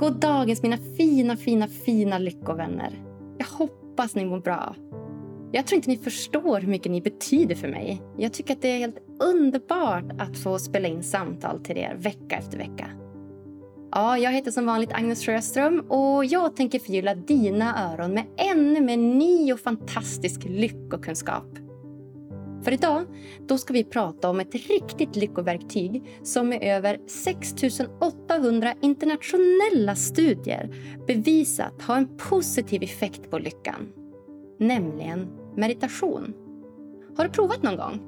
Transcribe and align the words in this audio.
God 0.00 0.20
dagens 0.20 0.62
mina 0.62 0.76
fina, 0.96 1.36
fina, 1.36 1.68
fina 1.68 2.18
lyckovänner. 2.18 3.02
Jag 3.38 3.46
hoppas 3.46 4.14
ni 4.14 4.24
mår 4.24 4.40
bra. 4.40 4.74
Jag 5.52 5.66
tror 5.66 5.76
inte 5.76 5.90
ni 5.90 5.96
förstår 5.96 6.60
hur 6.60 6.68
mycket 6.68 6.92
ni 6.92 7.00
betyder 7.00 7.54
för 7.54 7.68
mig. 7.68 8.02
Jag 8.16 8.32
tycker 8.32 8.54
att 8.54 8.62
det 8.62 8.68
är 8.68 8.78
helt 8.78 8.98
underbart 9.20 10.04
att 10.18 10.38
få 10.38 10.58
spela 10.58 10.88
in 10.88 11.02
samtal 11.02 11.60
till 11.60 11.76
er 11.76 11.94
vecka 11.98 12.36
efter 12.36 12.58
vecka. 12.58 12.86
Ja, 13.92 14.18
jag 14.18 14.32
heter 14.32 14.50
som 14.50 14.66
vanligt 14.66 14.92
Agnes 14.92 15.26
Sjöström 15.26 15.80
och 15.80 16.24
jag 16.24 16.56
tänker 16.56 16.78
förgylla 16.78 17.14
dina 17.14 17.92
öron 17.92 18.14
med 18.14 18.24
ännu 18.36 18.80
mer 18.80 18.96
ny 18.96 19.52
och 19.52 19.60
fantastisk 19.60 20.44
lyckokunskap. 20.44 21.69
För 22.62 22.72
idag 22.72 23.04
då 23.48 23.58
ska 23.58 23.72
vi 23.72 23.84
prata 23.84 24.30
om 24.30 24.40
ett 24.40 24.54
riktigt 24.54 25.16
lyckoverktyg 25.16 26.02
som 26.22 26.48
med 26.48 26.62
över 26.62 26.98
6 27.08 27.54
800 28.00 28.74
internationella 28.82 29.94
studier 29.94 30.70
bevisat 31.06 31.82
har 31.82 31.96
en 31.96 32.16
positiv 32.16 32.82
effekt 32.82 33.30
på 33.30 33.38
lyckan. 33.38 33.92
Nämligen 34.58 35.28
meditation. 35.56 36.34
Har 37.16 37.24
du 37.24 37.30
provat 37.30 37.62
någon 37.62 37.76
gång? 37.76 38.00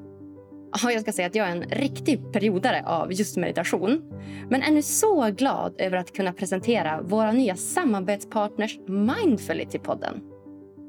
Jag 0.82 1.00
ska 1.00 1.12
säga 1.12 1.26
att 1.26 1.34
jag 1.34 1.48
är 1.48 1.56
en 1.56 1.62
riktig 1.62 2.32
periodare 2.32 2.84
av 2.86 3.12
just 3.12 3.36
meditation. 3.36 4.12
Men 4.50 4.62
är 4.62 4.70
nu 4.70 4.82
så 4.82 5.30
glad 5.30 5.74
över 5.78 5.96
att 5.96 6.12
kunna 6.12 6.32
presentera 6.32 7.02
våra 7.02 7.32
nya 7.32 7.56
samarbetspartners 7.56 8.78
Mindfully 8.88 9.66
till 9.66 9.80
podden. 9.80 10.31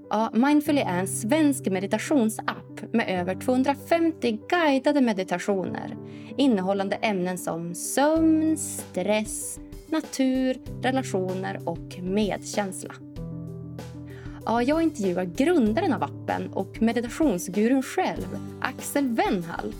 Ja, 0.09 0.29
Mindfully 0.33 0.81
är 0.81 0.99
en 0.99 1.07
svensk 1.07 1.65
meditationsapp 1.65 2.93
med 2.93 3.19
över 3.19 3.35
250 3.35 4.39
guidade 4.49 5.01
meditationer 5.01 5.97
innehållande 6.37 6.95
ämnen 6.95 7.37
som 7.37 7.75
sömn, 7.75 8.57
stress, 8.57 9.59
natur, 9.87 10.57
relationer 10.81 11.59
och 11.65 11.99
medkänsla. 12.01 12.93
Ja, 14.45 14.63
jag 14.63 14.83
intervjuar 14.83 15.23
grundaren 15.23 15.93
av 15.93 16.03
appen 16.03 16.53
och 16.53 16.81
meditationsgurun 16.81 17.83
själv, 17.83 18.37
Axel 18.61 19.07
Wennhall. 19.07 19.73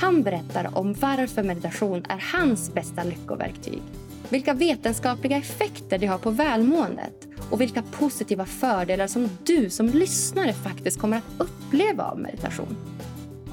Han 0.00 0.22
berättar 0.22 0.78
om 0.78 0.92
varför 0.92 1.42
meditation 1.42 2.04
är 2.08 2.36
hans 2.36 2.74
bästa 2.74 3.04
lyckoverktyg 3.04 3.82
vilka 4.28 4.54
vetenskapliga 4.54 5.36
effekter 5.36 5.98
det 5.98 6.06
har 6.06 6.18
på 6.18 6.30
välmåendet 6.30 7.28
och 7.50 7.60
vilka 7.60 7.82
positiva 7.82 8.46
fördelar 8.46 9.06
som 9.06 9.28
du 9.44 9.70
som 9.70 9.86
lyssnare 9.86 10.52
faktiskt 10.52 11.00
kommer 11.00 11.16
att 11.16 11.24
uppleva 11.38 12.04
av 12.04 12.18
meditation. 12.18 12.76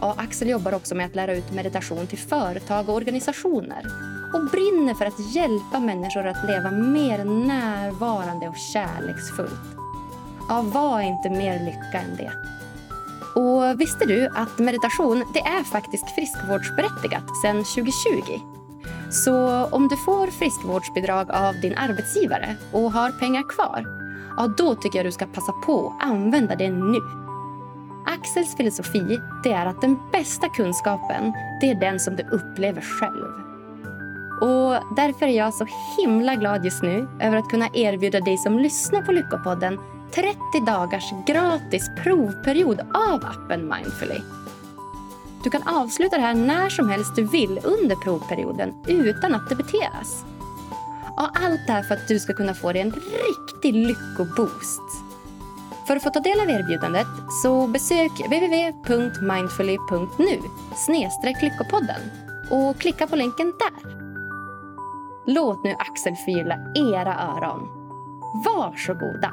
Ja, 0.02 0.16
Axel 0.17 0.49
jobbar 0.49 0.73
också 0.73 0.95
med 0.95 1.05
att 1.05 1.16
lära 1.16 1.36
ut 1.36 1.53
meditation 1.53 2.08
till 2.08 2.17
företag 2.17 2.89
och 2.89 2.95
organisationer 2.95 3.86
och 4.33 4.49
brinner 4.52 4.94
för 4.94 5.05
att 5.05 5.36
hjälpa 5.36 5.80
människor 5.80 6.27
att 6.27 6.47
leva 6.47 6.72
mer 6.72 7.25
närvarande 7.25 8.47
och 8.47 8.58
kärleksfullt. 8.73 9.67
Ja, 10.49 10.61
var 10.61 11.02
inte 11.02 11.30
mer 11.30 11.59
lycka 11.59 12.02
än 12.02 12.16
det? 12.17 12.31
Och 13.36 13.81
visste 13.81 14.05
du 14.05 14.27
att 14.27 14.59
meditation 14.59 15.23
det 15.33 15.39
är 15.39 15.64
faktiskt 15.64 16.11
friskvårdsberättigat 16.16 17.23
sedan 17.42 17.64
2020? 17.64 18.61
Så 19.12 19.66
om 19.66 19.88
du 19.88 19.98
får 19.98 20.28
friskvårdsbidrag 20.28 21.31
av 21.31 21.62
din 21.62 21.78
arbetsgivare 21.78 22.56
och 22.72 22.92
har 22.92 23.12
pengar 23.12 23.50
kvar, 23.50 23.86
ja 24.38 24.48
då 24.58 24.76
tycker 24.76 25.00
jag 25.00 25.06
du 25.06 25.12
ska 25.12 25.26
passa 25.26 25.52
på 25.52 25.88
att 25.88 26.08
använda 26.09 26.56
det 26.56 26.70
nu. 26.70 27.00
Axels 28.06 28.56
filosofi 28.58 29.20
det 29.44 29.52
är 29.52 29.66
att 29.66 29.82
den 29.82 29.98
bästa 30.12 30.50
kunskapen 30.50 31.34
det 31.62 31.70
är 31.70 31.80
den 31.80 32.00
som 32.00 32.16
du 32.16 32.23
upplever 32.23 32.82
själv. 32.82 33.52
Och 34.42 34.95
Därför 34.95 35.26
är 35.26 35.38
jag 35.38 35.54
så 35.54 35.67
himla 35.98 36.36
glad 36.36 36.66
just 36.66 36.84
nu 36.84 37.08
över 37.22 37.38
att 37.38 37.50
kunna 37.50 37.70
erbjuda 37.73 38.20
dig 38.20 38.38
som 38.38 38.59
lyssnar 38.59 39.02
på 39.02 39.12
Lyckopodden 39.12 39.80
30 40.16 40.38
dagars 40.66 41.14
gratis 41.28 41.89
provperiod 42.04 42.80
av 42.80 43.26
appen 43.26 43.67
Mindfully. 43.67 44.41
Du 45.44 45.50
kan 45.50 45.68
avsluta 45.68 46.16
det 46.16 46.22
här 46.22 46.34
när 46.34 46.70
som 46.70 46.90
helst 46.90 47.16
du 47.16 47.24
vill 47.24 47.60
under 47.64 47.96
provperioden 47.96 48.74
utan 48.88 49.36
att 49.36 49.50
debiteras. 49.50 50.26
Och 51.18 51.30
allt 51.44 51.68
det 51.68 51.74
här 51.74 51.84
för 51.84 51.96
att 51.96 52.08
du 52.08 52.20
ska 52.20 52.34
kunna 52.34 52.54
få 52.54 52.74
dig 52.74 52.82
en 52.82 52.92
riktig 52.92 53.74
lyckoboost. 53.74 54.82
För 55.88 55.96
att 55.96 56.04
få 56.04 56.10
ta 56.10 56.20
del 56.20 56.40
av 56.40 56.50
erbjudandet 56.50 57.08
så 57.44 57.68
besök 57.68 58.12
www.mindfully.nu 58.12 60.40
snedstreck 60.76 61.42
lyckopodden 61.42 62.02
och 62.50 62.80
klicka 62.80 63.08
på 63.08 63.16
länken 63.16 63.54
där. 63.60 63.92
Låt 65.26 65.64
nu 65.64 65.76
Axel 65.80 66.16
förgylla 66.16 66.56
era 66.76 67.20
öron. 67.20 67.68
Varsågoda! 68.46 69.32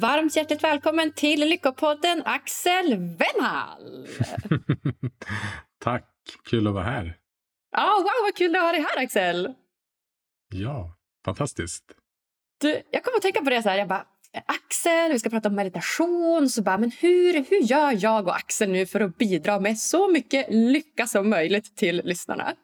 Varmt 0.00 0.36
hjärtligt 0.36 0.64
välkommen 0.64 1.12
till 1.12 1.40
Lyckopodden 1.40 2.22
Axel 2.24 2.96
Wennhall. 2.96 4.08
Tack, 5.84 6.04
kul 6.50 6.66
att 6.66 6.74
vara 6.74 6.84
här. 6.84 7.16
Ja, 7.72 7.96
wow 7.98 8.24
vad 8.24 8.34
kul 8.34 8.56
att 8.56 8.62
ha 8.62 8.72
dig 8.72 8.80
här 8.80 9.04
Axel. 9.04 9.54
Ja, 10.52 10.96
fantastiskt. 11.24 11.84
Du, 12.60 12.82
jag 12.90 13.04
kommer 13.04 13.16
att 13.16 13.22
tänka 13.22 13.40
på 13.40 13.50
det 13.50 13.62
så 13.62 13.68
här, 13.68 13.78
jag 13.78 13.88
bara 13.88 14.06
Axel, 14.46 15.12
vi 15.12 15.18
ska 15.18 15.30
prata 15.30 15.48
om 15.48 15.54
meditation. 15.54 16.48
Så 16.48 16.62
bara, 16.62 16.78
men 16.78 16.90
hur, 16.90 17.32
hur 17.50 17.62
gör 17.62 18.04
jag 18.04 18.26
och 18.26 18.36
Axel 18.36 18.70
nu 18.70 18.86
för 18.86 19.00
att 19.00 19.18
bidra 19.18 19.60
med 19.60 19.78
så 19.78 20.08
mycket 20.08 20.46
lycka 20.50 21.06
som 21.06 21.30
möjligt 21.30 21.76
till 21.76 22.02
lyssnarna? 22.04 22.54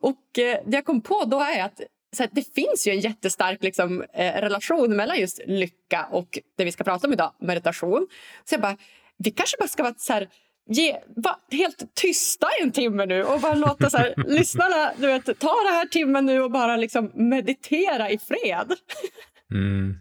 Och 0.00 0.38
eh, 0.38 0.58
det 0.66 0.76
jag 0.76 0.84
kom 0.84 1.00
på 1.00 1.24
då 1.24 1.40
är 1.40 1.64
att 1.64 1.80
så 2.16 2.26
det 2.32 2.54
finns 2.54 2.86
ju 2.86 2.92
en 2.92 3.00
jättestark 3.00 3.62
liksom, 3.62 4.02
eh, 4.02 4.40
relation 4.40 4.96
mellan 4.96 5.18
just 5.18 5.40
lycka 5.46 6.08
och 6.10 6.38
det 6.56 6.64
vi 6.64 6.72
ska 6.72 6.84
prata 6.84 7.06
om 7.06 7.12
idag, 7.12 7.32
meditation. 7.40 8.06
Så 8.44 8.54
jag 8.54 8.60
bara, 8.60 8.76
vi 9.18 9.30
kanske 9.30 9.56
bara 9.58 9.68
ska 9.68 9.82
vara 9.82 9.94
så 9.98 10.12
här, 10.12 10.28
ge, 10.68 10.96
vara 11.16 11.36
helt 11.50 11.94
tysta 11.94 12.46
i 12.60 12.62
en 12.62 12.72
timme 12.72 13.06
nu 13.06 13.24
och 13.24 13.40
bara 13.40 13.54
låta 13.54 13.90
så 13.90 13.96
här, 13.96 14.14
lyssnarna 14.26 14.92
du 14.96 15.06
vet, 15.06 15.24
ta 15.24 15.54
den 15.64 15.74
här 15.74 15.86
timmen 15.86 16.26
nu 16.26 16.42
och 16.42 16.50
bara 16.50 16.76
liksom 16.76 17.10
meditera 17.14 18.10
i 18.10 18.18
fred. 18.18 18.72
Mm. 19.54 19.96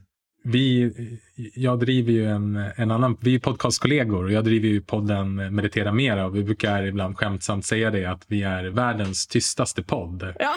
Vi, 0.52 0.94
jag 1.56 1.80
driver 1.80 2.12
ju 2.12 2.26
en, 2.26 2.56
en 2.76 2.92
annan, 2.92 3.18
vi 3.22 3.36
är 3.36 3.40
podcastkollegor 3.40 4.24
och 4.24 4.32
jag 4.32 4.44
driver 4.44 4.68
ju 4.68 4.82
podden 4.82 5.56
Meditera 5.56 5.92
Mera 5.92 6.26
och 6.26 6.36
vi 6.36 6.44
brukar 6.44 6.84
ibland 6.84 7.18
skämtsamt 7.18 7.66
säga 7.66 7.92
det 7.92 8.06
att 8.06 8.26
vi 8.28 8.44
är 8.44 8.64
världens 8.64 9.28
tystaste 9.28 9.84
podd. 9.84 10.34
Ja. 10.40 10.56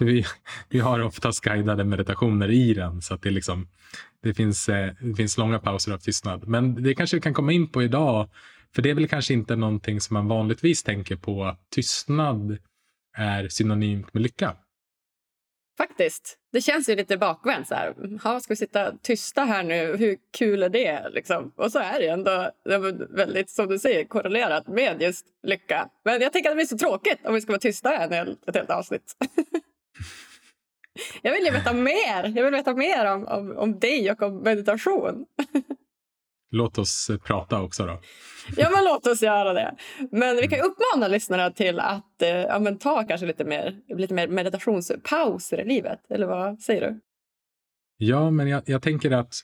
vi, 0.00 0.24
vi 0.68 0.78
har 0.78 1.00
oftast 1.00 1.40
guidade 1.40 1.84
meditationer 1.84 2.50
i 2.50 2.74
den 2.74 3.02
så 3.02 3.14
att 3.14 3.22
det, 3.22 3.30
liksom, 3.30 3.68
det, 4.22 4.34
finns, 4.34 4.68
eh, 4.68 4.92
det 5.00 5.14
finns 5.14 5.38
långa 5.38 5.58
pauser 5.58 5.92
av 5.92 5.98
tystnad. 5.98 6.48
Men 6.48 6.82
det 6.82 6.94
kanske 6.94 7.16
vi 7.16 7.20
kan 7.20 7.34
komma 7.34 7.52
in 7.52 7.68
på 7.68 7.82
idag 7.82 8.28
för 8.74 8.82
det 8.82 8.90
är 8.90 8.94
väl 8.94 9.08
kanske 9.08 9.34
inte 9.34 9.56
någonting 9.56 10.00
som 10.00 10.14
man 10.14 10.28
vanligtvis 10.28 10.82
tänker 10.82 11.16
på 11.16 11.44
att 11.44 11.60
tystnad 11.70 12.58
är 13.16 13.48
synonymt 13.48 14.14
med 14.14 14.22
lycka. 14.22 14.56
Faktiskt. 15.78 16.38
Det 16.52 16.60
känns 16.60 16.88
ju 16.88 16.96
lite 16.96 17.16
bakvänt. 17.16 17.68
Så 17.68 17.74
här. 17.74 17.94
Ha, 18.22 18.40
ska 18.40 18.52
vi 18.52 18.56
sitta 18.56 18.92
tysta 19.02 19.44
här 19.44 19.62
nu? 19.62 19.96
Hur 19.96 20.16
kul 20.38 20.62
är 20.62 20.68
det? 20.68 21.08
Liksom? 21.10 21.52
Och 21.56 21.72
så 21.72 21.78
är 21.78 22.00
det 22.00 22.08
ändå 22.08 22.50
väldigt, 23.10 23.50
som 23.50 23.68
du 23.68 23.78
säger, 23.78 24.04
korrelerat 24.04 24.68
med 24.68 25.02
just 25.02 25.26
lycka. 25.42 25.88
Men 26.04 26.20
jag 26.20 26.32
tänker 26.32 26.50
att 26.50 26.52
det 26.52 26.56
blir 26.56 26.66
så 26.66 26.78
tråkigt 26.78 27.26
om 27.26 27.34
vi 27.34 27.40
ska 27.40 27.52
vara 27.52 27.60
tysta 27.60 27.88
här 27.88 28.36
ett 28.46 28.54
helt 28.54 28.70
avsnitt. 28.70 29.16
jag 31.22 31.32
vill 31.32 31.44
ju 31.44 31.50
veta 31.50 31.72
mer. 31.72 32.32
Jag 32.36 32.44
vill 32.44 32.52
veta 32.52 32.74
mer 32.74 33.12
om, 33.12 33.26
om, 33.26 33.56
om 33.56 33.78
dig 33.78 34.10
och 34.10 34.22
om 34.22 34.42
meditation. 34.42 35.26
Låt 36.50 36.78
oss 36.78 37.10
eh, 37.10 37.18
prata 37.18 37.62
också 37.62 37.86
då 37.86 38.00
ja, 38.56 38.70
men 38.70 38.84
låt 38.84 39.06
oss 39.06 39.22
göra 39.22 39.52
det. 39.52 39.76
Men 40.10 40.36
vi 40.36 40.48
kan 40.48 40.60
uppmana 40.60 41.08
lyssnarna 41.08 41.50
till 41.50 41.80
att 41.80 42.22
eh, 42.22 42.28
ja, 42.28 42.58
men 42.58 42.78
ta 42.78 43.04
kanske 43.04 43.26
lite 43.26 43.44
mer, 43.44 43.76
lite 43.88 44.14
mer 44.14 44.28
meditationspauser 44.28 45.60
i 45.60 45.64
livet. 45.64 46.00
Eller 46.10 46.26
vad 46.26 46.60
säger 46.60 46.80
du? 46.80 47.00
Ja, 47.96 48.30
men 48.30 48.48
jag, 48.48 48.62
jag 48.66 48.82
tänker 48.82 49.10
att 49.10 49.34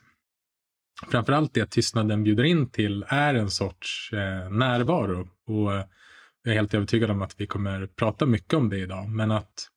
framförallt 1.10 1.54
det 1.54 1.66
tystnaden 1.66 2.25
bjuder 2.25 2.44
in 2.44 2.70
till 2.70 3.04
är 3.08 3.34
en 3.34 3.50
sorts 3.50 4.12
eh, 4.12 4.50
närvaro. 4.50 5.28
Och 5.46 5.75
eh, 5.75 5.84
jag 6.43 6.52
är 6.52 6.56
helt 6.56 6.75
övertygad 6.75 7.10
om 7.10 7.22
att 7.22 7.40
vi 7.40 7.46
kommer 7.46 7.87
prata 7.87 8.26
mycket 8.26 8.55
om 8.55 8.69
det 8.69 8.78
idag. 8.78 9.08
Men 9.08 9.31
att 9.31 9.69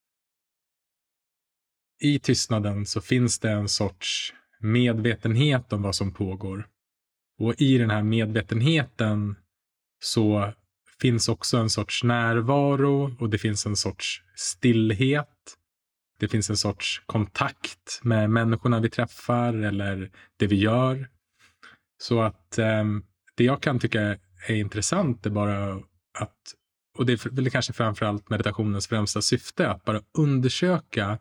i 2.01 2.19
tystnaden 2.19 2.85
så 2.85 3.01
finns 3.01 3.39
det 3.39 3.51
en 3.51 3.69
sorts 3.69 4.33
medvetenhet 4.59 5.73
om 5.73 5.81
vad 5.81 5.95
som 5.95 6.13
pågår. 6.13 6.67
Och 7.39 7.61
i 7.61 7.77
den 7.77 7.89
här 7.89 8.03
medvetenheten 8.03 9.35
så 10.03 10.53
finns 11.01 11.29
också 11.29 11.57
en 11.57 11.69
sorts 11.69 12.03
närvaro 12.03 13.15
och 13.19 13.29
det 13.29 13.37
finns 13.37 13.65
en 13.65 13.75
sorts 13.75 14.23
stillhet. 14.35 15.57
Det 16.19 16.27
finns 16.27 16.49
en 16.49 16.57
sorts 16.57 17.03
kontakt 17.05 17.99
med 18.03 18.29
människorna 18.29 18.79
vi 18.79 18.89
träffar 18.89 19.53
eller 19.53 20.11
det 20.37 20.47
vi 20.47 20.55
gör. 20.55 21.09
Så 21.97 22.21
att 22.21 22.57
eh, 22.57 22.83
det 23.35 23.43
jag 23.43 23.61
kan 23.61 23.79
tycka 23.79 24.17
är 24.47 24.55
intressant 24.55 25.25
är 25.25 25.29
bara 25.29 25.73
att, 26.19 26.37
och 26.97 27.05
det 27.05 27.13
är 27.13 27.29
väl 27.29 27.49
kanske 27.49 27.73
framförallt 27.73 28.29
meditationens 28.29 28.87
främsta 28.87 29.21
syfte, 29.21 29.69
att 29.69 29.85
bara 29.85 30.01
undersöka, 30.17 31.19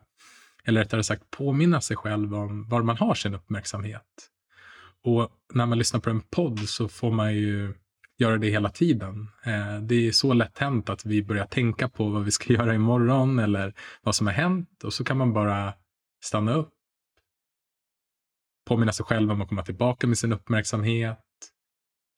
eller 0.63 0.81
rättare 0.81 1.03
sagt 1.03 1.31
påminna 1.31 1.81
sig 1.81 1.97
själv 1.97 2.35
om 2.35 2.69
var 2.69 2.81
man 2.81 2.97
har 2.97 3.15
sin 3.15 3.35
uppmärksamhet. 3.35 4.29
Och 5.05 5.29
när 5.53 5.65
man 5.65 5.77
lyssnar 5.77 5.99
på 5.99 6.09
en 6.09 6.21
podd 6.21 6.59
så 6.59 6.87
får 6.87 7.11
man 7.11 7.35
ju 7.35 7.73
göra 8.17 8.37
det 8.37 8.49
hela 8.49 8.69
tiden. 8.69 9.29
Eh, 9.45 9.81
det 9.81 10.07
är 10.07 10.11
så 10.11 10.33
lätt 10.33 10.57
hänt 10.57 10.89
att 10.89 11.05
vi 11.05 11.23
börjar 11.23 11.45
tänka 11.45 11.89
på 11.89 12.09
vad 12.09 12.23
vi 12.23 12.31
ska 12.31 12.53
göra 12.53 12.75
imorgon 12.75 13.39
eller 13.39 13.73
vad 14.01 14.15
som 14.15 14.27
har 14.27 14.33
hänt 14.33 14.83
och 14.83 14.93
så 14.93 15.03
kan 15.03 15.17
man 15.17 15.33
bara 15.33 15.73
stanna 16.23 16.53
upp, 16.53 16.73
påminna 18.67 18.91
sig 18.91 19.05
själv 19.05 19.31
om 19.31 19.41
att 19.41 19.49
komma 19.49 19.63
tillbaka 19.63 20.07
med 20.07 20.17
sin 20.17 20.33
uppmärksamhet 20.33 21.19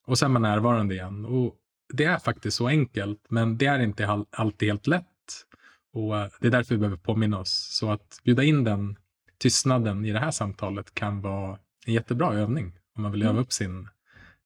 och 0.05 0.19
sen 0.19 0.25
är 0.25 0.33
man 0.33 0.41
närvarande 0.41 0.95
igen. 0.95 1.25
Och 1.25 1.55
det 1.93 2.03
är 2.03 2.19
faktiskt 2.19 2.57
så 2.57 2.67
enkelt, 2.67 3.25
men 3.29 3.57
det 3.57 3.65
är 3.65 3.79
inte 3.79 4.25
alltid 4.31 4.69
helt 4.69 4.87
lätt. 4.87 5.05
Och 5.93 6.13
det 6.39 6.47
är 6.47 6.51
därför 6.51 6.75
vi 6.75 6.79
behöver 6.79 6.97
påminna 6.97 7.39
oss. 7.39 7.77
Så 7.79 7.91
att 7.91 8.19
bjuda 8.23 8.43
in 8.43 8.63
den 8.63 8.97
tystnaden 9.37 10.05
i 10.05 10.11
det 10.11 10.19
här 10.19 10.31
samtalet 10.31 10.93
kan 10.93 11.21
vara 11.21 11.59
en 11.87 11.93
jättebra 11.93 12.33
övning 12.33 12.73
om 12.95 13.03
man 13.03 13.11
vill 13.11 13.21
mm. 13.21 13.33
öva 13.33 13.41
upp 13.41 13.53
sin 13.53 13.87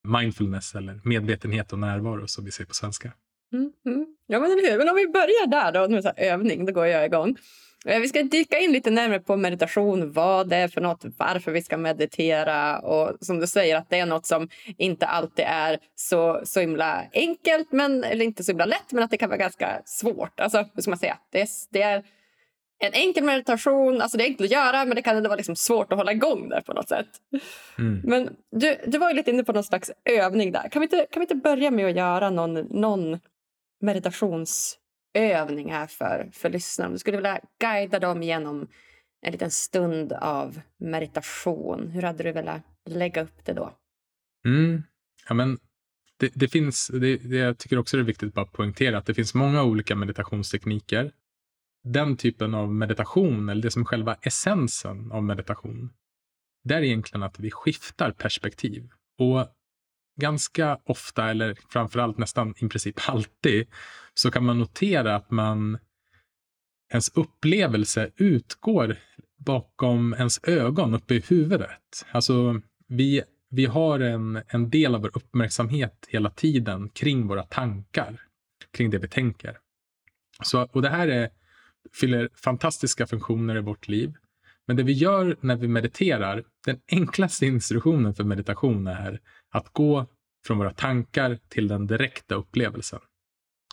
mindfulness 0.03 0.75
eller 0.75 0.99
medvetenhet 1.03 1.73
och 1.73 1.79
närvaro 1.79 2.27
som 2.27 2.45
vi 2.45 2.51
säger 2.51 2.67
på 2.67 2.73
svenska. 2.73 3.11
Mm, 3.53 3.71
mm. 3.85 4.05
Ja, 4.27 4.39
men 4.39 4.51
eller 4.51 4.71
hur. 4.71 4.77
Men 4.77 4.89
om 4.89 4.95
vi 4.95 5.07
börjar 5.07 5.47
där 5.47 5.71
då, 5.71 5.89
med 5.89 6.03
så 6.03 6.11
övning, 6.17 6.65
då 6.65 6.73
går 6.73 6.88
jag 6.88 7.05
igång. 7.05 7.38
Eh, 7.85 7.99
vi 7.99 8.07
ska 8.07 8.23
dyka 8.23 8.59
in 8.59 8.71
lite 8.71 8.91
närmare 8.91 9.19
på 9.19 9.38
meditation, 9.38 10.11
vad 10.11 10.49
det 10.49 10.55
är 10.55 10.67
för 10.67 10.81
något, 10.81 11.05
varför 11.17 11.51
vi 11.51 11.61
ska 11.61 11.77
meditera 11.77 12.79
och 12.79 13.17
som 13.21 13.39
du 13.39 13.47
säger 13.47 13.75
att 13.75 13.89
det 13.89 13.99
är 13.99 14.05
något 14.05 14.25
som 14.25 14.49
inte 14.77 15.05
alltid 15.05 15.45
är 15.47 15.79
så, 15.95 16.41
så 16.44 16.59
himla 16.59 17.03
enkelt, 17.13 17.71
men, 17.71 18.03
eller 18.03 18.25
inte 18.25 18.44
så 18.44 18.51
himla 18.51 18.65
lätt, 18.65 18.91
men 18.91 19.03
att 19.03 19.11
det 19.11 19.17
kan 19.17 19.29
vara 19.29 19.37
ganska 19.37 19.81
svårt. 19.85 20.39
Alltså, 20.39 20.65
hur 20.73 20.81
ska 20.81 20.91
man 20.91 20.99
säga? 20.99 21.17
Det 21.31 21.41
är, 21.41 21.47
det 21.71 21.81
är 21.81 22.03
en 22.81 22.94
enkel 22.94 23.24
meditation, 23.24 24.01
alltså 24.01 24.18
det 24.18 24.24
är 24.24 24.25
enkelt 24.25 24.48
att 24.48 24.51
göra 24.51 24.86
men 24.86 24.95
det 24.95 25.01
kan 25.01 25.18
ändå 25.18 25.30
vara 25.30 25.38
liksom 25.38 25.56
svårt 25.56 25.92
att 25.92 25.98
hålla 25.98 26.12
igång 26.12 26.50
där 26.50 26.62
på 26.62 26.74
något 26.74 26.89
sätt. 26.89 27.07
Mm. 27.78 28.01
Men 28.04 28.36
du, 28.51 28.78
du 28.88 28.98
var 28.98 29.10
ju 29.10 29.16
lite 29.16 29.31
inne 29.31 29.44
på 29.44 29.54
någon 29.54 29.63
slags 29.63 29.92
övning 30.06 30.51
där. 30.51 30.69
Kan 30.69 30.80
vi 30.80 30.86
inte, 30.86 31.07
kan 31.12 31.19
vi 31.19 31.24
inte 31.24 31.36
börja 31.36 31.72
med 31.72 31.86
att 31.86 31.95
göra 31.95 32.30
någon, 32.30 32.54
någon 32.54 33.19
meditationsövning 33.81 35.72
här 35.72 35.88
för, 35.88 36.30
för 36.33 36.50
lyssnarna? 36.50 36.92
Du 36.92 37.00
skulle 37.00 37.18
vilja 37.18 37.39
guida 37.60 38.00
dem 38.00 38.24
genom 38.24 38.68
en 39.22 39.31
liten 39.31 39.51
stund 39.51 40.13
av 40.13 40.62
meditation. 40.78 41.88
Hur 41.88 42.01
hade 42.01 42.24
du 42.24 42.31
velat 42.31 42.62
lägga 42.86 43.22
upp 43.22 43.45
det 43.45 43.54
då? 43.54 43.74
Mm. 44.45 44.83
Ja, 45.28 45.33
men 45.33 45.60
det, 46.18 46.31
det 46.36 46.48
finns, 46.48 46.88
det, 46.94 47.18
det, 47.18 47.38
jag 47.38 47.57
tycker 47.57 47.78
också 47.78 47.98
det 47.98 48.04
är 48.04 48.06
viktigt 48.06 48.38
att 48.38 48.51
poängtera 48.51 48.98
att 48.98 49.06
det 49.06 49.13
finns 49.13 49.33
många 49.33 49.63
olika 49.63 49.95
meditationstekniker 49.95 51.12
den 51.83 52.18
typen 52.18 52.54
av 52.54 52.74
meditation, 52.74 53.50
eller 53.50 53.62
det 53.62 53.72
som 53.72 53.81
är 53.81 53.86
själva 53.86 54.16
essensen 54.22 55.12
av 55.12 55.24
meditation, 55.24 55.94
det 56.63 56.75
är 56.75 56.81
egentligen 56.81 57.24
att 57.24 57.39
vi 57.39 57.51
skiftar 57.51 58.12
perspektiv. 58.12 58.89
Och 59.18 59.48
ganska 60.22 60.80
ofta, 60.83 61.30
eller 61.30 61.57
framförallt 61.69 62.18
nästan 62.18 62.54
i 62.57 62.68
princip 62.69 63.00
alltid, 63.07 63.68
så 64.13 64.31
kan 64.31 64.45
man 64.45 64.60
notera 64.60 65.16
att 65.16 65.31
man 65.31 65.78
ens 66.94 67.10
upplevelse 67.10 68.12
utgår 68.16 68.98
bakom 69.38 70.13
ens 70.13 70.39
ögon 70.44 70.94
uppe 70.94 71.16
i 71.16 71.24
huvudet. 71.28 72.06
Alltså, 72.12 72.62
vi, 72.88 73.24
vi 73.50 73.66
har 73.66 74.00
en, 74.00 74.42
en 74.48 74.69
del 74.69 74.95
av 74.95 75.01
vår 75.01 75.18
uppmärksamhet 75.18 76.07
hela 76.10 76.30
tiden 76.30 76.89
kring 76.89 77.28
våra 77.28 77.44
tankar, 77.44 78.22
kring 78.74 78.89
det 78.89 78.98
vi 78.98 79.07
tänker. 79.07 79.57
Så, 80.44 80.62
och 80.62 80.81
det 80.81 80.89
här 80.89 81.07
är 81.07 81.30
fyller 81.94 82.30
fantastiska 82.33 83.07
funktioner 83.07 83.57
i 83.57 83.62
vårt 83.62 83.88
liv. 83.88 84.13
Men 84.68 84.78
det 84.78 84.83
vi 84.83 84.94
gör 84.94 85.38
när 85.42 85.56
vi 85.56 85.68
mediterar, 85.68 86.44
den 86.66 86.81
enklaste 86.92 87.45
instruktionen 87.45 88.13
för 88.13 88.24
meditation 88.24 88.88
är 88.88 89.19
att 89.50 89.74
gå 89.74 90.06
från 90.45 90.57
våra 90.57 90.74
tankar 90.74 91.39
till 91.50 91.68
den 91.68 91.88
direkta 91.88 92.36
upplevelsen. 92.36 93.00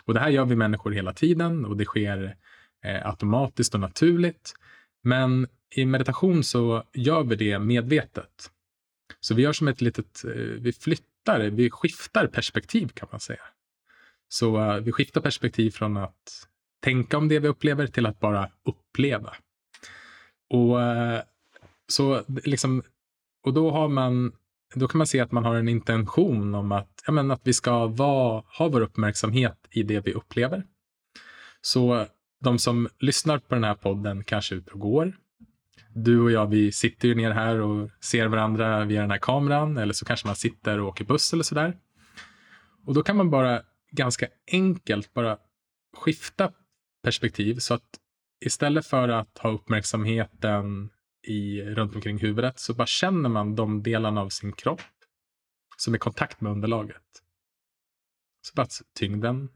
Och 0.05 0.15
det 0.15 0.21
här 0.21 0.29
gör 0.29 0.45
vi 0.45 0.57
människor 0.57 0.91
hela 0.91 1.13
tiden 1.13 1.65
och 1.65 1.77
det 1.77 1.85
sker 1.85 2.37
eh, 2.85 3.07
automatiskt 3.07 3.75
och 3.75 3.81
naturligt. 3.81 4.55
Men 5.03 5.47
i 5.75 5.85
meditation 5.85 6.45
så 6.45 6.85
gör 6.93 7.23
vi 7.25 7.37
det 7.37 7.59
medvetet. 7.59 8.51
Så 9.21 9.35
vi 9.35 9.43
gör 9.43 9.53
som 9.53 9.69
ett 9.69 9.81
litet, 9.81 10.25
eh, 10.25 10.31
vi 10.35 10.73
flyttar, 10.73 11.41
vi 11.41 11.71
skiftar 11.71 12.27
perspektiv 12.27 12.89
kan 12.89 13.09
man 13.11 13.21
säga. 13.21 13.43
Så 14.29 14.61
eh, 14.63 14.77
vi 14.77 14.93
skiftar 14.93 15.21
perspektiv 15.21 15.71
från 15.71 15.97
att 15.97 16.49
tänka 16.81 17.19
om 17.19 17.29
det 17.29 17.39
vi 17.39 17.49
upplever 17.49 17.87
till 17.87 18.07
att 18.07 18.21
bara 18.21 18.51
uppleva. 18.65 19.35
Och, 20.51 20.83
eh, 20.83 21.23
så 21.87 22.23
liksom, 22.45 22.83
och 23.47 23.55
då, 23.55 23.71
har 23.71 23.89
man, 23.89 24.33
då 24.75 24.89
kan 24.89 24.99
man 24.99 25.07
se 25.07 25.21
att 25.21 25.33
man 25.33 25.45
har 25.45 25.55
en 25.55 25.69
intention 25.69 26.55
om 26.55 26.73
att, 26.73 27.03
ja, 27.07 27.13
men 27.13 27.31
att 27.31 27.41
vi 27.45 27.53
ska 27.53 27.87
vara, 27.87 28.43
ha 28.59 28.69
vår 28.69 28.81
uppmärksamhet 28.81 29.59
i 29.71 29.83
det 29.83 30.01
vi 30.01 30.13
upplever. 30.13 30.63
Så 31.61 32.07
de 32.41 32.59
som 32.59 32.89
lyssnar 32.99 33.39
på 33.39 33.55
den 33.55 33.65
här 33.65 33.75
podden 33.75 34.25
kanske 34.25 34.55
är 34.55 34.57
ute 34.57 34.73
och 34.73 34.81
går. 34.81 35.13
Du 35.95 36.21
och 36.21 36.31
jag, 36.31 36.47
vi 36.47 36.73
sitter 36.73 37.09
ju 37.09 37.15
ner 37.15 37.31
här 37.31 37.61
och 37.61 37.91
ser 38.01 38.27
varandra 38.27 38.85
via 38.85 39.01
den 39.01 39.11
här 39.11 39.19
kameran 39.19 39.77
eller 39.77 39.93
så 39.93 40.05
kanske 40.05 40.27
man 40.27 40.37
sitter 40.37 40.81
och 40.81 40.89
åker 40.89 41.05
buss 41.05 41.33
eller 41.33 41.43
sådär. 41.43 41.77
Och 42.87 42.95
då 42.95 43.03
kan 43.03 43.17
man 43.17 43.31
bara 43.31 43.63
ganska 43.91 44.27
enkelt 44.53 45.15
bara 45.15 45.39
skifta 45.97 46.53
perspektiv. 47.03 47.59
Så 47.59 47.75
att 47.75 48.01
istället 48.45 48.87
för 48.87 49.09
att 49.09 49.39
ha 49.39 49.51
uppmärksamheten 49.51 50.91
i, 51.27 51.63
runt 51.63 51.95
omkring 51.95 52.19
huvudet 52.19 52.59
så 52.59 52.75
bara 52.75 52.87
känner 52.87 53.29
man 53.29 53.55
de 53.55 53.83
delarna 53.83 54.21
av 54.21 54.29
sin 54.29 54.53
kropp 54.53 54.81
som 55.77 55.95
är 55.95 55.99
i 55.99 56.01
kontakt 56.01 56.41
med 56.41 56.53
underlaget. 56.53 57.23
Så 58.41 58.53
bara 58.55 58.67
tyngden. 58.99 59.49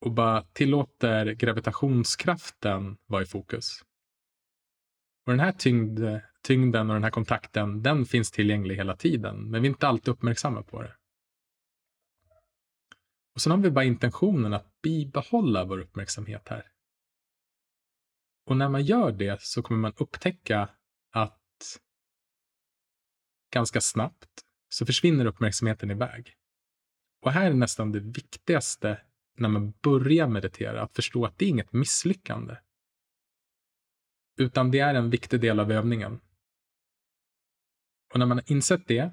Och 0.00 0.12
bara 0.12 0.42
tillåter 0.42 1.26
gravitationskraften 1.32 2.96
vara 3.06 3.22
i 3.22 3.26
fokus. 3.26 3.84
Och 5.26 5.32
den 5.32 5.40
här 5.40 5.52
tyngd, 5.52 6.00
tyngden 6.42 6.90
och 6.90 6.94
den 6.94 7.04
här 7.04 7.10
kontakten, 7.10 7.82
den 7.82 8.06
finns 8.06 8.30
tillgänglig 8.30 8.76
hela 8.76 8.96
tiden, 8.96 9.50
men 9.50 9.62
vi 9.62 9.68
är 9.68 9.70
inte 9.70 9.88
alltid 9.88 10.08
uppmärksamma 10.08 10.62
på 10.62 10.82
det. 10.82 10.94
Och 13.34 13.40
sen 13.40 13.50
har 13.50 13.58
vi 13.58 13.70
bara 13.70 13.84
intentionen 13.84 14.52
att 14.52 14.82
bibehålla 14.82 15.64
vår 15.64 15.78
uppmärksamhet 15.78 16.48
här. 16.48 16.72
Och 18.46 18.56
när 18.56 18.68
man 18.68 18.84
gör 18.84 19.12
det 19.12 19.42
så 19.42 19.62
kommer 19.62 19.80
man 19.80 19.92
upptäcka 19.96 20.70
att 21.10 21.80
ganska 23.52 23.80
snabbt 23.80 24.44
så 24.68 24.86
försvinner 24.86 25.26
uppmärksamheten 25.26 25.90
iväg. 25.90 26.36
Och 27.22 27.32
här 27.32 27.50
är 27.50 27.54
nästan 27.54 27.92
det 27.92 28.00
viktigaste 28.00 29.02
när 29.36 29.48
man 29.48 29.70
börjar 29.70 30.28
meditera, 30.28 30.82
att 30.82 30.94
förstå 30.94 31.24
att 31.24 31.38
det 31.38 31.44
är 31.44 31.48
inget 31.48 31.72
misslyckande. 31.72 32.56
Utan 34.36 34.70
det 34.70 34.78
är 34.78 34.94
en 34.94 35.10
viktig 35.10 35.40
del 35.40 35.60
av 35.60 35.72
övningen. 35.72 36.20
Och 38.12 38.18
när 38.18 38.26
man 38.26 38.38
har 38.38 38.52
insett 38.52 38.86
det 38.86 39.10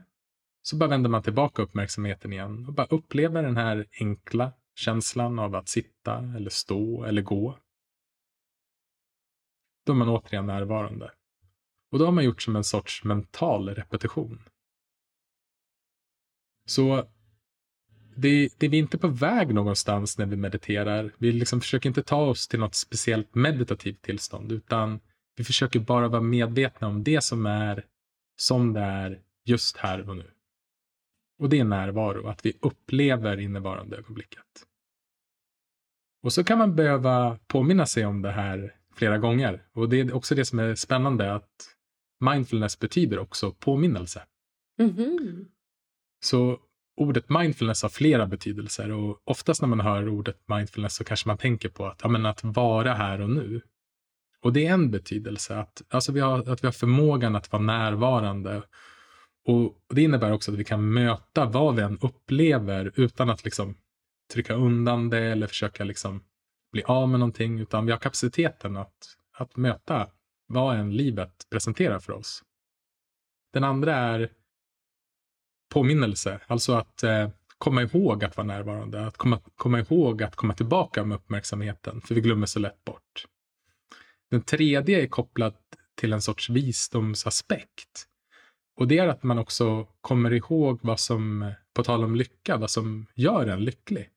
så 0.69 0.75
bara 0.75 0.89
vänder 0.89 1.09
man 1.09 1.23
tillbaka 1.23 1.61
uppmärksamheten 1.61 2.33
igen 2.33 2.65
och 2.65 2.73
bara 2.73 2.87
upplever 2.87 3.43
den 3.43 3.57
här 3.57 3.85
enkla 3.99 4.51
känslan 4.75 5.39
av 5.39 5.55
att 5.55 5.69
sitta 5.69 6.17
eller 6.35 6.49
stå 6.49 7.03
eller 7.03 7.21
gå. 7.21 7.57
Då 9.85 9.93
är 9.93 9.97
man 9.97 10.09
återigen 10.09 10.45
närvarande. 10.45 11.11
Och 11.91 11.99
då 11.99 12.05
har 12.05 12.11
man 12.11 12.23
gjort 12.23 12.41
som 12.41 12.55
en 12.55 12.63
sorts 12.63 13.03
mental 13.03 13.69
repetition. 13.69 14.43
Så 16.65 17.07
det, 18.15 18.49
det 18.57 18.65
är 18.65 18.69
vi 18.69 18.77
inte 18.77 18.97
på 18.97 19.07
väg 19.07 19.53
någonstans 19.53 20.17
när 20.17 20.25
vi 20.25 20.35
mediterar. 20.35 21.13
Vi 21.17 21.31
liksom 21.31 21.61
försöker 21.61 21.89
inte 21.89 22.03
ta 22.03 22.21
oss 22.21 22.47
till 22.47 22.59
något 22.59 22.75
speciellt 22.75 23.35
meditativt 23.35 24.01
tillstånd, 24.01 24.51
utan 24.51 24.99
vi 25.35 25.43
försöker 25.43 25.79
bara 25.79 26.07
vara 26.07 26.21
medvetna 26.21 26.87
om 26.87 27.03
det 27.03 27.23
som 27.23 27.45
är 27.45 27.85
som 28.35 28.73
det 28.73 28.81
är 28.81 29.21
just 29.45 29.77
här 29.77 30.09
och 30.09 30.17
nu. 30.17 30.31
Och 31.39 31.49
det 31.49 31.59
är 31.59 31.63
närvaro, 31.63 32.27
att 32.27 32.45
vi 32.45 32.57
upplever 32.61 33.39
innevarande 33.39 33.97
ögonblicket. 33.97 34.45
Och 36.23 36.33
så 36.33 36.43
kan 36.43 36.57
man 36.57 36.75
behöva 36.75 37.39
påminna 37.47 37.85
sig 37.85 38.05
om 38.05 38.21
det 38.21 38.31
här 38.31 38.75
flera 38.95 39.17
gånger. 39.17 39.63
Och 39.73 39.89
det 39.89 39.99
är 39.99 40.13
också 40.13 40.35
det 40.35 40.45
som 40.45 40.59
är 40.59 40.75
spännande, 40.75 41.33
att 41.33 41.75
mindfulness 42.19 42.79
betyder 42.79 43.19
också 43.19 43.51
påminnelse. 43.51 44.23
Mm 44.79 44.91
-hmm. 44.91 45.45
Så 46.23 46.59
ordet 46.97 47.29
mindfulness 47.29 47.81
har 47.81 47.89
flera 47.89 48.27
betydelser 48.27 48.91
och 48.91 49.21
oftast 49.23 49.61
när 49.61 49.67
man 49.67 49.79
hör 49.79 50.09
ordet 50.09 50.37
mindfulness 50.47 50.95
så 50.95 51.03
kanske 51.03 51.27
man 51.27 51.37
tänker 51.37 51.69
på 51.69 51.85
att, 51.85 51.99
ja, 52.03 52.09
men 52.09 52.25
att 52.25 52.43
vara 52.43 52.93
här 52.93 53.21
och 53.21 53.29
nu. 53.29 53.61
Och 54.41 54.53
det 54.53 54.65
är 54.65 54.73
en 54.73 54.91
betydelse, 54.91 55.57
att, 55.57 55.81
alltså 55.89 56.11
vi 56.11 56.19
har, 56.19 56.49
att 56.49 56.63
vi 56.63 56.67
har 56.67 56.71
förmågan 56.71 57.35
att 57.35 57.51
vara 57.51 57.63
närvarande 57.63 58.63
och 59.49 59.75
det 59.95 60.01
innebär 60.01 60.31
också 60.31 60.51
att 60.51 60.57
vi 60.57 60.63
kan 60.63 60.93
möta 60.93 61.45
vad 61.45 61.75
vi 61.75 61.81
än 61.81 61.97
upplever 62.01 62.91
utan 62.95 63.29
att 63.29 63.45
liksom 63.45 63.75
trycka 64.33 64.53
undan 64.53 65.09
det 65.09 65.19
eller 65.19 65.47
försöka 65.47 65.83
liksom 65.83 66.23
bli 66.71 66.83
av 66.83 67.09
med 67.09 67.19
någonting, 67.19 67.59
utan 67.59 67.85
vi 67.85 67.91
har 67.91 67.99
kapaciteten 67.99 68.77
att, 68.77 69.17
att 69.33 69.57
möta 69.57 70.07
vad 70.47 70.75
än 70.75 70.93
livet 70.93 71.47
presenterar 71.49 71.99
för 71.99 72.13
oss. 72.13 72.43
Den 73.53 73.63
andra 73.63 73.95
är 73.95 74.31
påminnelse, 75.73 76.41
alltså 76.47 76.73
att 76.73 77.03
eh, 77.03 77.29
komma 77.57 77.81
ihåg 77.81 78.23
att 78.23 78.37
vara 78.37 78.47
närvarande, 78.47 79.07
att 79.07 79.17
komma, 79.17 79.39
komma 79.55 79.79
ihåg 79.79 80.23
att 80.23 80.35
komma 80.35 80.53
tillbaka 80.53 81.03
med 81.03 81.15
uppmärksamheten, 81.15 82.01
för 82.01 82.15
vi 82.15 82.21
glömmer 82.21 82.45
så 82.45 82.59
lätt 82.59 82.85
bort. 82.85 83.25
Den 84.31 84.41
tredje 84.41 85.03
är 85.03 85.07
kopplad 85.07 85.53
till 85.95 86.13
en 86.13 86.21
sorts 86.21 86.49
visdomsaspekt. 86.49 88.08
Och 88.79 88.87
det 88.87 88.97
är 88.97 89.07
att 89.07 89.23
man 89.23 89.39
också 89.39 89.87
kommer 90.01 90.33
ihåg 90.33 90.79
vad 90.81 90.99
som, 90.99 91.51
på 91.73 91.83
tal 91.83 92.03
om 92.03 92.15
lycka, 92.15 92.57
vad 92.57 92.71
som 92.71 93.05
gör 93.15 93.47
en 93.47 93.63
lycklig. 93.63 94.09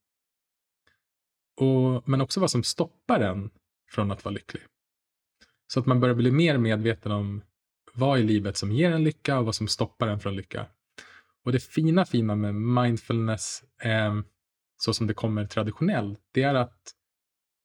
Och, 1.60 2.08
men 2.08 2.20
också 2.20 2.40
vad 2.40 2.50
som 2.50 2.62
stoppar 2.62 3.20
en 3.20 3.50
från 3.90 4.10
att 4.10 4.24
vara 4.24 4.32
lycklig. 4.32 4.62
Så 5.66 5.80
att 5.80 5.86
man 5.86 6.00
börjar 6.00 6.14
bli 6.14 6.30
mer 6.30 6.58
medveten 6.58 7.12
om 7.12 7.42
vad 7.92 8.18
i 8.18 8.22
livet 8.22 8.56
som 8.56 8.72
ger 8.72 8.90
en 8.90 9.04
lycka 9.04 9.38
och 9.38 9.44
vad 9.44 9.54
som 9.54 9.68
stoppar 9.68 10.08
en 10.08 10.20
från 10.20 10.36
lycka. 10.36 10.66
Och 11.44 11.52
det 11.52 11.60
fina, 11.60 12.04
fina 12.04 12.36
med 12.36 12.54
mindfulness, 12.54 13.64
eh, 13.82 14.20
så 14.76 14.94
som 14.94 15.06
det 15.06 15.14
kommer 15.14 15.46
traditionellt, 15.46 16.20
det 16.32 16.42
är 16.42 16.54
att 16.54 16.94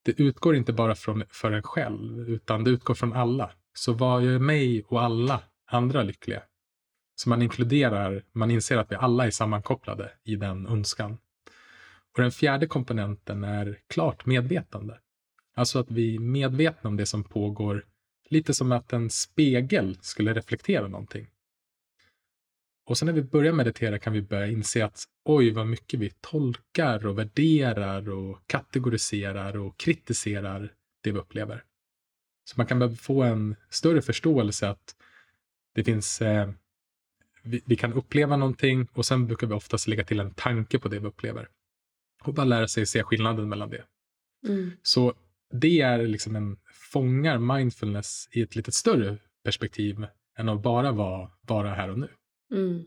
det 0.05 0.21
utgår 0.21 0.55
inte 0.55 0.73
bara 0.73 0.95
från 0.95 1.23
för 1.29 1.51
en 1.51 1.63
själv, 1.63 2.29
utan 2.29 2.63
det 2.63 2.69
utgår 2.69 2.93
från 2.93 3.13
alla. 3.13 3.51
Så 3.73 3.93
vad 3.93 4.23
gör 4.23 4.39
mig 4.39 4.83
och 4.83 5.01
alla 5.01 5.43
andra 5.65 6.03
lyckliga? 6.03 6.43
Så 7.19 7.29
man 7.29 7.41
inkluderar, 7.41 8.23
man 8.31 8.51
inser 8.51 8.77
att 8.77 8.91
vi 8.91 8.95
alla 8.95 9.25
är 9.25 9.31
sammankopplade 9.31 10.11
i 10.23 10.35
den 10.35 10.67
önskan. 10.67 11.17
Och 12.15 12.21
den 12.21 12.31
fjärde 12.31 12.67
komponenten 12.67 13.43
är 13.43 13.79
klart 13.87 14.25
medvetande. 14.25 14.99
Alltså 15.55 15.79
att 15.79 15.91
vi 15.91 16.15
är 16.15 16.19
medvetna 16.19 16.89
om 16.89 16.97
det 16.97 17.05
som 17.05 17.23
pågår, 17.23 17.85
lite 18.29 18.53
som 18.53 18.71
att 18.71 18.93
en 18.93 19.09
spegel 19.09 19.97
skulle 20.01 20.33
reflektera 20.33 20.87
någonting. 20.87 21.27
Och 22.85 22.97
sen 22.97 23.05
när 23.05 23.13
vi 23.13 23.21
börjar 23.21 23.53
meditera 23.53 23.99
kan 23.99 24.13
vi 24.13 24.21
börja 24.21 24.47
inse 24.47 24.85
att 24.85 25.03
oj, 25.25 25.51
vad 25.51 25.67
mycket 25.67 25.99
vi 25.99 26.09
tolkar 26.21 27.07
och 27.07 27.19
värderar 27.19 28.09
och 28.09 28.47
kategoriserar 28.47 29.57
och 29.57 29.77
kritiserar 29.77 30.73
det 31.03 31.11
vi 31.11 31.19
upplever. 31.19 31.63
Så 32.43 32.53
man 32.57 32.67
kan 32.67 32.79
behöva 32.79 32.95
få 32.95 33.23
en 33.23 33.55
större 33.69 34.01
förståelse 34.01 34.69
att 34.69 34.95
det 35.75 35.83
finns 35.83 36.21
eh, 36.21 36.49
vi, 37.47 37.61
vi, 37.65 37.75
kan 37.75 37.93
uppleva 37.93 38.37
någonting 38.37 38.87
och 38.93 39.05
sen 39.05 39.27
brukar 39.27 39.47
vi 39.47 39.53
oftast 39.53 39.87
lägga 39.87 40.03
till 40.03 40.19
en 40.19 40.33
tanke 40.33 40.79
på 40.79 40.87
det 40.87 40.99
vi 40.99 41.07
upplever. 41.07 41.47
Och 42.23 42.33
bara 42.33 42.45
lära 42.45 42.67
sig 42.67 42.85
se 42.85 43.03
skillnaden 43.03 43.49
mellan 43.49 43.69
det. 43.69 43.83
Mm. 44.47 44.71
Så 44.81 45.13
det 45.53 45.81
är 45.81 46.07
liksom 46.07 46.35
en 46.35 46.57
fångar 46.91 47.37
mindfulness 47.37 48.27
i 48.31 48.41
ett 48.41 48.55
lite 48.55 48.71
större 48.71 49.17
perspektiv 49.43 50.07
än 50.37 50.49
att 50.49 50.61
bara 50.61 50.91
vara, 50.91 51.31
vara 51.41 51.73
här 51.73 51.89
och 51.89 51.99
nu. 51.99 52.09
Mm. 52.53 52.83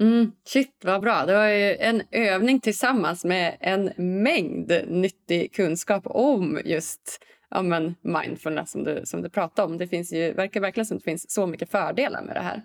Mm, 0.00 0.32
shit, 0.44 0.80
vad 0.84 1.00
bra. 1.00 1.26
Det 1.26 1.32
var 1.32 1.48
en 1.48 2.02
övning 2.10 2.60
tillsammans 2.60 3.24
med 3.24 3.56
en 3.60 3.92
mängd 4.22 4.72
nyttig 4.88 5.54
kunskap 5.54 6.02
om 6.06 6.60
just 6.64 7.20
ja, 7.50 7.62
men 7.62 7.94
mindfulness 8.00 8.70
som 8.70 8.84
du, 8.84 9.00
som 9.04 9.22
du 9.22 9.30
pratade 9.30 9.72
om. 9.72 9.78
Det 9.78 9.88
finns 9.88 10.12
ju, 10.12 10.32
verkar 10.32 10.60
verkligen 10.60 10.86
som 10.86 10.98
det 10.98 11.04
finns 11.04 11.30
så 11.30 11.46
mycket 11.46 11.70
fördelar 11.70 12.22
med 12.22 12.36
det 12.36 12.40
här. 12.40 12.62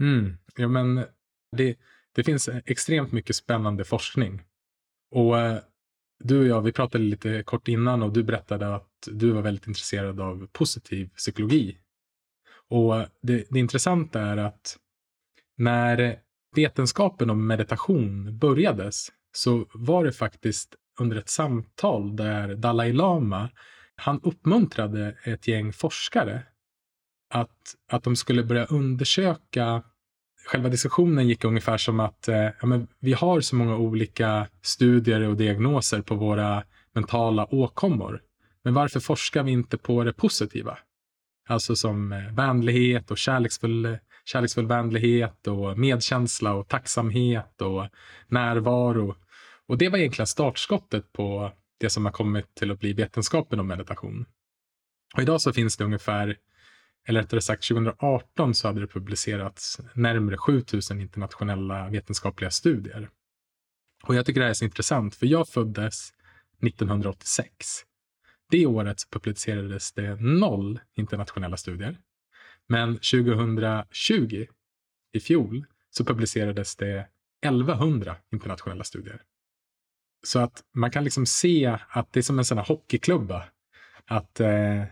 Mm, 0.00 0.36
ja, 0.56 0.68
men 0.68 1.04
det, 1.56 1.78
det 2.14 2.24
finns 2.24 2.48
extremt 2.48 3.12
mycket 3.12 3.36
spännande 3.36 3.84
forskning. 3.84 4.42
Och 5.10 5.38
eh, 5.38 5.58
du 6.24 6.40
och 6.40 6.46
jag, 6.46 6.62
vi 6.62 6.72
pratade 6.72 7.04
lite 7.04 7.42
kort 7.42 7.68
innan 7.68 8.02
och 8.02 8.12
du 8.12 8.22
berättade 8.22 8.74
att 8.74 8.88
du 9.06 9.30
var 9.30 9.42
väldigt 9.42 9.66
intresserad 9.66 10.20
av 10.20 10.46
positiv 10.52 11.08
psykologi. 11.08 11.78
Och 12.68 12.96
eh, 12.96 13.06
det, 13.22 13.46
det 13.50 13.58
intressanta 13.58 14.20
är 14.20 14.36
att 14.36 14.78
när 15.56 16.18
vetenskapen 16.56 17.30
om 17.30 17.46
meditation 17.46 18.38
börjades 18.38 19.08
så 19.32 19.66
var 19.74 20.04
det 20.04 20.12
faktiskt 20.12 20.74
under 21.00 21.16
ett 21.16 21.28
samtal 21.28 22.16
där 22.16 22.54
Dalai 22.54 22.92
Lama 22.92 23.50
han 23.96 24.20
uppmuntrade 24.22 25.16
ett 25.24 25.48
gäng 25.48 25.72
forskare 25.72 26.42
att, 27.28 27.74
att 27.88 28.02
de 28.02 28.16
skulle 28.16 28.42
börja 28.42 28.64
undersöka 28.64 29.82
Själva 30.48 30.68
diskussionen 30.68 31.28
gick 31.28 31.44
ungefär 31.44 31.76
som 31.76 32.00
att 32.00 32.28
eh, 32.28 32.48
ja, 32.60 32.66
men 32.66 32.88
vi 32.98 33.12
har 33.12 33.40
så 33.40 33.56
många 33.56 33.76
olika 33.76 34.46
studier 34.62 35.20
och 35.20 35.36
diagnoser 35.36 36.02
på 36.02 36.14
våra 36.14 36.64
mentala 36.92 37.54
åkommor. 37.54 38.22
Men 38.64 38.74
varför 38.74 39.00
forskar 39.00 39.42
vi 39.42 39.52
inte 39.52 39.78
på 39.78 40.04
det 40.04 40.12
positiva? 40.12 40.78
Alltså 41.48 41.76
som 41.76 42.12
eh, 42.12 42.34
vänlighet 42.34 43.10
och 43.10 43.18
kärleksfull, 43.18 43.98
kärleksfull 44.24 44.66
vänlighet 44.66 45.46
och 45.46 45.78
medkänsla 45.78 46.54
och 46.54 46.68
tacksamhet 46.68 47.62
och 47.62 47.86
närvaro. 48.28 49.14
Och 49.66 49.78
det 49.78 49.88
var 49.88 49.98
egentligen 49.98 50.26
startskottet 50.26 51.12
på 51.12 51.52
det 51.80 51.90
som 51.90 52.04
har 52.04 52.12
kommit 52.12 52.54
till 52.54 52.70
att 52.70 52.80
bli 52.80 52.92
vetenskapen 52.92 53.60
om 53.60 53.66
meditation. 53.66 54.26
Och 55.16 55.22
idag 55.22 55.40
så 55.40 55.52
finns 55.52 55.76
det 55.76 55.84
ungefär, 55.84 56.36
eller 57.06 57.20
rättare 57.20 57.40
sagt 57.40 57.68
2018 57.68 58.54
så 58.54 58.68
hade 58.68 58.80
det 58.80 58.86
publicerats 58.86 59.80
närmare 59.94 60.36
7000 60.36 61.00
internationella 61.00 61.88
vetenskapliga 61.88 62.50
studier. 62.50 63.10
Och 64.04 64.14
jag 64.14 64.26
tycker 64.26 64.40
det 64.40 64.44
här 64.44 64.50
är 64.50 64.54
så 64.54 64.64
intressant 64.64 65.14
för 65.14 65.26
jag 65.26 65.48
föddes 65.48 66.12
1986. 66.66 67.84
Det 68.50 68.66
året 68.66 69.10
publicerades 69.10 69.92
det 69.92 70.20
noll 70.20 70.80
internationella 70.96 71.56
studier. 71.56 71.98
Men 72.66 72.94
2020, 72.94 74.46
i 75.12 75.20
fjol, 75.20 75.66
så 75.90 76.04
publicerades 76.04 76.76
det 76.76 77.08
1100 77.46 78.16
internationella 78.32 78.84
studier. 78.84 79.22
Så 80.26 80.38
att 80.38 80.64
man 80.74 80.90
kan 80.90 81.04
liksom 81.04 81.26
se 81.26 81.78
att 81.88 82.12
det 82.12 82.20
är 82.20 82.22
som 82.22 82.38
en 82.38 82.44
sån 82.44 82.58
här 82.58 82.64
hockeyklubba. 82.64 83.44
Att 84.04 84.40
eh, 84.40 84.84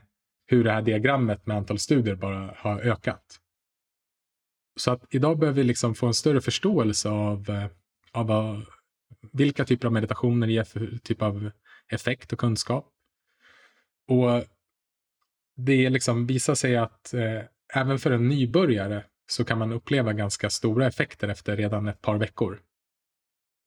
hur 0.47 0.65
det 0.65 0.73
här 0.73 0.83
diagrammet 0.83 1.47
med 1.47 1.57
antal 1.57 1.79
studier 1.79 2.15
bara 2.15 2.55
har 2.57 2.81
ökat. 2.81 3.41
Så 4.77 4.91
att 4.91 5.05
idag 5.11 5.39
behöver 5.39 5.57
vi 5.57 5.65
liksom 5.65 5.95
få 5.95 6.07
en 6.07 6.15
större 6.15 6.41
förståelse 6.41 7.09
av, 7.09 7.51
eh, 7.51 7.67
av 8.13 8.27
vad, 8.27 8.67
vilka 9.33 9.65
typer 9.65 9.87
av 9.87 9.93
meditationer 9.93 10.47
ger 10.47 10.65
för 10.65 10.99
typ 11.03 11.23
av 11.23 11.51
effekt 11.89 12.33
och 12.33 12.39
kunskap. 12.39 12.93
Och 14.09 14.45
det 15.57 15.91
liksom 15.91 16.27
visar 16.27 16.55
sig 16.55 16.77
att 16.77 17.15
eh, 17.15 17.43
även 17.75 17.99
för 17.99 18.11
en 18.11 18.29
nybörjare 18.29 19.05
så 19.27 19.45
kan 19.45 19.59
man 19.59 19.73
uppleva 19.73 20.13
ganska 20.13 20.51
stora 20.51 20.87
effekter 20.87 21.29
efter 21.29 21.57
redan 21.57 21.89
ett 21.89 22.03
par 22.03 22.19
veckor. 22.19 22.61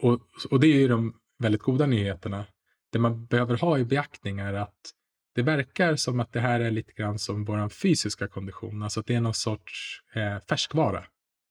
Och, 0.04 0.22
och 0.52 0.60
det 0.60 0.68
är 0.68 0.76
ju 0.76 0.88
de 0.88 1.20
väldigt 1.40 1.62
goda 1.62 1.86
nyheterna. 1.86 2.46
Det 2.92 3.00
man 3.00 3.26
behöver 3.26 3.58
ha 3.58 3.78
i 3.78 3.86
beaktning 3.86 4.40
är 4.40 4.54
att 4.54 4.94
det 5.36 5.42
verkar 5.42 5.96
som 5.96 6.20
att 6.20 6.34
det 6.34 6.40
här 6.40 6.60
är 6.60 6.72
lite 6.72 6.94
grann 6.94 7.20
som 7.20 7.46
vår 7.46 7.70
fysiska 7.70 8.28
kondition, 8.28 8.84
alltså 8.84 9.00
att 9.00 9.06
det 9.06 9.16
är 9.16 9.22
någon 9.22 9.34
sorts 9.34 10.04
eh, 10.14 10.40
färskvara. 10.40 11.06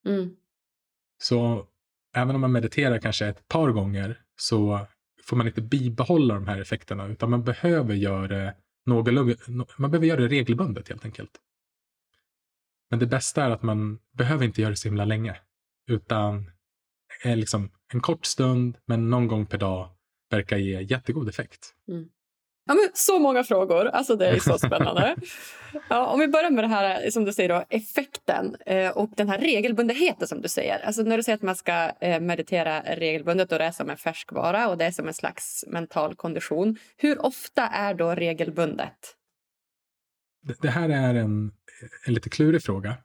Mm. 0.07 0.37
Så 1.19 1.67
även 2.15 2.35
om 2.35 2.41
man 2.41 2.53
mediterar 2.53 2.99
kanske 2.99 3.27
ett 3.27 3.49
par 3.49 3.71
gånger 3.71 4.23
så 4.37 4.87
får 5.25 5.37
man 5.37 5.47
inte 5.47 5.63
bibehålla 5.63 6.35
de 6.35 6.47
här 6.47 6.61
effekterna, 6.61 7.07
utan 7.07 7.31
man 7.31 7.45
behöver 7.45 7.95
göra 7.95 8.27
det 8.27 8.55
man 8.87 9.91
behöver 9.91 10.07
göra 10.07 10.21
det 10.21 10.29
regelbundet 10.29 10.89
helt 10.89 11.05
enkelt. 11.05 11.31
Men 12.91 12.99
det 12.99 13.07
bästa 13.07 13.45
är 13.45 13.51
att 13.51 13.63
man 13.63 13.99
behöver 14.13 14.45
inte 14.45 14.61
göra 14.61 14.71
det 14.71 14.77
så 14.77 14.89
himla 14.89 15.05
länge, 15.05 15.37
utan 15.87 16.51
liksom 17.25 17.71
en 17.93 18.01
kort 18.01 18.27
stund, 18.27 18.79
men 18.87 19.11
någon 19.11 19.27
gång 19.27 19.47
per 19.47 19.59
dag 19.59 19.91
verkar 20.31 20.57
ge 20.57 20.83
jättegod 20.83 21.29
effekt. 21.29 21.75
Mm. 21.89 22.09
Ja, 22.69 22.75
men 22.75 22.89
så 22.95 23.19
många 23.19 23.45
frågor. 23.45 23.87
Alltså 23.87 24.17
Det 24.17 24.29
är 24.29 24.39
så 24.39 24.59
spännande. 24.67 25.17
ja, 25.89 26.07
om 26.07 26.21
vi 26.21 26.29
börjar 26.29 26.51
med 26.51 26.65
det 26.65 26.69
här 26.69 27.11
som 27.11 27.25
du 27.25 27.33
säger 27.33 27.49
då, 27.49 27.65
effekten 27.69 28.57
eh, 28.67 28.91
och 28.91 29.11
den 29.17 29.29
här 29.29 29.39
regelbundenheten 29.39 30.29
som 30.29 30.43
du 30.43 30.49
säger. 30.49 30.79
Alltså 30.87 31.03
när 31.03 31.17
du 31.17 31.23
säger 31.23 31.37
att 31.37 31.43
man 31.43 31.57
ska 31.57 31.91
eh, 32.01 32.21
meditera 32.21 32.81
regelbundet 32.81 33.53
och 33.53 33.59
det 33.59 33.65
är 33.65 33.71
som 33.73 33.91
en 33.91 33.97
färskvara 33.97 34.69
och 34.69 34.79
det 34.79 34.85
är 34.85 34.91
som 34.91 35.09
en 35.09 35.15
slags 35.15 35.65
mental 35.69 36.15
kondition. 36.15 36.77
Hur 36.97 37.27
ofta 37.27 37.63
är 37.69 37.95
då 37.95 38.15
regelbundet? 38.15 39.15
Det, 40.43 40.61
det 40.61 40.71
här 40.71 40.89
är 40.89 41.15
en, 41.15 41.53
en 42.07 42.15
lite 42.15 42.31
klurig 42.31 42.63
fråga. 42.63 42.97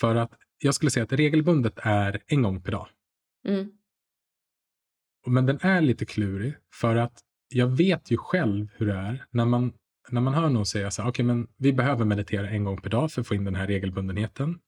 För 0.00 0.14
att 0.14 0.32
jag 0.58 0.74
skulle 0.74 0.90
säga 0.90 1.04
att 1.04 1.12
regelbundet 1.12 1.78
är 1.82 2.22
en 2.26 2.42
gång 2.42 2.62
per 2.62 2.72
dag. 2.72 2.88
Mm. 3.48 3.70
Men 5.26 5.46
den 5.46 5.58
är 5.62 5.80
lite 5.80 6.06
klurig 6.06 6.54
för 6.74 6.96
att 6.96 7.22
jag 7.48 7.66
vet 7.66 8.10
ju 8.10 8.16
själv 8.16 8.68
hur 8.76 8.86
det 8.86 8.94
är 8.94 9.24
när 9.30 9.44
man, 9.44 9.72
när 10.08 10.20
man 10.20 10.34
hör 10.34 10.48
någon 10.48 10.66
säga 10.66 10.90
så 10.90 11.02
här, 11.02 11.08
okay, 11.08 11.24
men 11.24 11.48
vi 11.56 11.72
behöver 11.72 12.04
meditera 12.04 12.48
en 12.50 12.64
gång 12.64 12.80
per 12.80 12.90
dag 12.90 13.12
för 13.12 13.20
att 13.20 13.26
få 13.26 13.34
in 13.34 13.44
den 13.44 13.54
här 13.54 13.66
regelbundenheten. 13.66 14.58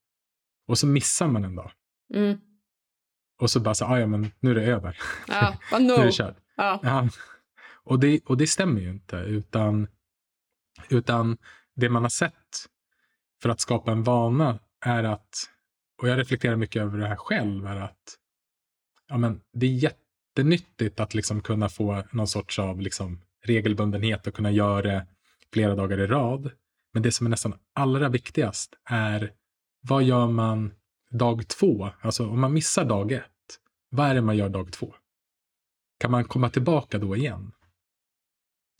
Och 0.69 0.79
så 0.79 0.87
missar 0.87 1.29
man 1.29 1.45
en 1.45 1.55
dag. 1.55 1.71
Mm. 2.15 2.39
Och 3.41 3.51
så 3.51 3.61
bara 3.61 3.75
så, 3.75 3.85
"Ah, 3.85 3.99
ja 3.99 4.07
men 4.07 4.31
nu 4.41 4.51
är 4.51 4.55
det 4.55 4.65
över. 4.65 4.99
Ja, 5.29 5.59
Nu 5.81 5.93
är 5.95 6.05
det 6.05 6.13
kört. 6.13 6.37
Ja. 6.57 6.81
Ja. 6.83 7.09
Och, 7.85 8.01
det, 8.01 8.21
och 8.25 8.37
det 8.37 8.47
stämmer 8.47 8.81
ju 8.81 8.91
inte, 8.91 9.17
utan, 9.17 9.89
utan 10.89 11.37
det 11.75 11.89
man 11.89 12.03
har 12.03 12.11
sett 12.11 12.67
för 13.43 13.49
att 13.49 13.61
skapa 13.61 13.93
en 13.93 14.03
vana 14.03 14.59
är 14.81 15.05
att, 15.05 15.51
och 16.03 16.09
jag 16.09 16.19
reflekterar 16.19 16.57
mycket 16.57 16.83
över 16.83 16.99
det 16.99 17.07
här 17.07 17.17
själv, 17.17 17.67
är 17.67 17.77
att 17.77 18.17
ja, 19.09 19.19
men 19.19 19.41
det 19.53 19.67
är 19.67 19.71
jättenyttigt 20.31 21.01
att 21.01 21.15
liksom 21.15 21.41
kunna 21.41 21.69
få 21.69 22.03
någon 22.13 22.27
sorts 22.27 22.59
av 22.59 22.81
liksom 22.81 23.21
regelbundenhet 23.45 24.27
och 24.27 24.35
kunna 24.35 24.51
göra 24.51 24.83
det 24.83 25.07
flera 25.53 25.75
dagar 25.75 26.01
i 26.01 26.07
rad. 26.07 26.51
Men 26.93 27.03
det 27.03 27.13
som 27.13 27.27
är 27.27 27.31
nästan 27.31 27.55
allra 27.75 28.09
viktigast 28.09 28.75
är 28.85 29.33
vad 29.83 30.03
gör 30.03 30.27
man 30.27 30.73
dag 31.11 31.49
två? 31.49 31.91
Alltså 32.01 32.29
om 32.29 32.41
man 32.41 32.53
missar 32.53 32.85
dag 32.85 33.13
ett, 33.13 33.25
vad 33.91 34.07
är 34.07 34.15
det 34.15 34.23
man 34.23 34.37
gör 34.37 34.49
dag 34.49 34.73
två? 34.73 34.95
Kan 35.99 36.11
man 36.11 36.25
komma 36.25 36.51
tillbaka 36.51 36.99
då 36.99 37.17
igen? 37.17 37.53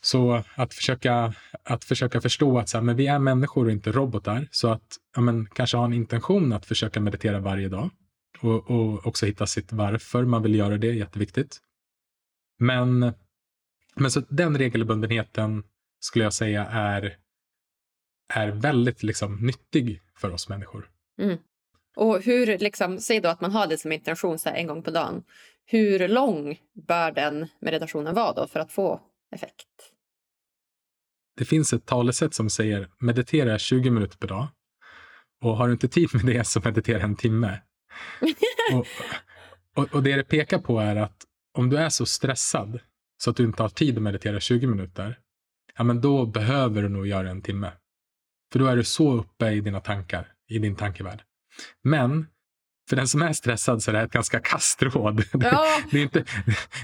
Så 0.03 0.43
att 0.55 0.73
försöka, 0.73 1.33
att 1.63 1.83
försöka 1.83 2.21
förstå 2.21 2.59
att 2.59 2.69
så 2.69 2.77
här, 2.77 2.83
men 2.83 2.95
vi 2.95 3.07
är 3.07 3.19
människor 3.19 3.65
och 3.65 3.71
inte 3.71 3.91
robotar. 3.91 4.47
Så 4.51 4.67
att 4.67 4.97
ja, 5.15 5.21
men, 5.21 5.45
kanske 5.45 5.77
ha 5.77 5.85
en 5.85 5.93
intention 5.93 6.53
att 6.53 6.65
försöka 6.65 6.99
meditera 6.99 7.39
varje 7.39 7.69
dag. 7.69 7.89
Och, 8.39 8.71
och 8.71 9.07
också 9.07 9.25
hitta 9.25 9.47
sitt 9.47 9.71
varför 9.71 10.25
man 10.25 10.43
vill 10.43 10.55
göra 10.55 10.77
det, 10.77 10.93
jätteviktigt. 10.93 11.61
Men, 12.59 13.13
men 13.95 14.11
så 14.11 14.19
den 14.29 14.57
regelbundenheten 14.57 15.63
skulle 15.99 16.25
jag 16.25 16.33
säga 16.33 16.65
är, 16.65 17.17
är 18.33 18.47
väldigt 18.51 19.03
liksom, 19.03 19.35
nyttig 19.35 20.01
för 20.17 20.31
oss 20.31 20.49
människor. 20.49 20.89
Och 21.95 22.21
hur, 22.21 22.57
liksom, 22.57 22.99
säg 22.99 23.19
då 23.19 23.29
att 23.29 23.41
man 23.41 23.51
har 23.51 23.67
det 23.67 23.77
som 23.77 23.91
intention 23.91 24.39
så 24.39 24.49
här 24.49 24.55
en 24.55 24.67
gång 24.67 24.83
på 24.83 24.91
dagen. 24.91 25.23
Hur 25.65 26.07
lång 26.07 26.59
bör 26.87 27.11
den 27.11 27.47
meditationen 27.61 28.15
vara 28.15 28.33
då 28.33 28.47
för 28.47 28.59
att 28.59 28.71
få 28.71 29.01
effekt? 29.35 29.67
Det 31.37 31.45
finns 31.45 31.73
ett 31.73 31.85
talesätt 31.85 32.33
som 32.33 32.49
säger 32.49 32.89
meditera 32.99 33.59
20 33.59 33.89
minuter 33.89 34.17
per 34.17 34.27
dag. 34.27 34.47
Och 35.41 35.57
har 35.57 35.67
du 35.67 35.73
inte 35.73 35.87
tid 35.87 36.09
med 36.13 36.25
det 36.25 36.47
så 36.47 36.61
meditera 36.65 37.03
en 37.03 37.15
timme. 37.15 37.61
och, 38.73 38.87
och, 39.75 39.95
och 39.95 40.03
det 40.03 40.15
det 40.15 40.23
pekar 40.23 40.59
på 40.59 40.79
är 40.79 40.95
att 40.95 41.25
om 41.57 41.69
du 41.69 41.77
är 41.77 41.89
så 41.89 42.05
stressad 42.05 42.79
så 43.17 43.29
att 43.29 43.35
du 43.35 43.43
inte 43.43 43.63
har 43.63 43.69
tid 43.69 43.97
att 43.97 44.03
meditera 44.03 44.39
20 44.39 44.67
minuter, 44.67 45.19
ja 45.77 45.83
men 45.83 46.01
då 46.01 46.25
behöver 46.25 46.81
du 46.81 46.89
nog 46.89 47.07
göra 47.07 47.29
en 47.29 47.41
timme. 47.41 47.71
För 48.51 48.59
då 48.59 48.65
är 48.65 48.75
du 48.75 48.83
så 48.83 49.13
uppe 49.13 49.49
i 49.49 49.61
dina 49.61 49.79
tankar, 49.79 50.27
i 50.49 50.59
din 50.59 50.75
tankevärld. 50.75 51.21
Men 51.83 52.27
för 52.89 52.95
den 52.95 53.07
som 53.07 53.21
är 53.21 53.33
stressad 53.33 53.83
så 53.83 53.91
är 53.91 53.93
det 53.93 53.99
här 53.99 54.05
ett 54.05 54.11
ganska 54.11 54.39
kastråd. 54.39 55.23
Ja. 55.33 55.65
Det 55.91 55.97
är 55.97 56.03
inte, 56.03 56.19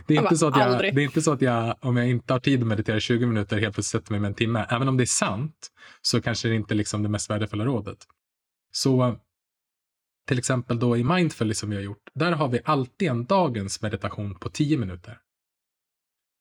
det 0.07 0.13
är 0.13 0.15
Jag 0.15 0.23
inte, 0.23 0.23
bara, 0.23 0.35
så 0.35 0.47
att 0.47 0.57
jag, 0.57 0.95
det 0.95 1.01
är 1.01 1.05
inte 1.05 1.21
så 1.21 1.31
att 1.31 1.41
jag, 1.41 1.75
om 1.81 1.97
jag 1.97 2.09
inte 2.09 2.33
har 2.33 2.39
tid 2.39 2.61
att 2.61 2.67
meditera 2.67 2.99
20 2.99 3.25
minuter, 3.25 3.57
helt 3.57 3.75
plötsligt 3.75 4.01
sätter 4.01 4.11
mig 4.11 4.19
med 4.19 4.27
en 4.27 4.33
timme. 4.33 4.65
Även 4.69 4.87
om 4.87 4.97
det 4.97 5.03
är 5.03 5.05
sant, 5.05 5.71
så 6.01 6.21
kanske 6.21 6.47
det 6.47 6.55
inte 6.55 6.73
är 6.73 6.75
liksom 6.75 7.03
det 7.03 7.09
mest 7.09 7.29
värdefulla 7.29 7.65
rådet. 7.65 7.97
Så 8.71 9.17
till 10.27 10.39
exempel 10.39 10.79
då 10.79 10.97
i 10.97 11.03
Mindfully 11.03 11.53
som 11.53 11.69
vi 11.69 11.75
har 11.75 11.83
gjort, 11.83 12.09
där 12.13 12.31
har 12.31 12.47
vi 12.47 12.59
alltid 12.65 13.07
en 13.07 13.25
dagens 13.25 13.81
meditation 13.81 14.35
på 14.35 14.49
10 14.49 14.77
minuter. 14.77 15.19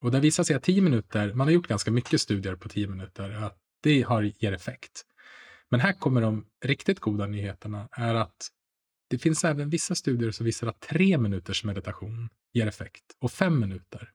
Och 0.02 0.10
det 0.10 0.20
visar 0.20 0.44
sig 0.44 0.56
att 0.56 0.62
10 0.62 0.80
minuter, 0.80 1.32
man 1.32 1.46
har 1.46 1.52
gjort 1.52 1.66
ganska 1.66 1.90
mycket 1.90 2.20
studier 2.20 2.56
på 2.56 2.68
10 2.68 2.86
minuter, 2.86 3.30
att 3.30 3.58
det 3.82 4.02
har, 4.02 4.22
ger 4.22 4.52
effekt. 4.52 5.04
Men 5.68 5.80
här 5.80 5.92
kommer 5.92 6.20
de 6.20 6.46
riktigt 6.64 7.00
goda 7.00 7.26
nyheterna, 7.26 7.88
är 7.92 8.14
att 8.14 8.48
det 9.10 9.18
finns 9.18 9.44
även 9.44 9.70
vissa 9.70 9.94
studier 9.94 10.30
som 10.30 10.46
visar 10.46 10.66
att 10.66 10.80
tre 10.80 11.18
minuters 11.18 11.64
meditation 11.64 12.28
ger 12.52 12.66
effekt 12.66 13.04
och 13.18 13.30
fem 13.30 13.60
minuter. 13.60 14.10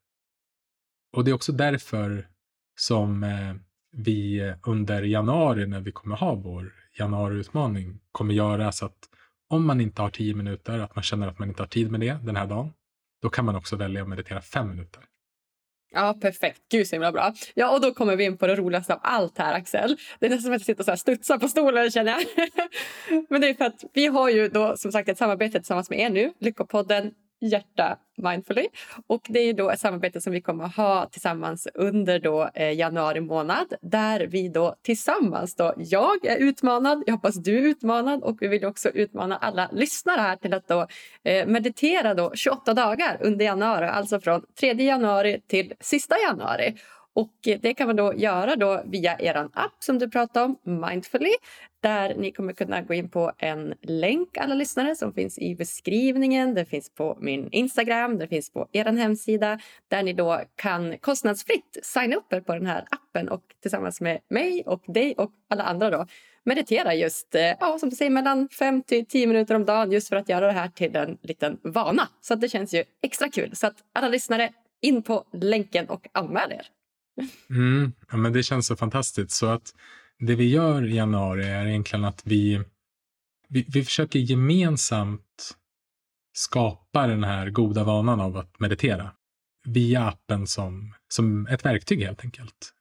Och 1.14 1.24
det 1.24 1.32
är 1.32 1.36
också 1.36 1.52
därför 1.52 2.28
som 2.76 3.24
eh, 3.24 3.56
vi 3.92 4.54
under 4.64 5.02
januari 5.02 5.68
när 5.68 5.82
vi 5.82 5.92
kommer 5.92 6.16
ha 6.16 6.36
vår 6.36 6.74
januariutmaning 6.94 8.00
kommer 8.12 8.34
göra 8.34 8.72
så 8.72 8.86
att 8.86 9.10
om 9.52 9.68
man 9.68 9.82
inte 9.82 10.02
har 10.02 10.10
tio 10.10 10.36
minuter, 10.36 10.80
att 10.80 10.96
man 10.96 11.04
känner 11.04 11.28
att 11.28 11.40
man 11.40 11.50
inte 11.50 11.62
har 11.62 11.68
tid 11.68 11.92
med 11.92 12.00
det 12.00 12.18
den 12.24 12.36
här 12.36 12.48
dagen, 12.48 12.74
då 13.22 13.30
kan 13.30 13.46
man 13.46 13.56
också 13.56 13.76
välja 13.76 14.02
att 14.02 14.10
meditera 14.10 14.42
fem 14.42 14.70
minuter. 14.70 15.04
Ja, 15.94 16.18
perfekt. 16.22 16.62
Gud 16.72 16.88
så 16.88 16.96
himla 16.96 17.12
bra. 17.12 17.34
Ja, 17.54 17.76
och 17.76 17.82
då 17.82 17.94
kommer 17.94 18.16
vi 18.16 18.24
in 18.24 18.38
på 18.38 18.48
det 18.48 18.56
roligaste 18.56 18.94
av 18.94 19.00
allt 19.04 19.38
här, 19.38 19.54
Axel. 19.54 19.98
Det 20.20 20.26
är 20.26 20.30
nästan 20.30 20.44
som 20.44 20.54
att 20.54 20.60
jag 20.60 20.66
sitter 20.66 20.82
och 20.82 20.86
så 20.86 20.92
här 20.92 20.98
studsar 20.98 21.38
på 21.38 21.48
stolen, 21.48 21.92
känner 21.92 22.12
jag. 22.12 22.26
Men 23.30 23.42
det 23.42 23.50
är 23.50 23.54
för 23.54 23.66
att 23.66 23.84
vi 23.94 24.08
har 24.08 24.30
ju 24.30 24.48
då 24.48 24.78
som 24.78 24.92
sagt 24.92 25.10
ett 25.10 25.18
samarbete 25.18 25.60
tillsammans 25.60 25.90
med 25.90 26.00
er 26.00 26.10
nu, 26.10 26.34
Lyckopodden 26.40 27.12
Hjärta 27.42 27.98
Mindfully. 28.18 28.68
Och 29.08 29.22
det 29.30 29.40
är 29.40 29.54
då 29.54 29.70
ett 29.70 29.80
samarbete 29.80 30.22
som 30.22 30.34
vi 30.34 30.42
kommer 30.42 30.64
att 30.64 30.76
ha 30.76 31.06
tillsammans 31.06 31.68
under 31.74 32.20
då, 32.20 32.50
eh, 32.54 32.72
januari 32.72 33.22
månad 33.22 33.74
där 33.82 34.20
vi 34.28 34.50
då 34.50 34.76
tillsammans, 34.82 35.56
då, 35.56 35.74
jag 35.78 36.26
är 36.26 36.38
utmanad, 36.38 37.04
jag 37.06 37.14
hoppas 37.14 37.36
du 37.36 37.58
är 37.58 37.62
utmanad 37.62 38.24
och 38.24 38.38
vi 38.42 38.48
vill 38.48 38.66
också 38.66 38.90
utmana 38.90 39.38
alla 39.38 39.70
lyssnare 39.72 40.22
här 40.22 40.36
till 40.36 40.54
att 40.54 40.68
då, 40.68 40.88
eh, 41.24 41.48
meditera 41.48 42.14
då 42.14 42.32
28 42.36 42.74
dagar 42.74 43.18
under 43.22 43.46
januari, 43.46 43.86
alltså 43.86 44.20
från 44.20 44.46
3 44.60 44.74
januari 44.84 45.42
till 45.48 45.74
sista 45.80 46.16
januari. 46.18 46.76
Och 47.14 47.48
eh, 47.48 47.60
det 47.62 47.74
kan 47.74 47.88
man 47.88 47.96
då 47.96 48.14
göra 48.14 48.56
då 48.56 48.84
via 48.86 49.20
er 49.20 49.36
app 49.54 49.76
som 49.80 50.00
du 50.00 50.10
pratade 50.10 50.46
om, 50.46 50.58
Mindfully, 50.64 51.32
där 51.82 52.16
ni 52.16 52.32
kommer 52.32 52.54
kunna 52.54 52.82
gå 52.82 52.94
in 52.94 53.10
på 53.10 53.32
en 53.38 53.74
länk, 53.82 54.38
alla 54.38 54.56
lyssnare, 54.56 54.96
som 54.96 55.14
finns 55.14 55.40
i 55.40 55.56
beskrivningen. 55.56 56.54
Det 56.54 56.66
finns 56.66 56.90
på 56.90 57.18
min 57.22 57.50
Instagram, 57.52 58.18
det 58.18 58.28
finns 58.28 58.52
på 58.52 58.68
er 58.72 58.86
hemsida 58.86 59.60
där 59.88 60.04
ni 60.04 60.14
då 60.14 60.42
kan 60.56 60.98
kostnadsfritt 60.98 61.78
signa 61.84 62.16
upp 62.16 62.34
er 62.34 62.42
på 62.42 62.54
den 62.54 62.66
här 62.66 62.86
appen 62.90 63.30
och 63.30 63.44
tillsammans 63.62 64.02
med 64.02 64.20
mig 64.30 64.64
och 64.66 64.84
dig 64.88 65.16
och 65.18 65.32
alla 65.50 65.64
andra 65.64 65.90
då 65.90 66.08
meditera 66.44 66.94
just, 66.96 67.36
eh, 67.36 67.42
ja, 67.42 67.78
som 67.80 67.90
du 67.90 67.96
säger, 67.96 68.12
mellan 68.12 68.50
5 68.50 68.84
till 68.84 69.06
10 69.06 69.28
minuter 69.28 69.56
om 69.56 69.66
dagen 69.66 69.92
just 69.92 70.10
för 70.10 70.16
att 70.16 70.30
göra 70.30 70.48
det 70.48 70.54
här 70.54 70.70
till 70.70 70.96
en 70.96 71.18
liten 71.22 71.58
vana. 71.64 72.08
Så 72.22 72.34
att 72.34 72.42
det 72.42 72.50
känns 72.50 72.74
ju 72.74 72.84
extra 73.02 73.30
kul. 73.30 73.56
Så 73.56 73.68
att 73.68 73.76
alla 73.94 74.08
lyssnare, 74.08 74.50
in 74.82 75.04
på 75.04 75.26
länken 75.34 75.90
och 75.90 76.08
anmäl 76.12 76.52
er. 76.52 76.68
Mm, 77.50 77.94
ja, 78.12 78.18
men 78.18 78.34
det 78.34 78.44
känns 78.44 78.68
så 78.68 78.76
fantastiskt. 78.76 79.32
Så 79.32 79.46
att 79.46 79.74
det 80.22 80.36
vi 80.36 80.50
gör 80.50 80.86
i 80.86 80.96
januari 80.96 81.46
är 81.46 81.66
egentligen 81.66 82.06
att 82.06 82.22
vi, 82.26 82.64
vi, 83.50 83.66
vi 83.68 83.84
försöker 83.84 84.20
gemensamt 84.20 85.58
skapa 86.34 87.08
den 87.08 87.24
här 87.24 87.50
goda 87.50 87.84
vanan 87.84 88.20
av 88.20 88.38
att 88.38 88.60
meditera 88.60 89.12
via 89.66 90.08
appen 90.08 90.48
som, 90.48 90.94
som 91.08 91.48
ett 91.48 91.66
verktyg 91.66 92.04
helt 92.04 92.24
enkelt. 92.24 92.74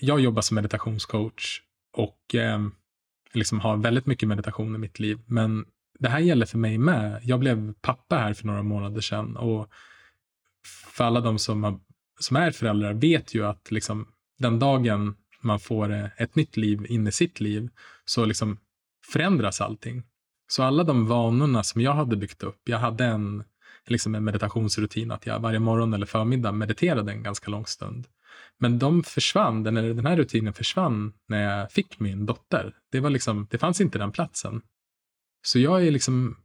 Jag 0.00 0.20
jobbar 0.20 0.42
som 0.42 0.54
meditationscoach 0.54 1.62
och 1.92 2.34
eh, 2.34 2.68
liksom 3.32 3.60
har 3.60 3.76
väldigt 3.76 4.06
mycket 4.06 4.28
meditation 4.28 4.74
i 4.74 4.78
mitt 4.78 4.98
liv. 4.98 5.20
Men 5.26 5.64
det 5.98 6.08
här 6.08 6.18
gäller 6.18 6.46
för 6.46 6.58
mig 6.58 6.78
med. 6.78 7.20
Jag 7.22 7.40
blev 7.40 7.74
pappa 7.80 8.16
här 8.16 8.34
för 8.34 8.46
några 8.46 8.62
månader 8.62 9.00
sedan 9.00 9.36
och 9.36 9.68
för 10.86 11.04
alla 11.04 11.20
de 11.20 11.38
som, 11.38 11.64
har, 11.64 11.80
som 12.20 12.36
är 12.36 12.50
föräldrar 12.50 12.94
vet 12.94 13.34
ju 13.34 13.46
att 13.46 13.70
liksom, 13.70 14.08
den 14.38 14.58
dagen 14.58 15.16
man 15.42 15.60
får 15.60 15.92
eh, 15.92 16.06
ett 16.16 16.34
nytt 16.34 16.56
liv 16.56 16.86
in 16.88 17.06
i 17.06 17.12
sitt 17.12 17.40
liv 17.40 17.68
så 18.04 18.24
liksom 18.24 18.58
förändras 19.12 19.60
allting. 19.60 20.02
Så 20.48 20.62
alla 20.62 20.84
de 20.84 21.06
vanorna 21.06 21.62
som 21.62 21.80
jag 21.80 21.92
hade 21.92 22.16
byggt 22.16 22.42
upp, 22.42 22.60
jag 22.64 22.78
hade 22.78 23.04
en, 23.04 23.44
liksom 23.86 24.14
en 24.14 24.24
meditationsrutin 24.24 25.10
att 25.10 25.26
jag 25.26 25.40
varje 25.40 25.58
morgon 25.58 25.94
eller 25.94 26.06
förmiddag 26.06 26.52
mediterade 26.52 27.12
en 27.12 27.22
ganska 27.22 27.50
lång 27.50 27.66
stund. 27.66 28.06
Men 28.58 28.78
de 28.78 29.02
försvann, 29.02 29.62
den, 29.62 29.74
den 29.74 30.06
här 30.06 30.16
rutinen 30.16 30.52
försvann 30.52 31.12
när 31.26 31.42
jag 31.42 31.72
fick 31.72 32.00
min 32.00 32.26
dotter. 32.26 32.74
Det, 32.92 33.00
var 33.00 33.10
liksom, 33.10 33.46
det 33.50 33.58
fanns 33.58 33.80
inte 33.80 33.98
den 33.98 34.12
platsen. 34.12 34.62
Så 35.42 35.58
jag 35.58 35.86
är 35.86 35.90
liksom, 35.90 36.36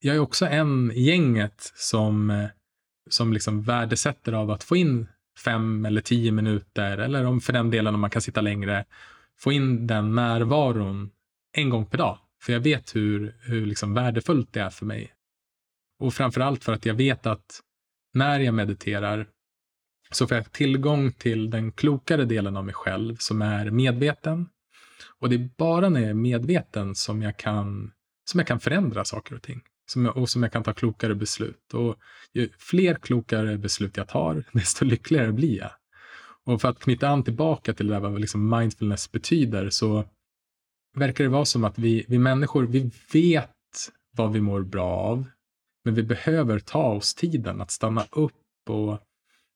jag 0.00 0.16
är 0.16 0.20
också 0.20 0.46
en 0.46 0.92
i 0.92 1.02
gänget 1.02 1.72
som, 1.74 2.30
eh, 2.30 2.48
som 3.10 3.32
liksom 3.32 3.62
värdesätter 3.62 4.32
av 4.32 4.50
att 4.50 4.64
få 4.64 4.76
in 4.76 5.06
fem 5.44 5.84
eller 5.84 6.00
tio 6.00 6.32
minuter, 6.32 6.98
eller 6.98 7.24
om 7.24 7.40
för 7.40 7.52
den 7.52 7.70
delen 7.70 7.94
om 7.94 8.00
man 8.00 8.10
kan 8.10 8.22
sitta 8.22 8.40
längre, 8.40 8.84
få 9.38 9.52
in 9.52 9.86
den 9.86 10.14
närvaron 10.14 11.10
en 11.52 11.70
gång 11.70 11.86
per 11.86 11.98
dag. 11.98 12.18
För 12.42 12.52
jag 12.52 12.60
vet 12.60 12.96
hur, 12.96 13.36
hur 13.40 13.66
liksom 13.66 13.94
värdefullt 13.94 14.52
det 14.52 14.60
är 14.60 14.70
för 14.70 14.86
mig. 14.86 15.12
Och 15.98 16.14
framförallt 16.14 16.64
för 16.64 16.72
att 16.72 16.86
jag 16.86 16.94
vet 16.94 17.26
att 17.26 17.60
när 18.14 18.40
jag 18.40 18.54
mediterar 18.54 19.26
så 20.10 20.26
får 20.26 20.36
jag 20.36 20.52
tillgång 20.52 21.12
till 21.12 21.50
den 21.50 21.72
klokare 21.72 22.24
delen 22.24 22.56
av 22.56 22.64
mig 22.64 22.74
själv 22.74 23.16
som 23.16 23.42
är 23.42 23.70
medveten. 23.70 24.48
Och 25.18 25.28
det 25.28 25.34
är 25.34 25.50
bara 25.56 25.88
när 25.88 26.00
jag 26.00 26.10
är 26.10 26.14
medveten 26.14 26.94
som 26.94 27.22
jag 27.22 27.36
kan, 27.36 27.92
som 28.24 28.40
jag 28.40 28.46
kan 28.46 28.60
förändra 28.60 29.04
saker 29.04 29.34
och 29.34 29.42
ting. 29.42 29.62
Som 29.86 30.04
jag, 30.04 30.16
och 30.16 30.28
som 30.28 30.42
jag 30.42 30.52
kan 30.52 30.62
ta 30.62 30.72
klokare 30.72 31.14
beslut. 31.14 31.74
Och 31.74 31.96
ju 32.32 32.48
fler 32.58 32.94
klokare 32.94 33.58
beslut 33.58 33.96
jag 33.96 34.08
tar, 34.08 34.44
desto 34.52 34.84
lyckligare 34.84 35.32
blir 35.32 35.58
jag. 35.58 35.70
Och 36.44 36.60
för 36.60 36.68
att 36.68 36.78
knyta 36.78 37.08
an 37.08 37.24
tillbaka 37.24 37.74
till 37.74 37.86
det 37.86 37.94
där 37.94 38.00
vad 38.00 38.20
liksom 38.20 38.48
mindfulness 38.58 39.12
betyder 39.12 39.70
så 39.70 40.04
verkar 40.94 41.24
det 41.24 41.30
vara 41.30 41.44
som 41.44 41.64
att 41.64 41.78
vi, 41.78 42.04
vi 42.08 42.18
människor, 42.18 42.62
vi 42.66 42.90
vet 43.12 43.50
vad 44.16 44.32
vi 44.32 44.40
mår 44.40 44.62
bra 44.62 44.90
av. 44.90 45.24
Men 45.84 45.94
vi 45.94 46.02
behöver 46.02 46.58
ta 46.58 46.84
oss 46.84 47.14
tiden 47.14 47.60
att 47.60 47.70
stanna 47.70 48.06
upp 48.10 48.70
och 48.70 49.00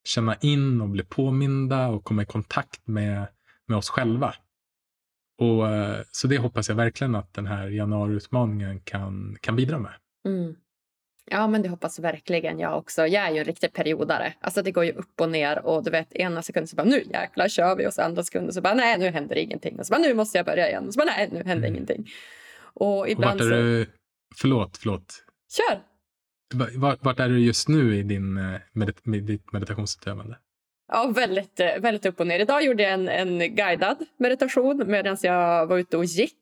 känna 0.04 0.34
in 0.34 0.80
och 0.80 0.88
bli 0.88 1.04
påminda 1.04 1.88
och 1.88 2.04
komma 2.04 2.22
i 2.22 2.26
kontakt 2.26 2.86
med, 2.86 3.26
med 3.66 3.78
oss 3.78 3.88
själva. 3.88 4.34
Och, 5.38 5.68
eh, 5.68 6.02
så 6.10 6.28
det 6.28 6.38
hoppas 6.38 6.68
jag 6.68 6.76
verkligen 6.76 7.14
att 7.14 7.34
den 7.34 7.46
här 7.46 7.68
januariutmaningen 7.68 8.80
kan, 8.80 9.36
kan 9.40 9.56
bidra 9.56 9.78
med. 9.78 9.92
Mm. 10.26 10.56
Ja, 11.30 11.48
men 11.48 11.62
det 11.62 11.68
hoppas 11.68 11.98
verkligen 11.98 12.58
jag 12.58 12.78
också. 12.78 13.06
Jag 13.06 13.26
är 13.26 13.32
ju 13.32 13.38
en 13.38 13.44
riktig 13.44 13.72
periodare. 13.72 14.34
Alltså 14.40 14.62
det 14.62 14.70
går 14.70 14.84
ju 14.84 14.92
upp 14.92 15.20
och 15.20 15.28
ner 15.28 15.66
och 15.66 15.84
du 15.84 15.90
vet 15.90 16.12
ena 16.12 16.42
sekunden 16.42 16.68
så 16.68 16.76
bara 16.76 16.86
nu 16.86 17.02
jäklar 17.12 17.48
kör 17.48 17.76
vi 17.76 17.86
och 17.86 17.94
så 17.94 18.02
andra 18.02 18.22
sekunden 18.22 18.52
så 18.52 18.60
bara 18.60 18.74
nej 18.74 18.98
nu 18.98 19.10
händer 19.10 19.38
ingenting 19.38 19.78
och 19.78 19.86
så 19.86 19.90
bara 19.90 20.00
nu 20.00 20.14
måste 20.14 20.38
jag 20.38 20.46
börja 20.46 20.68
igen 20.68 20.86
och 20.86 20.94
så 20.94 20.98
bara 20.98 21.10
nej 21.16 21.28
nu 21.32 21.36
händer 21.36 21.68
mm. 21.68 21.74
ingenting. 21.74 22.08
Och 22.60 23.08
ibland 23.08 23.40
och 23.40 23.46
vart 23.46 23.56
är 23.56 23.62
du, 23.62 23.86
förlåt, 24.36 24.76
förlåt. 24.76 25.24
Kör! 25.50 25.80
Vart, 26.78 27.04
vart 27.04 27.20
är 27.20 27.28
du 27.28 27.40
just 27.40 27.68
nu 27.68 27.96
i 27.96 28.02
din, 28.02 28.38
eh, 28.38 28.60
medit, 28.72 29.06
med 29.06 29.22
ditt 29.22 29.52
meditationsutövande? 29.52 30.38
Ja, 30.92 31.12
väldigt, 31.14 31.60
väldigt 31.60 32.06
upp 32.06 32.20
och 32.20 32.26
ner. 32.26 32.40
Idag 32.40 32.64
gjorde 32.64 32.82
jag 32.82 32.92
en, 32.92 33.08
en 33.08 33.38
guidad 33.38 33.96
meditation 34.16 34.84
medan 34.86 35.16
jag 35.22 35.66
var 35.66 35.78
ute 35.78 35.96
och 35.96 36.04
gick. 36.04 36.37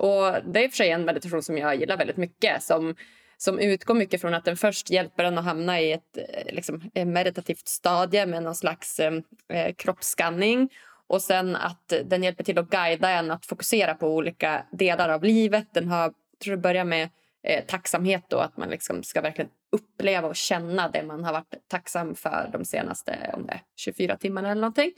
Och 0.00 0.44
Det 0.44 0.60
är 0.60 0.64
i 0.64 0.66
och 0.66 0.70
för 0.70 0.76
sig 0.76 0.90
en 0.90 1.04
meditation 1.04 1.42
som 1.42 1.58
jag 1.58 1.76
gillar 1.76 1.96
väldigt 1.96 2.16
mycket. 2.16 2.62
Som, 2.62 2.94
som 3.36 3.58
utgår 3.58 3.94
mycket 3.94 4.20
från 4.20 4.34
att 4.34 4.44
den 4.44 4.56
först 4.56 4.90
hjälper 4.90 5.24
en 5.24 5.38
att 5.38 5.44
hamna 5.44 5.80
i 5.80 5.92
ett 5.92 6.16
eh, 6.16 6.54
liksom, 6.54 6.90
eh, 6.94 7.06
meditativt 7.06 7.68
stadie 7.68 8.26
med 8.26 8.42
någon 8.42 8.54
slags 8.54 9.00
eh, 9.00 9.12
eh, 9.48 9.74
kroppsskanning. 9.74 10.68
Och 11.06 11.22
sen 11.22 11.56
att 11.56 11.92
den 12.04 12.22
hjälper 12.22 12.44
till 12.44 12.58
att 12.58 12.70
guida 12.70 13.10
en 13.10 13.30
att 13.30 13.46
fokusera 13.46 13.94
på 13.94 14.14
olika 14.14 14.66
delar 14.72 15.08
av 15.08 15.24
livet. 15.24 15.66
Den 15.74 15.88
har, 15.88 16.12
tror 16.42 16.52
jag 16.52 16.60
börjar 16.60 16.84
med 16.84 17.08
eh, 17.42 17.64
tacksamhet 17.64 18.24
då, 18.28 18.38
att 18.38 18.56
man 18.56 18.70
liksom 18.70 19.02
ska 19.02 19.20
verkligen 19.20 19.50
uppleva 19.72 20.28
och 20.28 20.36
känna 20.36 20.88
det 20.88 21.02
man 21.02 21.24
har 21.24 21.32
varit 21.32 21.54
tacksam 21.68 22.14
för 22.14 22.50
de 22.52 22.64
senaste 22.64 23.30
om 23.34 23.46
det 23.46 23.60
24 23.76 24.16
timmarna 24.16 24.50
eller 24.50 24.60
någonting. 24.60 24.92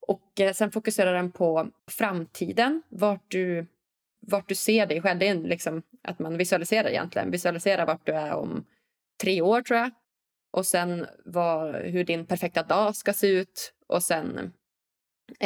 Och 0.00 0.40
eh, 0.40 0.52
sen 0.52 0.70
fokuserar 0.70 1.14
den 1.14 1.32
på 1.32 1.68
framtiden, 1.90 2.82
vart 2.88 3.24
du, 3.28 3.66
vart 4.20 4.48
du 4.48 4.54
ser 4.54 4.86
dig 4.86 5.02
själv. 5.02 5.18
Det 5.18 5.28
är 5.28 5.34
liksom 5.34 5.82
att 6.02 6.18
man 6.18 6.38
visualiserar 6.38 6.88
egentligen, 6.88 7.30
Visualisera 7.30 7.84
vart 7.84 8.06
du 8.06 8.12
är 8.12 8.32
om 8.32 8.64
tre 9.22 9.42
år 9.42 9.62
tror 9.62 9.78
jag. 9.78 9.90
Och 10.50 10.66
sen 10.66 11.06
vad, 11.24 11.74
hur 11.74 12.04
din 12.04 12.26
perfekta 12.26 12.62
dag 12.62 12.96
ska 12.96 13.12
se 13.12 13.26
ut 13.26 13.74
och 13.86 14.02
sen 14.02 14.52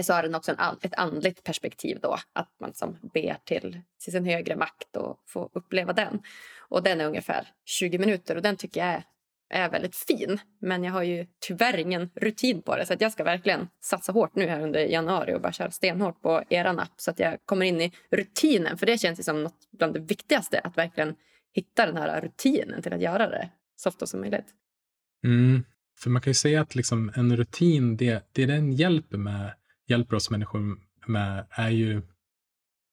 så 0.03 0.13
har 0.13 0.23
den 0.23 0.35
också 0.35 0.51
en, 0.51 0.79
ett 0.83 0.95
andligt 0.95 1.45
perspektiv 1.45 1.99
då, 2.03 2.17
att 2.33 2.51
man 2.61 2.71
liksom 2.71 2.99
ber 3.15 3.37
till, 3.45 3.81
till 4.05 4.13
sin 4.13 4.25
högre 4.25 4.57
makt 4.57 4.97
och 4.97 5.23
får 5.27 5.51
uppleva 5.53 5.93
den. 5.93 6.23
Och 6.59 6.83
den 6.83 7.01
är 7.01 7.07
ungefär 7.07 7.49
20 7.65 7.99
minuter 7.99 8.37
och 8.37 8.43
den 8.43 8.57
tycker 8.57 8.81
jag 8.81 8.89
är, 8.89 9.05
är 9.53 9.71
väldigt 9.71 9.97
fin. 9.97 10.39
Men 10.61 10.85
jag 10.85 10.93
har 10.93 11.03
ju 11.03 11.27
tyvärr 11.47 11.79
ingen 11.79 12.11
rutin 12.15 12.63
på 12.63 12.77
det 12.77 12.87
så 12.87 12.93
att 12.93 13.01
jag 13.01 13.13
ska 13.13 13.25
verkligen 13.25 13.69
satsa 13.81 14.13
hårt 14.13 14.35
nu 14.35 14.47
här 14.47 14.61
under 14.61 14.81
januari 14.81 15.35
och 15.35 15.41
bara 15.41 15.53
köra 15.53 15.71
stenhårt 15.71 16.23
på 16.23 16.43
er 16.49 16.65
app 16.65 16.93
så 16.97 17.11
att 17.11 17.19
jag 17.19 17.39
kommer 17.45 17.67
in 17.67 17.81
i 17.81 17.93
rutinen. 18.11 18.79
För 18.79 18.87
det 18.87 18.99
känns 18.99 19.25
som 19.25 19.43
något 19.43 19.59
bland 19.79 19.95
det 19.95 20.01
viktigaste, 20.01 20.61
att 20.61 20.79
verkligen 20.79 21.15
hitta 21.53 21.87
den 21.87 21.97
här 21.97 22.21
rutinen 22.21 22.83
till 22.83 22.93
att 22.93 23.01
göra 23.01 23.29
det 23.29 23.51
så 23.77 23.89
ofta 23.89 24.07
som 24.07 24.21
möjligt. 24.21 24.47
Mm. 25.25 25.65
För 25.99 26.11
man 26.11 26.23
kan 26.23 26.31
ju 26.31 26.35
säga 26.35 26.61
att 26.61 26.75
liksom 26.75 27.13
en 27.15 27.37
rutin, 27.37 27.97
det, 27.97 28.29
det 28.33 28.47
den 28.47 28.73
hjälper 28.73 29.19
med 29.19 29.53
hjälper 29.87 30.17
oss 30.17 30.31
människor 30.31 30.79
med 31.07 31.47
är 31.51 31.71
ju 31.71 32.03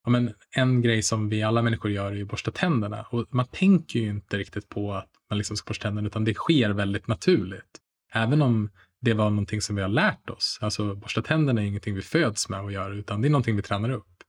ja, 0.03 0.09
men 0.09 0.33
en 0.55 0.81
grej 0.81 1.03
som 1.03 1.29
vi 1.29 1.43
alla 1.43 1.61
människor 1.61 1.91
gör 1.91 2.15
är 2.15 2.21
att 2.21 2.27
borsta 2.27 2.51
tänderna. 2.51 3.05
Och 3.11 3.25
man 3.29 3.45
tänker 3.45 3.99
ju 3.99 4.09
inte 4.09 4.37
riktigt 4.37 4.69
på 4.69 4.93
att 4.93 5.09
man 5.29 5.37
liksom 5.37 5.57
ska 5.57 5.67
borsta 5.67 5.83
tänderna, 5.83 6.07
utan 6.07 6.23
det 6.23 6.33
sker 6.33 6.69
väldigt 6.69 7.07
naturligt. 7.07 7.79
Även 8.13 8.41
om 8.41 8.69
det 9.01 9.13
var 9.13 9.29
någonting 9.29 9.61
som 9.61 9.75
vi 9.75 9.81
har 9.81 9.89
lärt 9.89 10.29
oss. 10.29 10.59
Alltså 10.61 10.95
borsta 10.95 11.21
tänderna 11.21 11.61
är 11.61 11.65
ingenting 11.65 11.95
vi 11.95 12.01
föds 12.01 12.49
med 12.49 12.59
att 12.59 12.73
göra, 12.73 12.93
utan 12.93 13.21
det 13.21 13.27
är 13.27 13.29
någonting 13.29 13.55
vi 13.55 13.61
tränar 13.61 13.89
upp. 13.89 14.23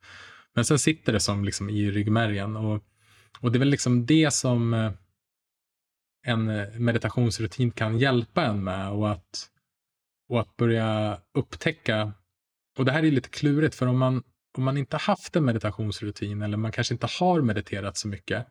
Men 0.54 0.64
sen 0.64 0.78
sitter 0.78 1.12
det 1.12 1.20
som 1.20 1.44
liksom 1.44 1.70
i 1.70 1.90
ryggmärgen. 1.90 2.56
Och, 2.56 2.84
och 3.40 3.52
det 3.52 3.56
är 3.56 3.58
väl 3.58 3.68
liksom 3.68 4.06
det 4.06 4.30
som 4.30 4.74
eh, 4.74 4.92
en 6.26 6.48
eh, 6.48 6.68
meditationsrutin 6.78 7.70
kan 7.70 7.98
hjälpa 7.98 8.44
en 8.44 8.64
med 8.64 8.90
och 8.90 9.10
att, 9.10 9.50
och 10.28 10.40
att 10.40 10.56
börja 10.56 11.20
upptäcka 11.34 12.12
och 12.78 12.84
det 12.84 12.92
här 12.92 13.02
är 13.02 13.10
lite 13.10 13.28
klurigt 13.28 13.74
för 13.74 13.86
om 13.86 13.98
man, 13.98 14.22
om 14.58 14.64
man 14.64 14.76
inte 14.76 14.96
haft 14.96 15.36
en 15.36 15.44
meditationsrutin 15.44 16.42
eller 16.42 16.56
man 16.56 16.72
kanske 16.72 16.94
inte 16.94 17.08
har 17.20 17.40
mediterat 17.40 17.96
så 17.96 18.08
mycket. 18.08 18.46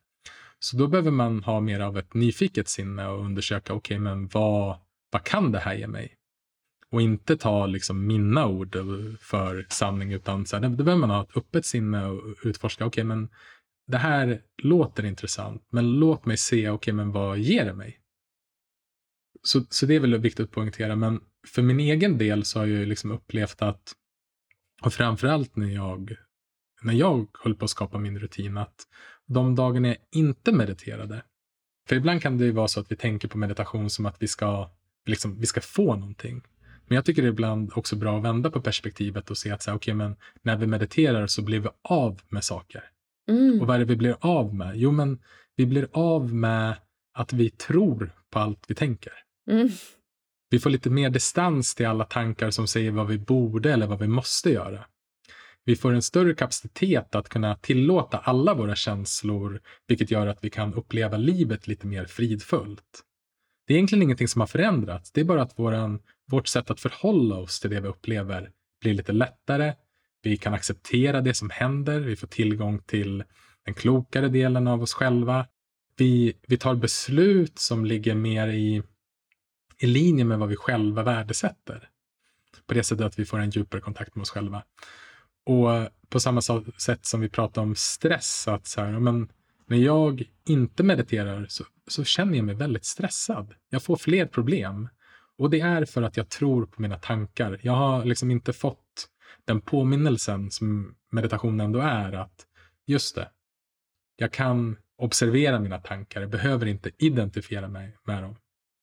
Så 0.59 0.77
då 0.77 0.87
behöver 0.87 1.11
man 1.11 1.43
ha 1.43 1.59
mer 1.59 1.79
av 1.79 1.97
ett 1.97 2.13
nyfiket 2.13 2.67
sinne 2.67 3.07
och 3.07 3.25
undersöka, 3.25 3.73
okej 3.73 3.95
okay, 3.95 3.99
men 3.99 4.27
vad, 4.27 4.77
vad 5.11 5.23
kan 5.23 5.51
det 5.51 5.59
här 5.59 5.73
ge 5.73 5.87
mig? 5.87 6.15
Och 6.91 7.01
inte 7.01 7.37
ta 7.37 7.65
liksom 7.65 8.07
mina 8.07 8.47
ord 8.47 8.77
för 9.19 9.65
sanning 9.69 10.13
utan 10.13 10.45
så 10.45 10.57
här, 10.57 10.69
då 10.69 10.83
behöver 10.83 11.07
man 11.07 11.09
ha 11.09 11.23
ett 11.23 11.37
öppet 11.37 11.65
sinne 11.65 12.05
och 12.05 12.35
utforska, 12.43 12.85
okej 12.85 13.01
okay, 13.01 13.03
men 13.03 13.29
det 13.87 13.97
här 13.97 14.41
låter 14.63 15.05
intressant, 15.05 15.67
men 15.69 15.99
låt 15.99 16.25
mig 16.25 16.37
se, 16.37 16.57
okej 16.57 16.71
okay, 16.71 16.93
men 16.93 17.11
vad 17.11 17.39
ger 17.39 17.65
det 17.65 17.73
mig? 17.73 17.99
Så, 19.43 19.65
så 19.69 19.85
det 19.85 19.95
är 19.95 19.99
väl 19.99 20.17
viktigt 20.17 20.43
att 20.43 20.51
poängtera, 20.51 20.95
men 20.95 21.21
för 21.47 21.61
min 21.61 21.79
egen 21.79 22.17
del 22.17 22.45
så 22.45 22.59
har 22.59 22.65
jag 22.65 22.87
liksom 22.87 23.11
upplevt 23.11 23.61
att 23.61 23.93
och 24.81 24.93
framförallt 24.93 25.55
när 25.55 25.69
jag, 25.69 26.15
när 26.81 26.93
jag 26.93 27.27
höll 27.43 27.55
på 27.55 27.65
att 27.65 27.71
skapa 27.71 27.97
min 27.97 28.19
rutin, 28.19 28.57
att 28.57 28.75
de 29.29 29.55
dagarna 29.55 29.87
jag 29.87 29.97
inte 30.11 30.51
mediterade, 30.51 31.23
för 31.87 31.95
ibland 31.95 32.21
kan 32.21 32.37
det 32.37 32.45
ju 32.45 32.51
vara 32.51 32.67
så 32.67 32.79
att 32.79 32.91
vi 32.91 32.95
tänker 32.95 33.27
på 33.27 33.37
meditation 33.37 33.89
som 33.89 34.05
att 34.05 34.15
vi 34.19 34.27
ska, 34.27 34.69
liksom, 35.05 35.39
vi 35.39 35.45
ska 35.45 35.61
få 35.61 35.95
någonting. 35.95 36.41
Men 36.87 36.95
jag 36.95 37.05
tycker 37.05 37.21
det 37.21 37.27
är 37.27 37.31
ibland 37.31 37.71
också 37.75 37.95
bra 37.95 38.17
att 38.17 38.23
vända 38.23 38.51
på 38.51 38.61
perspektivet 38.61 39.29
och 39.29 39.37
se 39.37 39.51
att 39.51 39.61
så 39.61 39.71
här, 39.71 39.77
okay, 39.77 39.93
men 39.93 40.15
när 40.41 40.57
vi 40.57 40.67
mediterar 40.67 41.27
så 41.27 41.41
blir 41.41 41.59
vi 41.59 41.69
av 41.81 42.21
med 42.29 42.43
saker. 42.43 42.83
Mm. 43.29 43.61
Och 43.61 43.67
vad 43.67 43.75
är 43.75 43.79
det 43.79 43.85
vi 43.85 43.95
blir 43.95 44.15
av 44.19 44.55
med? 44.55 44.77
Jo, 44.77 44.91
men 44.91 45.19
vi 45.55 45.65
blir 45.65 45.87
av 45.91 46.33
med 46.33 46.75
att 47.13 47.33
vi 47.33 47.49
tror 47.49 48.11
på 48.29 48.39
allt 48.39 48.65
vi 48.67 48.75
tänker. 48.75 49.13
Mm. 49.51 49.69
Vi 50.49 50.59
får 50.59 50.69
lite 50.69 50.89
mer 50.89 51.09
distans 51.09 51.75
till 51.75 51.87
alla 51.87 52.05
tankar 52.05 52.51
som 52.51 52.67
säger 52.67 52.91
vad 52.91 53.07
vi 53.07 53.17
borde 53.17 53.73
eller 53.73 53.87
vad 53.87 53.99
vi 53.99 54.07
måste 54.07 54.49
göra. 54.49 54.85
Vi 55.69 55.75
får 55.75 55.93
en 55.93 56.01
större 56.01 56.33
kapacitet 56.33 57.15
att 57.15 57.29
kunna 57.29 57.55
tillåta 57.55 58.17
alla 58.17 58.53
våra 58.53 58.75
känslor, 58.75 59.61
vilket 59.87 60.11
gör 60.11 60.27
att 60.27 60.43
vi 60.43 60.49
kan 60.49 60.73
uppleva 60.73 61.17
livet 61.17 61.67
lite 61.67 61.87
mer 61.87 62.05
fridfullt. 62.05 63.03
Det 63.67 63.73
är 63.73 63.77
egentligen 63.77 64.03
ingenting 64.03 64.27
som 64.27 64.41
har 64.41 64.47
förändrats, 64.47 65.11
det 65.11 65.21
är 65.21 65.25
bara 65.25 65.41
att 65.41 65.59
våran, 65.59 65.99
vårt 66.27 66.47
sätt 66.47 66.71
att 66.71 66.79
förhålla 66.79 67.35
oss 67.35 67.59
till 67.59 67.69
det 67.69 67.79
vi 67.79 67.87
upplever 67.87 68.51
blir 68.81 68.93
lite 68.93 69.11
lättare. 69.11 69.73
Vi 70.23 70.37
kan 70.37 70.53
acceptera 70.53 71.21
det 71.21 71.33
som 71.33 71.49
händer, 71.49 71.99
vi 71.99 72.15
får 72.15 72.27
tillgång 72.27 72.79
till 72.79 73.23
den 73.65 73.73
klokare 73.73 74.27
delen 74.29 74.67
av 74.67 74.81
oss 74.81 74.93
själva. 74.93 75.47
Vi, 75.97 76.33
vi 76.47 76.57
tar 76.57 76.75
beslut 76.75 77.59
som 77.59 77.85
ligger 77.85 78.15
mer 78.15 78.47
i 78.47 78.83
i 79.79 79.87
linje 79.87 80.25
med 80.25 80.39
vad 80.39 80.49
vi 80.49 80.55
själva 80.55 81.03
värdesätter. 81.03 81.89
På 82.67 82.73
det 82.73 82.83
sättet 82.83 83.05
att 83.05 83.19
vi 83.19 83.25
får 83.25 83.39
en 83.39 83.49
djupare 83.49 83.81
kontakt 83.81 84.15
med 84.15 84.21
oss 84.21 84.29
själva. 84.29 84.63
Och 85.49 85.89
på 86.09 86.19
samma 86.19 86.41
sätt 86.77 87.05
som 87.05 87.21
vi 87.21 87.29
pratar 87.29 87.61
om 87.61 87.75
stress, 87.75 88.47
att 88.47 88.67
så 88.67 88.81
här, 88.81 88.99
men 88.99 89.31
när 89.67 89.77
jag 89.77 90.23
inte 90.45 90.83
mediterar 90.83 91.45
så, 91.49 91.63
så 91.87 92.03
känner 92.03 92.35
jag 92.35 92.45
mig 92.45 92.55
väldigt 92.55 92.85
stressad. 92.85 93.55
Jag 93.69 93.83
får 93.83 93.95
fler 93.95 94.25
problem. 94.25 94.89
Och 95.37 95.49
det 95.49 95.59
är 95.59 95.85
för 95.85 96.01
att 96.01 96.17
jag 96.17 96.29
tror 96.29 96.65
på 96.65 96.81
mina 96.81 96.97
tankar. 96.97 97.59
Jag 97.61 97.73
har 97.73 98.05
liksom 98.05 98.31
inte 98.31 98.53
fått 98.53 99.09
den 99.45 99.61
påminnelsen 99.61 100.51
som 100.51 100.95
meditation 101.11 101.59
ändå 101.59 101.79
är 101.79 102.13
att 102.13 102.45
just 102.87 103.15
det, 103.15 103.29
jag 104.15 104.33
kan 104.33 104.77
observera 104.97 105.59
mina 105.59 105.79
tankar, 105.79 106.21
jag 106.21 106.29
behöver 106.29 106.65
inte 106.65 106.91
identifiera 106.97 107.67
mig 107.67 107.97
med 108.03 108.23
dem 108.23 108.35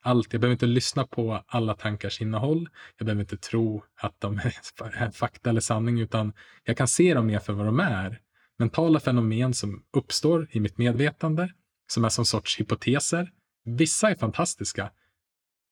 allt. 0.07 0.33
Jag 0.33 0.40
behöver 0.40 0.53
inte 0.53 0.66
lyssna 0.66 1.07
på 1.07 1.45
alla 1.47 1.75
tankars 1.75 2.21
innehåll. 2.21 2.69
Jag 2.99 3.07
behöver 3.07 3.21
inte 3.23 3.37
tro 3.37 3.85
att 3.97 4.21
de 4.21 4.38
är 4.79 5.11
fakta 5.11 5.51
eller 5.51 5.61
sanning, 5.61 6.01
utan 6.01 6.33
jag 6.64 6.77
kan 6.77 6.88
se 6.88 7.14
dem 7.14 7.27
mer 7.27 7.38
för 7.38 7.53
vad 7.53 7.66
de 7.66 7.81
är. 7.81 8.21
Mentala 8.59 9.01
fenomen 9.01 9.55
som 9.55 9.85
uppstår 9.92 10.49
i 10.51 10.61
mitt 10.61 10.79
medvetande, 10.79 11.53
som 11.87 12.05
är 12.05 12.09
som 12.09 12.25
sorts 12.25 12.61
hypoteser. 12.61 13.31
Vissa 13.64 14.11
är 14.11 14.14
fantastiska, 14.14 14.90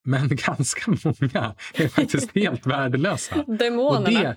men 0.04 0.28
ganska 0.46 0.90
många 1.04 1.54
är 1.74 1.88
faktiskt 1.88 2.34
helt 2.34 2.66
värdelösa. 2.66 3.44
Demonerna. 3.46 3.98
Och 3.98 4.04
det, 4.04 4.36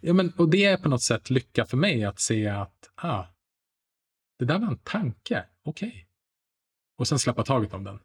ja, 0.00 0.12
men, 0.12 0.32
och 0.36 0.48
det 0.48 0.64
är 0.64 0.76
på 0.76 0.88
något 0.88 1.02
sätt 1.02 1.30
lycka 1.30 1.64
för 1.64 1.76
mig 1.76 2.04
att 2.04 2.20
se 2.20 2.48
att 2.48 2.90
ah, 2.94 3.24
det 4.38 4.44
där 4.44 4.58
var 4.58 4.66
en 4.66 4.78
tanke, 4.78 5.44
okej. 5.64 5.88
Okay. 5.88 6.04
Och 6.98 7.08
sen 7.08 7.18
släppa 7.18 7.42
taget 7.42 7.74
om 7.74 7.84
den. 7.84 7.98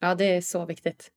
Ja, 0.00 0.14
det 0.14 0.24
är 0.24 0.40
så 0.40 0.66
viktigt. 0.66 1.10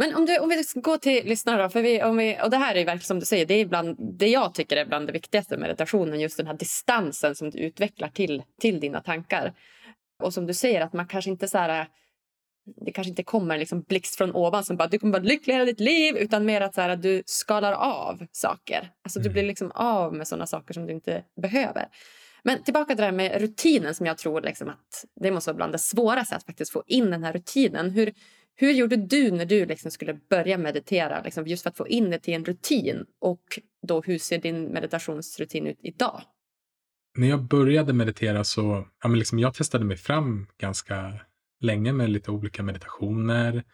Men 0.00 0.14
om, 0.14 0.26
du, 0.26 0.38
om 0.38 0.48
vi 0.48 0.64
ska 0.64 0.80
gå 0.80 0.98
till 0.98 1.26
lyssnare 1.26 1.70
för 1.70 1.82
vi, 1.82 2.02
om 2.02 2.16
vi, 2.16 2.38
och 2.42 2.50
det 2.50 2.56
här 2.56 2.74
är 2.74 2.84
verkligen 2.84 3.06
som 3.06 3.20
du 3.20 3.26
säger, 3.26 3.46
det 3.46 3.54
är 3.54 3.66
bland, 3.66 3.96
det 4.18 4.28
jag 4.28 4.54
tycker 4.54 4.76
är 4.76 4.84
bland 4.84 5.06
det 5.06 5.12
viktigaste 5.12 5.54
med 5.54 5.60
meditationen, 5.60 6.20
just 6.20 6.36
den 6.36 6.46
här 6.46 6.54
distansen 6.54 7.34
som 7.34 7.50
du 7.50 7.58
utvecklar 7.58 8.08
till, 8.08 8.42
till 8.60 8.80
dina 8.80 9.00
tankar. 9.00 9.54
Och 10.22 10.34
som 10.34 10.46
du 10.46 10.54
säger, 10.54 10.80
att 10.80 10.92
man 10.92 11.06
kanske 11.06 11.30
inte 11.30 11.48
så 11.48 11.58
här, 11.58 11.88
det 12.76 12.92
kanske 12.92 13.10
inte 13.10 13.22
kommer 13.22 13.58
liksom 13.58 13.82
blixt 13.82 14.16
från 14.16 14.34
ovan 14.34 14.64
som 14.64 14.76
bara 14.76 14.88
du 14.88 14.98
kommer 14.98 15.12
vara 15.12 15.22
lycklig 15.22 15.54
hela 15.54 15.64
ditt 15.64 15.80
liv 15.80 16.16
utan 16.16 16.44
mer 16.44 16.60
att, 16.60 16.74
så 16.74 16.80
här, 16.80 16.96
du 16.96 17.22
skalar 17.26 17.72
av 17.72 18.26
saker. 18.32 18.90
Alltså 19.02 19.20
Du 19.20 19.30
blir 19.30 19.42
mm. 19.42 19.48
liksom 19.48 19.70
av 19.74 20.14
med 20.14 20.28
såna 20.28 20.46
saker 20.46 20.74
som 20.74 20.86
du 20.86 20.92
inte 20.92 21.24
behöver. 21.42 21.88
Men 22.48 22.62
tillbaka 22.62 22.86
till 22.86 22.96
det 22.96 23.04
här 23.04 23.12
med 23.12 23.40
rutinen 23.40 23.94
som 23.94 24.06
jag 24.06 24.18
tror 24.18 24.40
liksom 24.40 24.68
att 24.68 25.04
det 25.20 25.30
måste 25.30 25.50
vara 25.50 25.56
bland 25.56 25.72
det 25.72 25.78
svåraste 25.78 26.36
att 26.36 26.44
faktiskt 26.44 26.72
få 26.72 26.82
in 26.86 27.10
den 27.10 27.24
här 27.24 27.32
rutinen. 27.32 27.90
Hur, 27.90 28.12
hur 28.54 28.72
gjorde 28.72 28.96
du 28.96 29.30
när 29.30 29.44
du 29.44 29.66
liksom 29.66 29.90
skulle 29.90 30.14
börja 30.30 30.58
meditera 30.58 31.22
liksom 31.22 31.46
just 31.46 31.62
för 31.62 31.70
att 31.70 31.76
få 31.76 31.88
in 31.88 32.10
det 32.10 32.18
till 32.18 32.34
en 32.34 32.44
rutin? 32.44 33.04
Och 33.20 33.42
då 33.86 34.00
hur 34.00 34.18
ser 34.18 34.38
din 34.38 34.64
meditationsrutin 34.64 35.66
ut 35.66 35.78
idag? 35.82 36.22
När 37.18 37.28
jag 37.28 37.42
började 37.42 37.92
meditera 37.92 38.44
så, 38.44 38.86
ja, 39.02 39.08
men 39.08 39.18
liksom 39.18 39.38
jag 39.38 39.54
testade 39.54 39.84
mig 39.84 39.96
fram 39.96 40.46
ganska 40.58 41.12
länge 41.60 41.92
med 41.92 42.10
lite 42.10 42.30
olika 42.30 42.62
meditationer. 42.62 43.64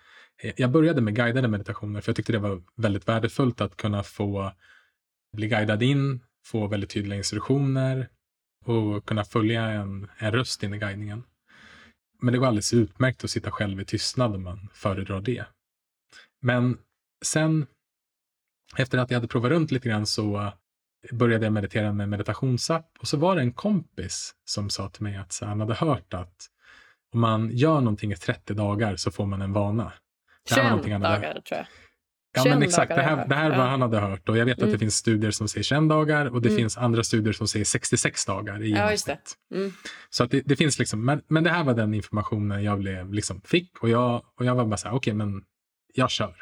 Eh, 0.43 0.53
jag 0.57 0.71
började 0.71 1.01
med 1.01 1.17
guidade 1.17 1.49
meditationer 1.49 2.01
för 2.01 2.11
jag 2.11 2.17
tyckte 2.17 2.33
det 2.33 2.39
var 2.39 2.63
väldigt 2.77 3.09
värdefullt 3.09 3.61
att 3.61 3.77
kunna 3.77 4.03
få 4.03 4.53
bli 5.37 5.49
guidad 5.49 5.83
in, 5.83 6.21
få 6.47 6.67
väldigt 6.67 6.91
tydliga 6.91 7.17
instruktioner 7.17 8.09
och 8.65 9.05
kunna 9.07 9.25
följa 9.25 9.63
en, 9.63 10.11
en 10.19 10.33
röst 10.33 10.63
in 10.63 10.75
i 10.75 10.79
guidningen. 10.79 11.25
Men 12.21 12.33
det 12.33 12.39
går 12.39 12.47
alldeles 12.47 12.75
utmärkt 12.75 13.25
att 13.25 13.31
sitta 13.31 13.51
själv 13.51 13.81
i 13.81 13.85
tystnad 13.85 14.35
om 14.35 14.43
man 14.43 14.69
föredrar 14.73 15.21
det. 15.21 15.45
Men 16.41 16.79
sen, 17.25 17.67
efter 18.77 18.99
att 18.99 19.11
jag 19.11 19.17
hade 19.17 19.29
provat 19.29 19.51
runt 19.51 19.71
lite 19.71 19.89
grann 19.89 20.07
så 20.07 20.41
eh, 20.41 20.53
började 21.13 21.47
jag 21.47 21.53
meditera 21.53 21.93
med 21.93 22.09
meditationsapp 22.09 22.91
och 23.01 23.09
så 23.09 23.17
var 23.17 23.37
det 23.37 23.43
en 23.43 23.53
kompis 23.53 24.35
som 24.45 24.71
sa 24.71 24.89
till 24.89 25.03
mig 25.03 25.17
att 25.17 25.39
han 25.43 25.61
hade 25.61 25.75
hört 25.75 26.15
att 26.15 26.51
om 27.13 27.21
man 27.21 27.51
gör 27.57 27.81
någonting 27.81 28.13
i 28.13 28.17
30 28.17 28.55
dagar 28.55 28.97
så 28.97 29.11
får 29.11 29.27
man 29.27 29.43
en 29.43 29.53
vana. 29.53 29.93
21 30.49 31.01
dagar 31.03 31.41
tror 31.41 31.59
jag. 31.59 31.67
Ja, 32.35 32.45
men 32.45 32.63
exakt. 32.63 32.89
Det 32.89 33.03
här, 33.03 33.29
det 33.29 33.35
här 33.35 33.51
var 33.51 33.57
vad 33.57 33.67
han 33.67 33.83
hade 33.83 33.99
hört. 33.99 34.29
Och 34.29 34.37
jag 34.37 34.45
vet 34.45 34.59
mm. 34.59 34.65
att 34.65 34.71
det 34.71 34.77
mm. 34.77 34.79
finns 34.79 34.97
studier 34.97 35.31
som 35.31 35.49
säger 35.49 35.65
21 35.65 35.89
dagar 35.89 36.27
och 36.27 36.43
det 36.43 36.49
mm. 36.49 36.59
finns 36.59 36.77
andra 36.77 37.05
studier 37.05 37.33
som 37.33 37.49
säger 37.49 37.65
66 37.65 38.25
dagar 38.27 38.63
i 38.63 38.69
genomsnitt. 38.69 39.37
Ja, 39.49 39.57
mm. 39.57 39.73
Så 40.11 40.25
att 40.25 40.31
det, 40.31 40.43
det, 40.45 40.57
finns 40.57 40.79
liksom, 40.79 41.05
men, 41.05 41.23
men 41.29 41.45
det 41.45 41.51
här 41.51 41.65
var 41.65 41.75
den 41.75 41.95
informationen 41.95 42.65
jag 42.65 42.79
blev, 42.79 43.13
liksom, 43.13 43.41
fick 43.41 43.83
och 43.83 43.89
jag, 43.89 44.23
och 44.39 44.45
jag 44.45 44.55
var 44.55 44.65
bara 44.65 44.77
så 44.77 44.89
här, 44.89 44.97
okej, 44.97 45.15
okay, 45.15 45.27
men 45.27 45.43
jag 45.95 46.11
kör. 46.11 46.35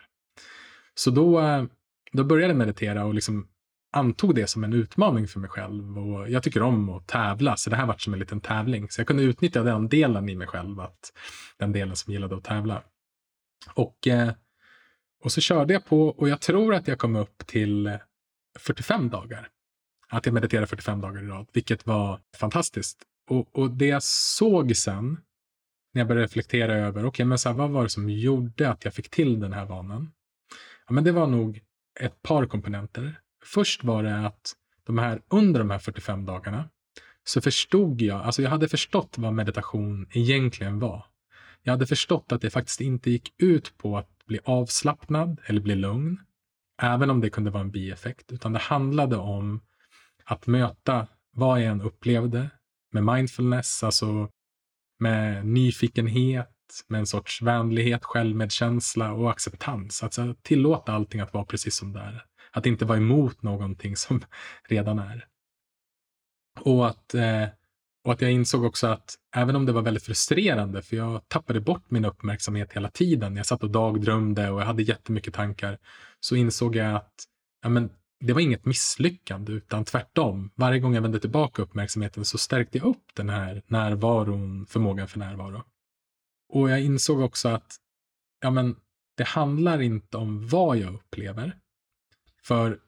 Så 0.94 1.10
då, 1.10 1.42
då 2.12 2.24
började 2.24 2.52
jag 2.52 2.58
meditera 2.58 3.04
och 3.04 3.14
liksom 3.14 3.48
antog 3.92 4.34
det 4.34 4.46
som 4.46 4.64
en 4.64 4.72
utmaning 4.72 5.28
för 5.28 5.40
mig 5.40 5.50
själv. 5.50 5.98
Och 5.98 6.30
jag 6.30 6.42
tycker 6.42 6.62
om 6.62 6.90
att 6.90 7.06
tävla, 7.06 7.56
så 7.56 7.70
det 7.70 7.76
här 7.76 7.86
var 7.86 7.96
som 7.98 8.12
en 8.12 8.18
liten 8.18 8.40
tävling. 8.40 8.90
Så 8.90 9.00
jag 9.00 9.06
kunde 9.06 9.22
utnyttja 9.22 9.62
den 9.62 9.88
delen 9.88 10.28
i 10.28 10.36
mig 10.36 10.46
själv, 10.46 10.80
att, 10.80 11.12
den 11.58 11.72
delen 11.72 11.96
som 11.96 12.12
gillade 12.12 12.36
att 12.36 12.44
tävla. 12.44 12.82
Och 13.74 14.06
eh, 14.06 14.32
och 15.22 15.32
så 15.32 15.40
körde 15.40 15.72
jag 15.72 15.84
på 15.84 16.08
och 16.08 16.28
jag 16.28 16.40
tror 16.40 16.74
att 16.74 16.88
jag 16.88 16.98
kom 16.98 17.16
upp 17.16 17.46
till 17.46 17.86
eh, 17.86 17.96
45 18.58 19.08
dagar. 19.08 19.48
Att 20.08 20.26
jag 20.26 20.32
mediterade 20.32 20.66
45 20.66 21.00
dagar 21.00 21.24
i 21.24 21.26
rad, 21.26 21.46
vilket 21.52 21.86
var 21.86 22.20
fantastiskt. 22.36 23.02
Och, 23.30 23.58
och 23.58 23.70
det 23.70 23.86
jag 23.86 24.02
såg 24.02 24.76
sen, 24.76 25.20
när 25.94 26.00
jag 26.00 26.08
började 26.08 26.24
reflektera 26.24 26.74
över, 26.74 27.00
okej, 27.00 27.08
okay, 27.08 27.26
men 27.26 27.38
så 27.38 27.48
här, 27.48 27.56
vad 27.56 27.70
var 27.70 27.82
det 27.82 27.90
som 27.90 28.10
gjorde 28.10 28.70
att 28.70 28.84
jag 28.84 28.94
fick 28.94 29.10
till 29.10 29.40
den 29.40 29.52
här 29.52 29.66
vanan? 29.66 30.12
Ja, 30.86 30.92
men 30.92 31.04
det 31.04 31.12
var 31.12 31.26
nog 31.26 31.60
ett 32.00 32.22
par 32.22 32.46
komponenter. 32.46 33.20
Först 33.44 33.84
var 33.84 34.02
det 34.02 34.26
att 34.26 34.52
de 34.84 34.98
här, 34.98 35.22
under 35.28 35.60
de 35.60 35.70
här 35.70 35.78
45 35.78 36.24
dagarna 36.24 36.68
så 37.24 37.40
förstod 37.40 38.00
jag, 38.00 38.20
alltså 38.20 38.42
jag 38.42 38.50
hade 38.50 38.68
förstått 38.68 39.18
vad 39.18 39.34
meditation 39.34 40.06
egentligen 40.10 40.78
var. 40.78 41.06
Jag 41.62 41.72
hade 41.72 41.86
förstått 41.86 42.32
att 42.32 42.40
det 42.40 42.50
faktiskt 42.50 42.80
inte 42.80 43.10
gick 43.10 43.34
ut 43.38 43.78
på 43.78 43.98
att 43.98 44.10
bli 44.32 44.40
avslappnad 44.44 45.40
eller 45.46 45.60
bli 45.60 45.74
lugn. 45.74 46.20
Även 46.82 47.10
om 47.10 47.20
det 47.20 47.30
kunde 47.30 47.50
vara 47.50 47.60
en 47.60 47.70
bieffekt. 47.70 48.32
Utan 48.32 48.52
det 48.52 48.58
handlade 48.58 49.16
om 49.16 49.60
att 50.24 50.46
möta 50.46 51.06
vad 51.30 51.60
jag 51.60 51.66
än 51.66 51.80
upplevde 51.80 52.50
med 52.92 53.04
mindfulness, 53.04 53.82
alltså 53.82 54.28
med 54.98 55.46
nyfikenhet, 55.46 56.48
med 56.88 56.98
en 56.98 57.06
sorts 57.06 57.42
vänlighet, 57.42 58.04
självmedkänsla 58.04 59.12
och 59.12 59.30
acceptans. 59.30 60.02
Alltså 60.02 60.34
tillåta 60.42 60.92
allting 60.92 61.20
att 61.20 61.34
vara 61.34 61.44
precis 61.44 61.76
som 61.76 61.92
det 61.92 62.00
är. 62.00 62.24
Att 62.52 62.66
inte 62.66 62.84
vara 62.84 62.98
emot 62.98 63.42
någonting 63.42 63.96
som 63.96 64.24
redan 64.68 64.98
är. 64.98 65.26
Och 66.60 66.86
att 66.86 67.14
eh, 67.14 67.46
och 68.04 68.12
att 68.12 68.20
jag 68.20 68.32
insåg 68.32 68.64
också 68.64 68.86
att 68.86 69.14
även 69.36 69.56
om 69.56 69.66
det 69.66 69.72
var 69.72 69.82
väldigt 69.82 70.02
frustrerande, 70.02 70.82
för 70.82 70.96
jag 70.96 71.28
tappade 71.28 71.60
bort 71.60 71.90
min 71.90 72.04
uppmärksamhet 72.04 72.72
hela 72.72 72.88
tiden. 72.88 73.36
Jag 73.36 73.46
satt 73.46 73.62
och 73.62 73.70
dagdrömde 73.70 74.50
och 74.50 74.60
jag 74.60 74.66
hade 74.66 74.82
jättemycket 74.82 75.34
tankar. 75.34 75.78
Så 76.20 76.36
insåg 76.36 76.76
jag 76.76 76.94
att 76.94 77.24
ja, 77.62 77.68
men, 77.68 77.90
det 78.20 78.32
var 78.32 78.40
inget 78.40 78.64
misslyckande, 78.64 79.52
utan 79.52 79.84
tvärtom. 79.84 80.50
Varje 80.54 80.80
gång 80.80 80.94
jag 80.94 81.02
vände 81.02 81.20
tillbaka 81.20 81.62
uppmärksamheten 81.62 82.24
så 82.24 82.38
stärkte 82.38 82.78
jag 82.78 82.86
upp 82.86 83.06
den 83.14 83.28
här 83.28 83.62
närvaron, 83.66 84.66
förmågan 84.66 85.08
för 85.08 85.18
närvaro. 85.18 85.62
Och 86.48 86.70
jag 86.70 86.80
insåg 86.80 87.20
också 87.20 87.48
att 87.48 87.76
ja, 88.40 88.50
men, 88.50 88.76
det 89.16 89.24
handlar 89.24 89.82
inte 89.82 90.16
om 90.16 90.48
vad 90.48 90.76
jag 90.76 90.94
upplever. 90.94 91.56
För 92.42 92.78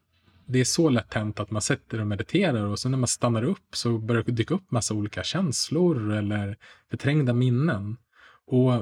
det 0.47 0.61
är 0.61 0.65
så 0.65 0.89
lätt 0.89 1.15
hänt 1.15 1.41
att 1.41 1.51
man 1.51 1.63
sätter 1.63 2.01
och 2.01 2.07
mediterar 2.07 2.67
och 2.67 2.79
sen 2.79 2.91
när 2.91 2.99
man 2.99 3.09
stannar 3.09 3.43
upp 3.43 3.77
så 3.77 3.99
börjar 3.99 4.23
det 4.23 4.33
dyka 4.33 4.55
upp 4.55 4.71
massa 4.71 4.95
olika 4.95 5.23
känslor 5.23 6.13
eller 6.13 6.57
förträngda 6.91 7.33
minnen. 7.33 7.97
Och, 8.47 8.75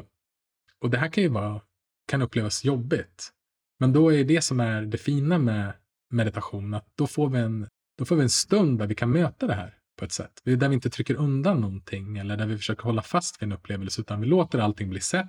och 0.81 0.91
det 0.91 0.99
här 0.99 1.09
kan 1.09 1.23
ju 1.23 1.29
vara, 1.29 1.61
kan 2.09 2.23
upplevas 2.23 2.65
jobbigt. 2.65 3.33
Men 3.79 3.93
då 3.93 4.13
är 4.13 4.25
det 4.25 4.43
som 4.43 4.61
är 4.61 4.83
det 4.83 4.99
fina 4.99 5.39
med 5.39 5.73
meditation, 6.11 6.75
att 6.75 6.87
då 6.95 7.07
får 7.07 7.29
vi 7.29 7.39
en, 7.39 7.69
då 7.99 8.05
får 8.05 8.17
vi 8.17 8.23
en 8.23 8.31
stund 8.31 8.79
där 8.79 8.87
vi 8.87 8.95
kan 8.95 9.11
möta 9.11 9.47
det 9.47 9.55
här 9.55 9.82
på 9.97 10.05
ett 10.05 10.13
sätt. 10.13 10.41
Där 10.45 10.69
vi 10.69 10.75
inte 10.75 10.91
trycker 10.91 11.15
undan 11.15 11.61
någonting 11.61 12.19
eller 12.19 12.37
där 12.37 12.47
vi 12.47 12.57
försöker 12.57 12.83
hålla 12.83 13.03
fast 13.03 13.43
vid 13.43 13.47
en 13.47 13.53
upplevelse, 13.53 14.01
utan 14.01 14.21
vi 14.21 14.27
låter 14.27 14.59
allting 14.59 14.91
bli 14.91 15.01
sett. 15.01 15.29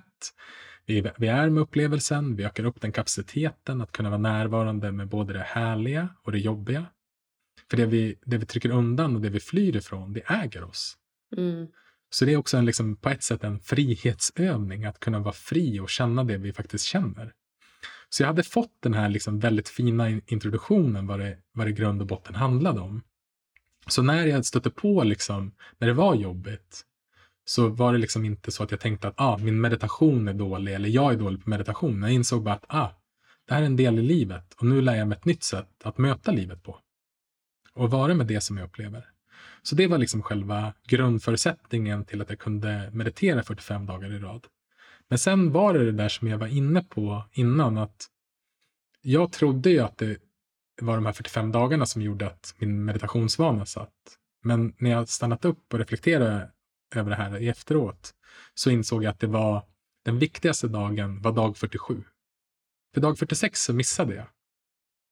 Vi, 0.86 1.10
vi 1.18 1.28
är 1.28 1.50
med 1.50 1.62
upplevelsen, 1.62 2.36
vi 2.36 2.44
ökar 2.44 2.64
upp 2.64 2.80
den 2.80 2.92
kapaciteten 2.92 3.80
att 3.80 3.92
kunna 3.92 4.10
vara 4.10 4.20
närvarande 4.20 4.92
med 4.92 5.08
både 5.08 5.32
det 5.32 5.46
härliga 5.46 6.08
och 6.22 6.32
det 6.32 6.38
jobbiga. 6.38 6.86
För 7.70 7.76
det 7.76 7.86
vi, 7.86 8.18
det 8.24 8.38
vi 8.38 8.46
trycker 8.46 8.70
undan 8.70 9.16
och 9.16 9.22
det 9.22 9.30
vi 9.30 9.40
flyr 9.40 9.76
ifrån, 9.76 10.12
det 10.12 10.20
äger 10.20 10.64
oss. 10.64 10.96
Mm. 11.36 11.66
Så 12.10 12.24
det 12.24 12.32
är 12.32 12.36
också 12.36 12.56
en, 12.56 12.64
liksom, 12.64 12.96
på 12.96 13.08
ett 13.08 13.22
sätt 13.22 13.44
en 13.44 13.60
frihetsövning, 13.60 14.84
att 14.84 15.00
kunna 15.00 15.18
vara 15.18 15.32
fri 15.32 15.80
och 15.80 15.90
känna 15.90 16.24
det 16.24 16.36
vi 16.36 16.52
faktiskt 16.52 16.84
känner. 16.84 17.32
Så 18.08 18.22
jag 18.22 18.26
hade 18.26 18.42
fått 18.42 18.82
den 18.82 18.94
här 18.94 19.08
liksom 19.08 19.38
väldigt 19.38 19.68
fina 19.68 20.10
introduktionen 20.10 21.06
vad 21.06 21.20
det, 21.20 21.38
vad 21.52 21.66
det 21.66 21.72
grund 21.72 22.00
och 22.00 22.06
botten 22.06 22.34
handlade 22.34 22.80
om. 22.80 23.02
Så 23.86 24.02
när 24.02 24.26
jag 24.26 24.46
stötte 24.46 24.70
på, 24.70 25.04
liksom, 25.04 25.52
när 25.78 25.88
det 25.88 25.94
var 25.94 26.14
jobbigt, 26.14 26.84
så 27.44 27.68
var 27.68 27.92
det 27.92 27.98
liksom 27.98 28.24
inte 28.24 28.50
så 28.50 28.62
att 28.62 28.70
jag 28.70 28.80
tänkte 28.80 29.08
att 29.08 29.14
ah, 29.16 29.38
min 29.38 29.60
meditation 29.60 30.28
är 30.28 30.34
dålig 30.34 30.74
eller 30.74 30.88
jag 30.88 31.12
är 31.12 31.18
dålig 31.18 31.44
på 31.44 31.50
meditation. 31.50 32.02
Jag 32.02 32.12
insåg 32.12 32.42
bara 32.42 32.54
att 32.54 32.64
ah, 32.68 32.90
det 33.48 33.54
här 33.54 33.62
är 33.62 33.66
en 33.66 33.76
del 33.76 33.98
i 33.98 34.02
livet 34.02 34.54
och 34.54 34.66
nu 34.66 34.80
lär 34.80 34.94
jag 34.94 35.08
mig 35.08 35.18
ett 35.18 35.24
nytt 35.24 35.42
sätt 35.42 35.68
att 35.84 35.98
möta 35.98 36.32
livet 36.32 36.62
på. 36.62 36.78
Och 37.72 37.90
vara 37.90 38.14
med 38.14 38.26
det 38.26 38.40
som 38.40 38.56
jag 38.56 38.66
upplever. 38.66 39.06
Så 39.62 39.74
det 39.74 39.86
var 39.86 39.98
liksom 39.98 40.22
själva 40.22 40.74
grundförutsättningen 40.86 42.04
till 42.04 42.22
att 42.22 42.30
jag 42.30 42.38
kunde 42.38 42.90
meditera 42.92 43.42
45 43.42 43.86
dagar 43.86 44.12
i 44.12 44.18
rad. 44.18 44.46
Men 45.08 45.18
sen 45.18 45.52
var 45.52 45.74
det 45.74 45.84
det 45.84 45.92
där 45.92 46.08
som 46.08 46.28
jag 46.28 46.38
var 46.38 46.46
inne 46.46 46.82
på 46.82 47.24
innan 47.32 47.78
att 47.78 48.06
jag 49.02 49.32
trodde 49.32 49.70
ju 49.70 49.80
att 49.80 49.98
det 49.98 50.18
var 50.80 50.94
de 50.94 51.06
här 51.06 51.12
45 51.12 51.52
dagarna 51.52 51.86
som 51.86 52.02
gjorde 52.02 52.26
att 52.26 52.54
min 52.58 52.84
meditationsvana 52.84 53.66
satt. 53.66 54.18
Men 54.42 54.74
när 54.78 54.90
jag 54.90 55.08
stannat 55.08 55.44
upp 55.44 55.72
och 55.72 55.78
reflekterade 55.78 56.50
över 56.94 57.10
det 57.10 57.16
här 57.16 57.42
i 57.42 57.48
efteråt 57.48 58.14
så 58.54 58.70
insåg 58.70 59.04
jag 59.04 59.10
att 59.10 59.20
det 59.20 59.26
var 59.26 59.62
den 60.04 60.18
viktigaste 60.18 60.68
dagen 60.68 61.22
var 61.22 61.32
dag 61.32 61.56
47. 61.56 62.04
För 62.94 63.00
dag 63.00 63.18
46 63.18 63.62
så 63.62 63.72
missade 63.72 64.14
jag. 64.14 64.26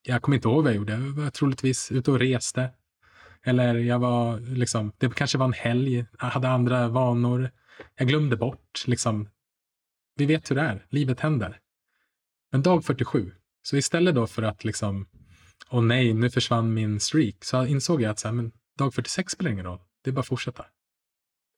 Jag 0.03 0.22
kommer 0.22 0.37
inte 0.37 0.48
ihåg 0.48 0.64
vad 0.64 0.72
jag 0.72 0.77
gjorde. 0.77 0.92
Jag 0.92 1.01
var 1.01 1.31
troligtvis 1.31 1.92
ute 1.92 2.11
och 2.11 2.18
reste. 2.18 2.70
Eller 3.42 3.75
jag 3.75 3.98
var 3.98 4.40
liksom, 4.40 4.92
det 4.98 5.14
kanske 5.14 5.38
var 5.38 5.46
en 5.46 5.53
helg, 5.53 6.07
jag 6.20 6.27
hade 6.27 6.48
andra 6.48 6.88
vanor. 6.88 7.51
Jag 7.94 8.09
glömde 8.09 8.37
bort 8.37 8.85
liksom. 8.87 9.29
Vi 10.16 10.27
vet 10.27 10.51
hur 10.51 10.57
det 10.57 10.62
är, 10.62 10.87
livet 10.88 11.20
händer. 11.20 11.61
Men 12.51 12.62
dag 12.62 12.85
47, 12.85 13.33
så 13.62 13.77
istället 13.77 14.14
då 14.14 14.27
för 14.27 14.42
att 14.42 14.64
liksom, 14.64 15.07
och 15.68 15.85
nej, 15.85 16.14
nu 16.14 16.31
försvann 16.31 16.75
min 16.75 17.01
streak, 17.01 17.44
så 17.44 17.66
insåg 17.66 18.03
jag 18.03 18.11
att 18.11 18.18
så 18.18 18.29
här, 18.29 18.35
men 18.35 18.53
dag 18.79 18.94
46 18.94 19.33
spelar 19.33 19.51
ingen 19.51 19.64
roll. 19.64 19.81
Det 20.05 20.11
är 20.11 20.14
bara 20.14 20.20
att 20.20 20.27
fortsätta. 20.27 20.64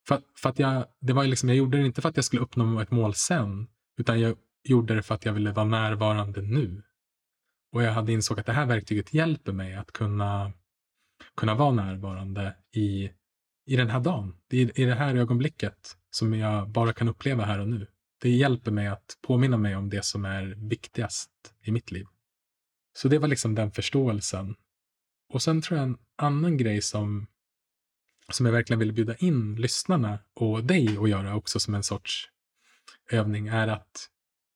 För, 0.07 0.21
för 0.35 0.49
att 0.49 0.59
jag, 0.59 0.85
det 1.01 1.13
var 1.13 1.23
liksom, 1.23 1.49
jag 1.49 1.57
gjorde 1.57 1.77
det 1.77 1.85
inte 1.85 2.01
för 2.01 2.09
att 2.09 2.15
jag 2.15 2.25
skulle 2.25 2.41
uppnå 2.41 2.79
ett 2.79 2.91
mål 2.91 3.13
sen, 3.13 3.67
utan 3.97 4.19
jag 4.19 4.37
gjorde 4.63 4.95
det 4.95 5.03
för 5.03 5.15
att 5.15 5.25
jag 5.25 5.33
ville 5.33 5.51
vara 5.51 5.65
närvarande 5.65 6.41
nu. 6.41 6.83
Och 7.71 7.83
jag 7.83 7.91
hade 7.91 8.11
insåg 8.11 8.39
att 8.39 8.45
det 8.45 8.53
här 8.53 8.65
verktyget 8.65 9.13
hjälper 9.13 9.51
mig 9.51 9.75
att 9.75 9.91
kunna, 9.91 10.51
kunna 11.37 11.55
vara 11.55 11.71
närvarande 11.71 12.55
i, 12.75 13.11
i 13.65 13.75
den 13.75 13.89
här 13.89 13.99
dagen. 13.99 14.37
I, 14.51 14.81
I 14.81 14.85
det 14.85 14.95
här 14.95 15.15
ögonblicket 15.15 15.97
som 16.09 16.33
jag 16.33 16.69
bara 16.69 16.93
kan 16.93 17.07
uppleva 17.07 17.45
här 17.45 17.59
och 17.59 17.67
nu. 17.67 17.87
Det 18.21 18.29
hjälper 18.29 18.71
mig 18.71 18.87
att 18.87 19.17
påminna 19.21 19.57
mig 19.57 19.75
om 19.75 19.89
det 19.89 20.05
som 20.05 20.25
är 20.25 20.45
viktigast 20.45 21.31
i 21.61 21.71
mitt 21.71 21.91
liv. 21.91 22.05
Så 22.97 23.07
det 23.07 23.19
var 23.19 23.27
liksom 23.27 23.55
den 23.55 23.71
förståelsen. 23.71 24.55
Och 25.29 25.41
sen 25.41 25.61
tror 25.61 25.79
jag 25.79 25.87
en 25.87 25.97
annan 26.15 26.57
grej 26.57 26.81
som, 26.81 27.27
som 28.31 28.45
jag 28.45 28.53
verkligen 28.53 28.79
vill 28.79 28.93
bjuda 28.93 29.15
in 29.15 29.55
lyssnarna 29.55 30.19
och 30.33 30.63
dig 30.63 30.97
att 30.97 31.09
göra 31.09 31.35
också 31.35 31.59
som 31.59 31.75
en 31.75 31.83
sorts 31.83 32.29
övning 33.11 33.47
är 33.47 33.67
att 33.67 34.09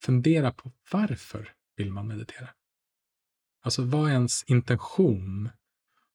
fundera 0.04 0.52
på 0.52 0.72
varför 0.92 1.54
vill 1.76 1.92
man 1.92 2.08
meditera? 2.08 2.50
Alltså 3.62 3.84
vad 3.84 4.10
är 4.10 4.14
ens 4.14 4.44
intention? 4.44 5.50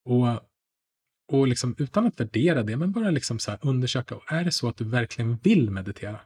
Och, 0.04 0.28
och 1.28 1.48
liksom 1.48 1.74
utan 1.78 2.06
att 2.06 2.20
värdera 2.20 2.62
det, 2.62 2.76
men 2.76 2.92
bara 2.92 3.10
liksom 3.10 3.38
så 3.38 3.56
undersöka, 3.60 4.20
är 4.26 4.44
det 4.44 4.52
så 4.52 4.68
att 4.68 4.76
du 4.76 4.84
verkligen 4.84 5.36
vill 5.36 5.70
meditera? 5.70 6.20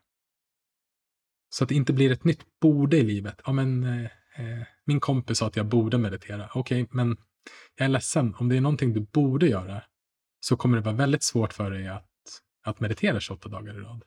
Så 1.51 1.65
att 1.65 1.69
det 1.69 1.75
inte 1.75 1.93
blir 1.93 2.13
ett 2.13 2.25
nytt 2.25 2.61
borde 2.61 2.97
i 2.97 3.03
livet. 3.03 3.41
Ja, 3.45 3.53
men 3.53 3.85
eh, 3.85 4.05
eh 4.35 4.67
min 4.89 5.01
kompis 5.01 5.39
sa 5.39 5.47
att 5.47 5.57
jag 5.57 5.67
borde 5.67 5.99
meditera. 5.99 6.51
Okej, 6.55 6.83
okay, 6.83 6.97
men 6.97 7.17
jag 7.77 7.85
är 7.85 7.89
ledsen. 7.89 8.35
Om 8.35 8.49
det 8.49 8.57
är 8.57 8.61
någonting 8.61 8.93
du 8.93 9.01
borde 9.01 9.47
göra 9.47 9.83
så 10.41 10.57
kommer 10.57 10.77
det 10.77 10.83
vara 10.83 10.95
väldigt 10.95 11.23
svårt 11.23 11.53
för 11.53 11.71
dig 11.71 11.89
att, 11.89 12.11
att 12.65 12.81
meditera 12.81 13.21
28 13.21 13.49
dagar 13.49 13.75
i 13.75 13.81
rad. 13.81 14.05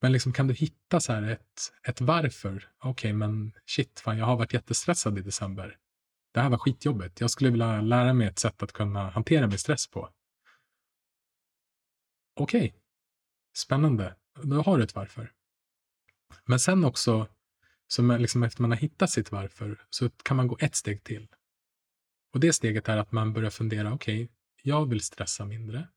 Men 0.00 0.12
liksom, 0.12 0.32
kan 0.32 0.46
du 0.46 0.54
hitta 0.54 1.00
så 1.00 1.12
här 1.12 1.22
ett, 1.22 1.72
ett 1.88 2.00
varför? 2.00 2.70
Okej, 2.78 2.90
okay, 2.90 3.12
men 3.12 3.52
shit, 3.66 4.00
fan, 4.00 4.18
jag 4.18 4.26
har 4.26 4.36
varit 4.36 4.54
jättestressad 4.54 5.18
i 5.18 5.22
december. 5.22 5.78
Det 6.34 6.40
här 6.40 6.50
var 6.50 6.58
skitjobbigt. 6.58 7.20
Jag 7.20 7.30
skulle 7.30 7.50
vilja 7.50 7.80
lära 7.80 8.12
mig 8.12 8.26
ett 8.26 8.38
sätt 8.38 8.62
att 8.62 8.72
kunna 8.72 9.10
hantera 9.10 9.46
min 9.46 9.58
stress 9.58 9.90
på. 9.90 10.10
Okej, 12.40 12.68
okay. 12.68 12.80
spännande. 13.56 14.16
Då 14.42 14.62
har 14.62 14.78
du 14.78 14.84
ett 14.84 14.94
varför. 14.94 15.32
Men 16.44 16.60
sen 16.60 16.84
också, 16.84 17.28
så 17.88 18.16
liksom 18.16 18.42
efter 18.42 18.62
man 18.62 18.70
har 18.70 18.78
hittat 18.78 19.10
sitt 19.10 19.32
varför, 19.32 19.80
så 19.90 20.10
kan 20.10 20.36
man 20.36 20.48
gå 20.48 20.56
ett 20.60 20.74
steg 20.74 21.04
till. 21.04 21.28
Och 22.32 22.40
det 22.40 22.52
steget 22.52 22.88
är 22.88 22.96
att 22.96 23.12
man 23.12 23.32
börjar 23.32 23.50
fundera, 23.50 23.92
okej, 23.92 24.24
okay, 24.24 24.34
jag 24.62 24.88
vill 24.88 25.00
stressa 25.00 25.44
mindre. 25.44 25.88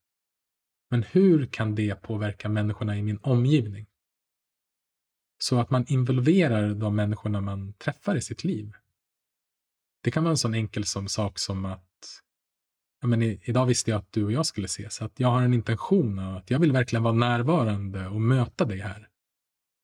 Men 0.90 1.04
hur 1.04 1.46
kan 1.46 1.76
det 1.76 2.02
påverka 2.02 2.50
människorna 2.50 2.98
i 2.98 3.02
min 3.02 3.20
omgivning? 3.22 3.88
Så 5.42 5.60
att 5.60 5.70
man 5.70 5.86
involverar 5.88 6.74
de 6.74 6.96
människorna 6.96 7.42
man 7.42 7.74
träffar 7.74 8.16
i 8.16 8.22
sitt 8.22 8.44
liv. 8.44 8.74
Det 10.04 10.12
kan 10.12 10.24
vara 10.24 10.32
en 10.32 10.38
sån 10.38 10.54
enkel 10.54 10.86
som 10.86 11.08
sak 11.08 11.40
som 11.40 11.66
att 11.66 12.22
ja, 13.02 13.08
men 13.08 13.22
i, 13.22 13.42
idag 13.44 13.66
visste 13.66 13.92
jag 13.92 13.98
att 13.98 14.12
du 14.12 14.26
och 14.26 14.32
jag 14.32 14.46
skulle 14.46 14.66
ses. 14.66 15.02
Att 15.02 15.20
jag 15.20 15.28
har 15.28 15.42
en 15.42 15.54
intention 15.54 16.20
av 16.20 16.36
att 16.36 16.52
jag 16.52 16.60
vill 16.60 16.72
verkligen 16.72 17.04
vara 17.04 17.14
närvarande 17.14 18.08
och 18.08 18.22
möta 18.22 18.66
dig 18.66 18.80
här. 18.80 19.09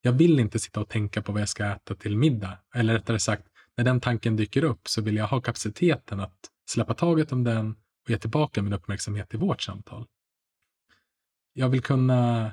Jag 0.06 0.14
vill 0.14 0.40
inte 0.40 0.60
sitta 0.60 0.80
och 0.80 0.90
tänka 0.90 1.22
på 1.22 1.32
vad 1.32 1.42
jag 1.42 1.50
ska 1.50 1.66
äta 1.66 1.96
till 1.96 2.18
middag. 2.18 2.58
Eller 2.76 2.94
rättare 2.94 3.20
sagt, 3.20 3.44
när 3.78 3.86
den 3.86 4.00
tanken 4.00 4.36
dyker 4.36 4.64
upp 4.64 4.88
så 4.88 5.02
vill 5.02 5.16
jag 5.16 5.28
ha 5.28 5.42
kapaciteten 5.42 6.20
att 6.20 6.38
släppa 6.70 6.94
taget 6.94 7.32
om 7.32 7.44
den 7.44 7.72
och 8.04 8.10
ge 8.10 8.18
tillbaka 8.18 8.62
min 8.62 8.74
uppmärksamhet 8.74 9.34
i 9.34 9.38
vårt 9.38 9.62
samtal. 9.62 10.06
Jag 11.54 11.70
vill 11.70 11.82
kunna 11.82 12.52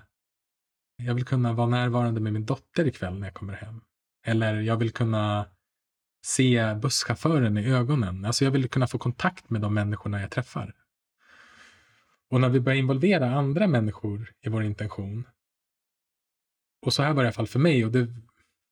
jag 0.96 1.14
vill 1.14 1.24
kunna 1.24 1.52
vara 1.52 1.66
närvarande 1.66 2.20
med 2.20 2.32
min 2.32 2.46
dotter 2.46 2.86
ikväll 2.86 3.18
när 3.18 3.26
jag 3.26 3.34
kommer 3.34 3.52
hem. 3.52 3.80
Eller 4.26 4.60
jag 4.60 4.76
vill 4.76 4.92
kunna 4.92 5.46
se 6.24 6.74
busschauffören 6.74 7.58
i 7.58 7.72
ögonen. 7.72 8.24
Alltså 8.24 8.44
jag 8.44 8.50
vill 8.50 8.68
kunna 8.68 8.86
få 8.86 8.98
kontakt 8.98 9.50
med 9.50 9.60
de 9.60 9.74
människorna 9.74 10.20
jag 10.20 10.30
träffar. 10.30 10.74
Och 12.30 12.40
när 12.40 12.48
vi 12.48 12.60
börjar 12.60 12.78
involvera 12.78 13.30
andra 13.30 13.66
människor 13.66 14.32
i 14.42 14.48
vår 14.48 14.62
intention, 14.62 15.24
och 16.82 16.94
så 16.94 17.02
här 17.02 17.12
var 17.14 17.22
det 17.22 17.26
i 17.26 17.28
alla 17.28 17.32
fall 17.32 17.46
för 17.46 17.58
mig, 17.58 17.84
och 17.84 17.92
det, 17.92 18.08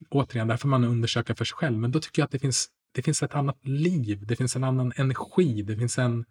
återigen, 0.09 0.49
där 0.49 0.57
får 0.57 0.69
man 0.69 0.85
undersöka 0.85 1.35
för 1.35 1.45
sig 1.45 1.55
själv, 1.57 1.79
men 1.79 1.91
då 1.93 2.01
tycker 2.01 2.23
jag 2.23 2.25
att 2.25 2.31
det 2.33 2.39
finns, 2.39 2.71
det 2.93 3.03
finns 3.03 3.23
ett 3.23 3.35
annat 3.35 3.67
liv, 3.69 4.27
det 4.27 4.37
finns 4.37 4.57
en 4.57 4.65
annan 4.65 4.93
energi, 4.97 5.63
det 5.63 5.77
finns 5.77 5.99
en, 5.99 6.25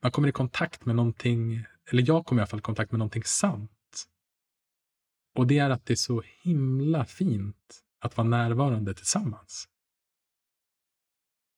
man 0.00 0.12
kommer 0.12 0.28
i 0.28 0.32
kontakt 0.32 0.84
med 0.84 0.96
någonting, 0.96 1.64
eller 1.90 2.04
jag 2.06 2.26
kommer 2.26 2.40
i 2.40 2.42
alla 2.42 2.46
fall 2.46 2.58
i 2.58 2.62
kontakt 2.62 2.92
med 2.92 2.98
någonting 2.98 3.24
sant. 3.24 3.70
Och 5.34 5.46
det 5.46 5.58
är 5.58 5.70
att 5.70 5.86
det 5.86 5.94
är 5.94 5.96
så 5.96 6.22
himla 6.42 7.04
fint 7.04 7.82
att 8.00 8.16
vara 8.16 8.28
närvarande 8.28 8.94
tillsammans. 8.94 9.68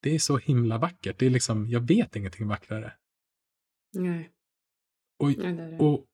Det 0.03 0.15
är 0.15 0.19
så 0.19 0.39
himla 0.39 0.79
vackert. 0.79 1.19
Det 1.19 1.27
är 1.27 1.31
liksom, 1.31 1.69
jag 1.69 1.81
vet 1.81 2.17
ingenting 2.17 2.49
vackrare. 2.49 2.93
Nej. 3.93 4.31
Och, 5.19 5.29
Nej, 5.29 5.53
det 5.53 5.71
det. 5.71 5.79
och, 5.79 6.07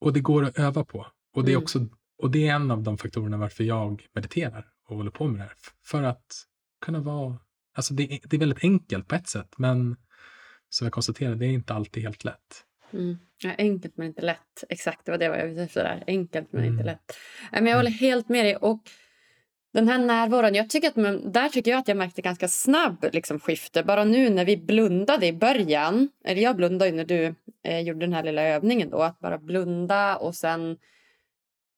och 0.00 0.12
det 0.12 0.20
går 0.20 0.44
att 0.44 0.58
öva 0.58 0.84
på. 0.84 1.06
Och 1.34 1.44
det, 1.44 1.50
är 1.50 1.54
Mm. 1.54 1.62
också, 1.62 1.86
och 2.18 2.30
det 2.30 2.48
är 2.48 2.54
en 2.54 2.70
av 2.70 2.82
de 2.82 2.98
faktorerna 2.98 3.36
varför 3.36 3.64
jag 3.64 4.06
mediterar 4.14 4.66
och 4.88 4.96
håller 4.96 5.10
på 5.10 5.26
med 5.26 5.38
det 5.38 5.42
här. 5.42 5.52
För 5.84 6.02
att 6.02 6.26
kunna 6.84 7.00
vara... 7.00 7.38
Alltså 7.76 7.94
det, 7.94 8.02
är- 8.02 8.20
det 8.28 8.36
är 8.36 8.40
väldigt 8.40 8.64
enkelt 8.64 9.08
på 9.08 9.14
ett 9.14 9.28
sätt, 9.28 9.54
men 9.58 9.96
som 10.68 10.84
jag 10.84 10.92
konstaterade, 10.92 11.36
det 11.36 11.46
är 11.46 11.50
inte 11.50 11.74
alltid 11.74 12.02
helt 12.02 12.24
lätt. 12.24 12.64
Mm. 12.92 13.16
Ja, 13.42 13.50
enkelt 13.58 13.96
men 13.96 14.06
inte 14.06 14.22
lätt. 14.22 14.64
Exakt, 14.68 15.04
det 15.04 15.10
var 15.10 15.18
det 15.18 15.24
jag 15.24 15.32
var 15.32 15.44
ute 15.44 15.62
efter. 15.62 15.84
Där. 15.84 16.04
Enkelt 16.06 16.52
men 16.52 16.62
Mm. 16.62 16.72
inte 16.74 16.84
lätt. 16.84 17.16
Men 17.52 17.66
jag 17.66 17.76
håller 17.76 17.90
helt 17.90 18.28
med 18.28 18.44
dig. 18.44 18.56
Och 18.56 18.82
den 19.72 19.88
här 19.88 19.98
närvaron, 19.98 20.54
jag 20.54 20.70
tycker 20.70 20.88
att 20.88 20.96
man, 20.96 21.32
där 21.32 21.48
tycker 21.48 21.70
jag 21.70 21.78
att 21.78 21.88
jag 21.88 21.96
märkte 21.96 22.22
ganska 22.22 22.48
snabb 22.48 23.06
liksom, 23.12 23.40
skifte. 23.40 23.82
Bara 23.82 24.04
nu 24.04 24.30
när 24.30 24.44
vi 24.44 24.56
blundade 24.56 25.26
i 25.26 25.32
början, 25.32 26.08
eller 26.24 26.42
jag 26.42 26.56
blundade 26.56 26.90
ju 26.90 26.96
när 26.96 27.04
du 27.04 27.34
eh, 27.64 27.80
gjorde 27.80 28.00
den 28.00 28.12
här 28.12 28.22
lilla 28.22 28.42
övningen 28.42 28.90
då, 28.90 29.02
att 29.02 29.18
bara 29.20 29.38
blunda 29.38 30.16
och 30.16 30.34
sen 30.34 30.76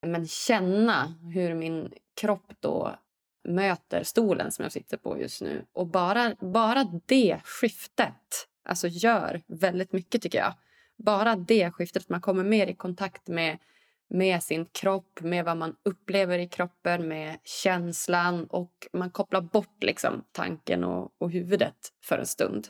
men, 0.01 0.27
känna 0.27 1.13
hur 1.33 1.53
min 1.53 1.93
kropp 2.21 2.51
då 2.59 2.95
möter 3.43 4.03
stolen 4.03 4.51
som 4.51 4.63
jag 4.63 4.71
sitter 4.71 4.97
på 4.97 5.19
just 5.19 5.41
nu. 5.41 5.65
Och 5.73 5.87
bara, 5.87 6.35
bara 6.39 7.01
det 7.05 7.39
skiftet 7.43 8.47
alltså 8.63 8.87
gör 8.87 9.41
väldigt 9.47 9.93
mycket 9.93 10.21
tycker 10.21 10.37
jag. 10.37 10.53
Bara 10.97 11.35
det 11.35 11.71
skiftet, 11.71 12.03
att 12.03 12.09
man 12.09 12.21
kommer 12.21 12.43
mer 12.43 12.67
i 12.67 12.75
kontakt 12.75 13.27
med, 13.27 13.57
med 14.09 14.43
sin 14.43 14.65
kropp, 14.65 15.21
med 15.21 15.45
vad 15.45 15.57
man 15.57 15.75
upplever 15.83 16.39
i 16.39 16.47
kroppen, 16.47 17.07
med 17.07 17.37
känslan 17.43 18.45
och 18.45 18.87
man 18.93 19.11
kopplar 19.11 19.41
bort 19.41 19.83
liksom 19.83 20.23
tanken 20.31 20.83
och, 20.83 21.11
och 21.17 21.31
huvudet 21.31 21.93
för 22.03 22.17
en 22.17 22.25
stund. 22.25 22.67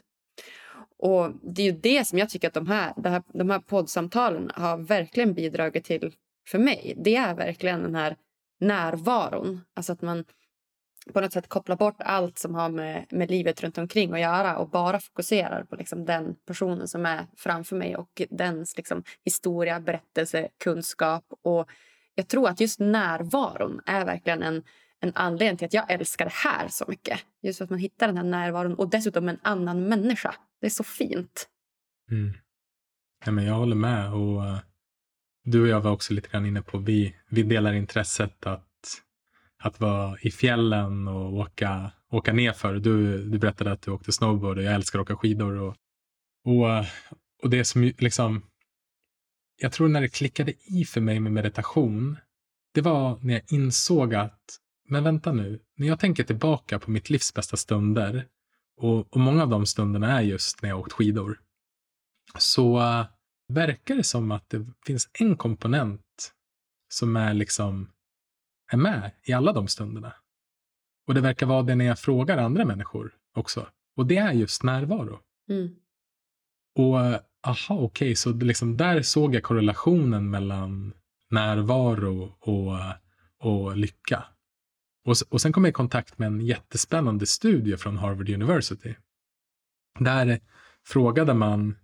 Och 0.97 1.31
Det 1.41 1.61
är 1.61 1.65
ju 1.65 1.79
det 1.79 2.07
som 2.07 2.19
jag 2.19 2.29
tycker 2.29 2.47
att 2.47 2.53
de 2.53 2.67
här, 2.67 2.93
de 3.33 3.49
här 3.49 3.59
poddsamtalen 3.59 4.51
har 4.53 4.77
verkligen 4.77 5.33
bidragit 5.33 5.83
till 5.83 6.15
för 6.51 6.59
mig. 6.59 6.93
Det 6.97 7.15
är 7.15 7.35
verkligen 7.35 7.83
den 7.83 7.95
här 7.95 8.15
närvaron. 8.59 9.61
Alltså 9.73 9.93
att 9.93 10.01
man 10.01 10.25
på 11.13 11.21
något 11.21 11.33
sätt 11.33 11.47
kopplar 11.47 11.75
bort 11.75 11.95
allt 11.99 12.37
som 12.37 12.55
har 12.55 12.69
med, 12.69 13.05
med 13.09 13.31
livet 13.31 13.63
runt 13.63 13.77
omkring 13.77 14.13
att 14.13 14.19
göra 14.19 14.57
och 14.57 14.69
bara 14.69 14.99
fokuserar 14.99 15.63
på 15.63 15.75
liksom 15.75 16.05
den 16.05 16.35
personen 16.47 16.87
som 16.87 17.05
är 17.05 17.27
framför 17.37 17.75
mig 17.75 17.95
och 17.95 18.21
dens 18.29 18.77
liksom 18.77 19.03
historia, 19.25 19.79
berättelse, 19.79 20.49
kunskap. 20.63 21.25
Och 21.43 21.69
jag 22.15 22.27
tror 22.27 22.49
att 22.49 22.59
just 22.59 22.79
närvaron 22.79 23.81
är 23.85 24.05
verkligen 24.05 24.43
en, 24.43 24.63
en 24.99 25.11
anledning 25.15 25.57
till 25.57 25.65
att 25.65 25.73
jag 25.73 25.91
älskar 25.91 26.25
det 26.25 26.33
här 26.33 26.67
så 26.67 26.85
mycket. 26.87 27.19
Just 27.41 27.57
för 27.57 27.63
att 27.63 27.69
man 27.69 27.79
hittar 27.79 28.07
den 28.07 28.17
här 28.17 28.23
närvaron 28.23 28.75
och 28.75 28.89
dessutom 28.89 29.29
en 29.29 29.39
annan 29.41 29.83
människa. 29.83 30.35
Det 30.61 30.65
är 30.65 30.71
så 30.71 30.83
fint. 30.83 31.49
Mm. 32.11 32.33
Ja, 33.25 33.31
men 33.31 33.45
jag 33.45 33.53
håller 33.53 33.75
med. 33.75 34.13
Och 34.13 34.45
eh, 34.45 34.59
du 35.49 35.61
och 35.61 35.67
jag 35.67 35.81
var 35.81 35.91
också 35.91 36.13
lite 36.13 36.29
grann 36.29 36.45
inne 36.45 36.61
på, 36.61 36.77
vi, 36.77 37.15
vi 37.29 37.43
delar 37.43 37.73
intresset 37.73 38.45
att, 38.45 38.65
att 39.63 39.79
vara 39.79 40.17
i 40.21 40.31
fjällen 40.31 41.07
och 41.07 41.33
åka, 41.33 41.91
åka 42.11 42.33
nerför. 42.33 42.73
Du, 42.73 43.23
du 43.23 43.39
berättade 43.39 43.71
att 43.71 43.81
du 43.81 43.91
åkte 43.91 44.11
snowboard 44.11 44.57
och 44.57 44.63
jag 44.63 44.73
älskar 44.73 44.99
att 44.99 45.03
åka 45.03 45.15
skidor. 45.15 45.53
Och, 45.53 45.75
och, 46.45 46.85
och 47.43 47.49
det 47.49 47.65
som 47.65 47.93
liksom, 47.97 48.41
jag 49.57 49.71
tror 49.71 49.87
när 49.87 50.01
det 50.01 50.09
klickade 50.09 50.53
i 50.65 50.85
för 50.85 51.01
mig 51.01 51.19
med 51.19 51.31
meditation, 51.31 52.17
det 52.73 52.81
var 52.81 53.19
när 53.21 53.33
jag 53.33 53.43
insåg 53.47 54.15
att, 54.15 54.41
men 54.89 55.03
vänta 55.03 55.31
nu, 55.31 55.59
när 55.75 55.87
jag 55.87 55.99
tänker 55.99 56.23
tillbaka 56.23 56.79
på 56.79 56.91
mitt 56.91 57.09
livs 57.09 57.33
bästa 57.33 57.57
stunder, 57.57 58.25
och, 58.77 59.13
och 59.13 59.19
många 59.19 59.43
av 59.43 59.49
de 59.49 59.65
stunderna 59.65 60.17
är 60.17 60.21
just 60.21 60.61
när 60.61 60.69
jag 60.69 60.79
åkt 60.79 60.93
skidor, 60.93 61.39
så 62.37 62.79
uh, 62.79 63.05
verkar 63.49 63.95
det 63.95 64.03
som 64.03 64.31
att 64.31 64.49
det 64.49 64.65
finns 64.85 65.09
en 65.13 65.37
komponent 65.37 66.33
som 66.89 67.15
är 67.15 67.33
liksom 67.33 67.91
är 68.71 68.77
med 68.77 69.11
i 69.23 69.33
alla 69.33 69.53
de 69.53 69.67
stunderna. 69.67 70.13
Och 71.07 71.13
det 71.13 71.21
verkar 71.21 71.45
vara 71.45 71.63
det 71.63 71.75
när 71.75 71.85
jag 71.85 71.99
frågar 71.99 72.37
andra 72.37 72.65
människor 72.65 73.15
också. 73.35 73.67
Och 73.95 74.05
det 74.05 74.17
är 74.17 74.31
just 74.31 74.63
närvaro. 74.63 75.19
Mm. 75.49 75.75
Och 76.75 76.97
aha, 77.47 77.75
okej, 77.75 78.15
så 78.15 78.31
det 78.31 78.45
liksom, 78.45 78.77
där 78.77 79.01
såg 79.01 79.35
jag 79.35 79.43
korrelationen 79.43 80.29
mellan 80.29 80.93
närvaro 81.29 82.37
och, 82.39 82.79
och 83.39 83.77
lycka. 83.77 84.23
Och, 85.05 85.15
och 85.29 85.41
sen 85.41 85.53
kom 85.53 85.63
jag 85.63 85.69
i 85.69 85.73
kontakt 85.73 86.17
med 86.17 86.27
en 86.27 86.41
jättespännande 86.41 87.25
studie 87.25 87.77
från 87.77 87.97
Harvard 87.97 88.29
University. 88.29 88.95
Där 89.99 90.39
frågade 90.85 91.33
man 91.33 91.75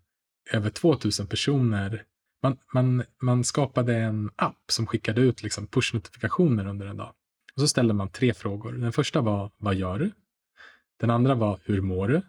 över 0.51 0.69
2000 0.69 1.27
personer. 1.27 2.03
Man, 2.43 2.57
man, 2.73 3.03
man 3.21 3.43
skapade 3.43 3.95
en 3.95 4.31
app 4.35 4.63
som 4.71 4.87
skickade 4.87 5.21
ut 5.21 5.43
liksom 5.43 5.67
push-notifikationer 5.67 6.67
under 6.67 6.85
en 6.85 6.97
dag. 6.97 7.13
Och 7.55 7.61
så 7.61 7.67
ställde 7.67 7.93
man 7.93 8.09
tre 8.09 8.33
frågor. 8.33 8.71
Den 8.71 8.93
första 8.93 9.21
var, 9.21 9.51
vad 9.57 9.75
gör 9.75 9.99
du? 9.99 10.11
Den 10.99 11.09
andra 11.09 11.35
var, 11.35 11.59
hur 11.63 11.81
mår 11.81 12.07
du? 12.07 12.21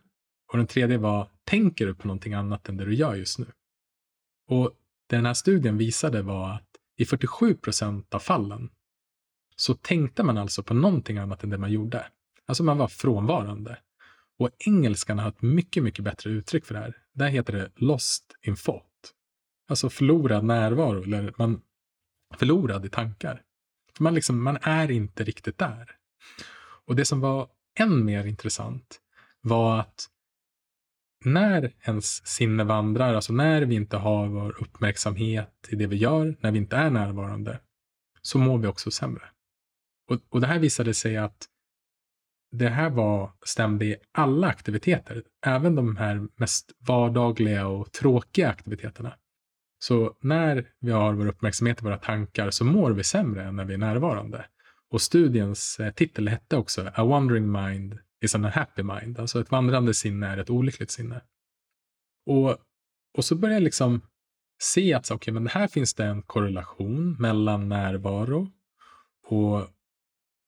Och 0.53 0.59
den 0.59 0.67
tredje 0.67 0.99
var, 0.99 1.29
tänker 1.45 1.87
du 1.87 1.95
på 1.95 2.07
någonting 2.07 2.35
annat 2.35 2.69
än 2.69 2.77
det 2.77 2.85
du 2.85 2.95
gör 2.95 3.15
just 3.15 3.39
nu? 3.39 3.47
Och 4.49 4.73
det 5.07 5.17
den 5.17 5.27
här 5.27 5.35
studien 5.35 5.79
visade 5.79 6.23
var 6.23 6.55
att 6.55 6.69
i 6.97 7.05
47 7.05 7.55
procent 7.55 8.15
av 8.15 8.19
fallen 8.19 8.71
så 9.57 9.75
tänkte 9.75 10.23
man 10.23 10.39
alltså 10.39 10.63
på 10.63 10.75
någonting 10.75 11.19
annat 11.19 11.45
än 11.45 11.51
det 11.51 11.59
man 11.59 11.73
gjorde. 11.73 12.07
Alltså 12.47 12.65
man 12.65 12.79
var 12.79 12.89
frånvarande. 12.89 13.79
Och 14.39 14.51
engelskan 14.59 15.19
har 15.19 15.29
ett 15.29 15.43
mycket, 15.43 15.83
mycket 15.83 16.05
bättre 16.05 16.31
uttryck 16.31 16.65
för 16.65 16.75
det 16.75 16.81
här. 16.81 16.97
Där 17.15 17.29
heter 17.29 17.53
det 17.53 17.71
lost 17.77 18.37
in 18.43 18.57
thought. 18.57 19.13
Alltså 19.69 19.91
förlorad 19.91 20.45
närvaro, 20.45 21.03
eller 21.03 21.35
man 21.39 21.63
förlorad 22.35 22.87
i 22.87 22.89
tankar. 22.89 23.43
För 23.97 24.03
man, 24.05 24.15
liksom, 24.15 24.43
man 24.43 24.59
är 24.63 24.91
inte 24.91 25.25
riktigt 25.25 25.59
där. 25.59 25.97
Och 26.87 26.97
det 26.97 27.05
som 27.05 27.21
var 27.21 27.49
än 27.79 28.05
mer 28.05 28.27
intressant 28.27 29.01
var 29.41 29.81
att 29.81 30.09
när 31.25 31.73
ens 31.83 32.27
sinne 32.27 32.65
vandrar, 32.65 33.15
alltså 33.15 33.33
när 33.33 33.63
vi 33.63 33.75
inte 33.75 33.97
har 33.97 34.29
vår 34.29 34.63
uppmärksamhet 34.63 35.69
i 35.69 35.77
det 35.77 35.87
vi 35.87 35.97
gör, 35.97 36.37
när 36.41 36.53
vi 36.53 36.59
inte 36.59 36.77
är 36.77 36.91
närvarande, 36.91 37.61
så 38.23 38.39
mår 38.39 38.59
vi 38.59 38.67
också 38.67 38.91
sämre. 38.91 39.25
Och, 40.11 40.21
och 40.29 40.41
det 40.41 40.47
här 40.47 40.59
visade 40.59 40.95
sig 40.95 41.17
att 41.17 41.49
det 42.59 42.69
här 42.69 42.91
var, 42.91 43.31
stämde 43.45 43.85
i 43.85 43.97
alla 44.13 44.47
aktiviteter, 44.47 45.23
även 45.47 45.75
de 45.75 45.97
här 45.97 46.29
mest 46.37 46.73
vardagliga 46.79 47.67
och 47.67 47.93
tråkiga 47.93 48.49
aktiviteterna. 48.49 49.17
Så 49.79 50.17
när 50.21 50.69
vi 50.81 50.91
har 50.91 51.13
vår 51.13 51.27
uppmärksamhet 51.27 51.81
i 51.81 51.85
våra 51.85 51.99
tankar 51.99 52.51
så 52.51 52.65
mår 52.65 52.91
vi 52.91 53.05
sämre 53.05 53.45
än 53.45 53.57
när 53.57 53.65
vi 53.65 53.75
är 53.75 53.79
närvarande. 53.79 54.47
Och 54.91 55.03
studiens 55.03 55.81
eh, 55.81 55.93
titel 55.93 56.29
hette 56.29 56.57
också 56.57 56.91
A 56.95 57.05
wandering 57.05 57.53
mind 57.53 57.99
is 58.21 58.35
an 58.35 58.45
happy 58.45 58.83
mind. 58.83 59.19
Alltså 59.19 59.41
ett 59.41 59.51
vandrande 59.51 59.95
sinne 59.95 60.27
är 60.27 60.39
ett 60.39 60.51
olyckligt 60.51 60.91
sinne. 60.91 61.21
Och, 62.27 62.57
och 63.19 63.25
så 63.25 63.35
börjar 63.35 63.55
jag 63.55 63.63
liksom 63.63 64.01
se 64.63 64.95
att 64.95 65.11
okay, 65.11 65.35
men 65.35 65.47
här 65.47 65.69
finns 65.69 65.95
det 65.95 66.05
en 66.05 66.23
korrelation 66.23 67.17
mellan 67.19 67.69
närvaro 67.69 68.49
och, 69.27 69.69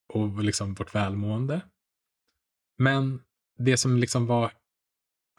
och 0.09 0.45
liksom 0.45 0.75
vårt 0.75 0.95
välmående. 0.95 1.61
Men 2.79 3.21
det 3.59 3.77
som 3.77 3.97
liksom 3.97 4.27
var, 4.27 4.53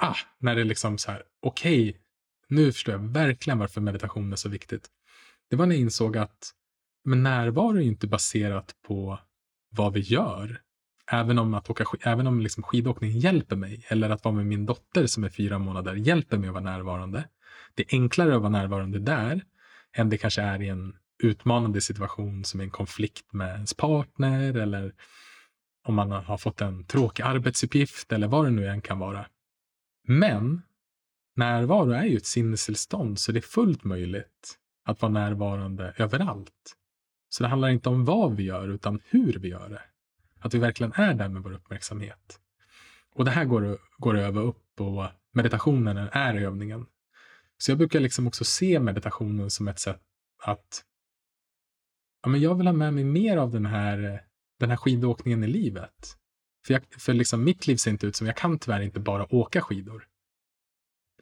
ah, 0.01 0.15
när 0.39 0.55
det 0.55 0.63
liksom 0.63 0.97
så 0.97 1.11
här, 1.11 1.23
okej, 1.41 1.89
okay, 1.89 2.01
nu 2.47 2.71
förstår 2.71 2.93
jag 2.93 2.99
verkligen 2.99 3.59
varför 3.59 3.81
meditation 3.81 4.31
är 4.31 4.35
så 4.35 4.49
viktigt. 4.49 4.89
Det 5.49 5.55
var 5.55 5.65
när 5.65 5.75
jag 5.75 5.81
insåg 5.81 6.17
att 6.17 6.53
men 7.03 7.23
närvaro 7.23 7.77
är 7.77 7.81
inte 7.81 8.07
baserat 8.07 8.75
på 8.87 9.19
vad 9.69 9.93
vi 9.93 9.99
gör. 9.99 10.61
Även 11.11 11.39
om, 11.39 11.53
att 11.53 11.69
åka, 11.69 11.85
även 12.01 12.27
om 12.27 12.39
liksom 12.39 12.63
skidåkning 12.63 13.11
hjälper 13.11 13.55
mig, 13.55 13.85
eller 13.87 14.09
att 14.09 14.23
vara 14.23 14.35
med 14.35 14.45
min 14.45 14.65
dotter 14.65 15.07
som 15.07 15.23
är 15.23 15.29
fyra 15.29 15.59
månader 15.59 15.95
hjälper 15.95 16.37
mig 16.37 16.47
att 16.47 16.53
vara 16.53 16.63
närvarande. 16.63 17.23
Det 17.75 17.83
är 17.83 17.97
enklare 17.97 18.35
att 18.35 18.41
vara 18.41 18.51
närvarande 18.51 18.99
där 18.99 19.43
än 19.93 20.09
det 20.09 20.17
kanske 20.17 20.41
är 20.41 20.61
i 20.61 20.67
en 20.67 20.95
utmanande 21.23 21.81
situation 21.81 22.43
som 22.43 22.59
en 22.59 22.69
konflikt 22.69 23.33
med 23.33 23.53
ens 23.53 23.73
partner 23.73 24.53
eller 24.57 24.93
om 25.83 25.95
man 25.95 26.11
har 26.11 26.37
fått 26.37 26.61
en 26.61 26.83
tråkig 26.83 27.23
arbetsuppgift 27.23 28.11
eller 28.11 28.27
vad 28.27 28.45
det 28.45 28.51
nu 28.51 28.67
än 28.67 28.81
kan 28.81 28.99
vara. 28.99 29.25
Men 30.07 30.61
närvaro 31.35 31.91
är 31.91 32.03
ju 32.03 32.17
ett 32.17 32.25
sinnestillstånd 32.25 33.19
så 33.19 33.31
det 33.31 33.39
är 33.39 33.41
fullt 33.41 33.83
möjligt 33.83 34.57
att 34.85 35.01
vara 35.01 35.11
närvarande 35.11 35.93
överallt. 35.97 36.75
Så 37.29 37.43
det 37.43 37.49
handlar 37.49 37.69
inte 37.69 37.89
om 37.89 38.05
vad 38.05 38.35
vi 38.35 38.43
gör 38.43 38.67
utan 38.67 38.99
hur 39.05 39.33
vi 39.33 39.47
gör 39.47 39.69
det. 39.69 39.81
Att 40.39 40.53
vi 40.53 40.59
verkligen 40.59 40.93
är 40.95 41.13
där 41.13 41.29
med 41.29 41.43
vår 41.43 41.53
uppmärksamhet. 41.53 42.39
Och 43.15 43.25
det 43.25 43.31
här 43.31 43.45
går, 43.45 43.77
går 43.97 44.17
att 44.17 44.21
öva 44.21 44.41
upp 44.41 44.81
och 44.81 45.05
meditationen 45.31 45.97
är 45.97 46.35
övningen. 46.35 46.85
Så 47.57 47.71
jag 47.71 47.77
brukar 47.77 47.99
liksom 47.99 48.27
också 48.27 48.43
se 48.43 48.79
meditationen 48.79 49.49
som 49.49 49.67
ett 49.67 49.79
sätt 49.79 50.01
att 50.43 50.83
ja, 52.23 52.29
men 52.29 52.41
jag 52.41 52.55
vill 52.55 52.67
ha 52.67 52.73
med 52.73 52.93
mig 52.93 53.03
mer 53.03 53.37
av 53.37 53.51
den 53.51 53.65
här, 53.65 54.23
den 54.59 54.69
här 54.69 54.77
skidåkningen 54.77 55.43
i 55.43 55.47
livet. 55.47 56.17
För, 56.65 56.73
jag, 56.73 56.83
för 56.97 57.13
liksom 57.13 57.43
mitt 57.43 57.67
liv 57.67 57.75
ser 57.75 57.91
inte 57.91 58.07
ut 58.07 58.15
som, 58.15 58.27
jag 58.27 58.37
kan 58.37 58.59
tyvärr 58.59 58.81
inte 58.81 58.99
bara 58.99 59.35
åka 59.35 59.61
skidor. 59.61 60.07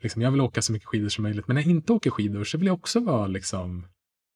Liksom, 0.01 0.21
jag 0.21 0.31
vill 0.31 0.41
åka 0.41 0.61
så 0.61 0.71
mycket 0.71 0.87
skidor 0.87 1.09
som 1.09 1.23
möjligt, 1.23 1.47
men 1.47 1.55
när 1.55 1.61
jag 1.61 1.71
inte 1.71 1.93
åker 1.93 2.09
skidor 2.09 2.43
så 2.43 2.57
vill 2.57 2.67
jag 2.67 2.73
också 2.73 2.99
vara 2.99 3.27
liksom, 3.27 3.87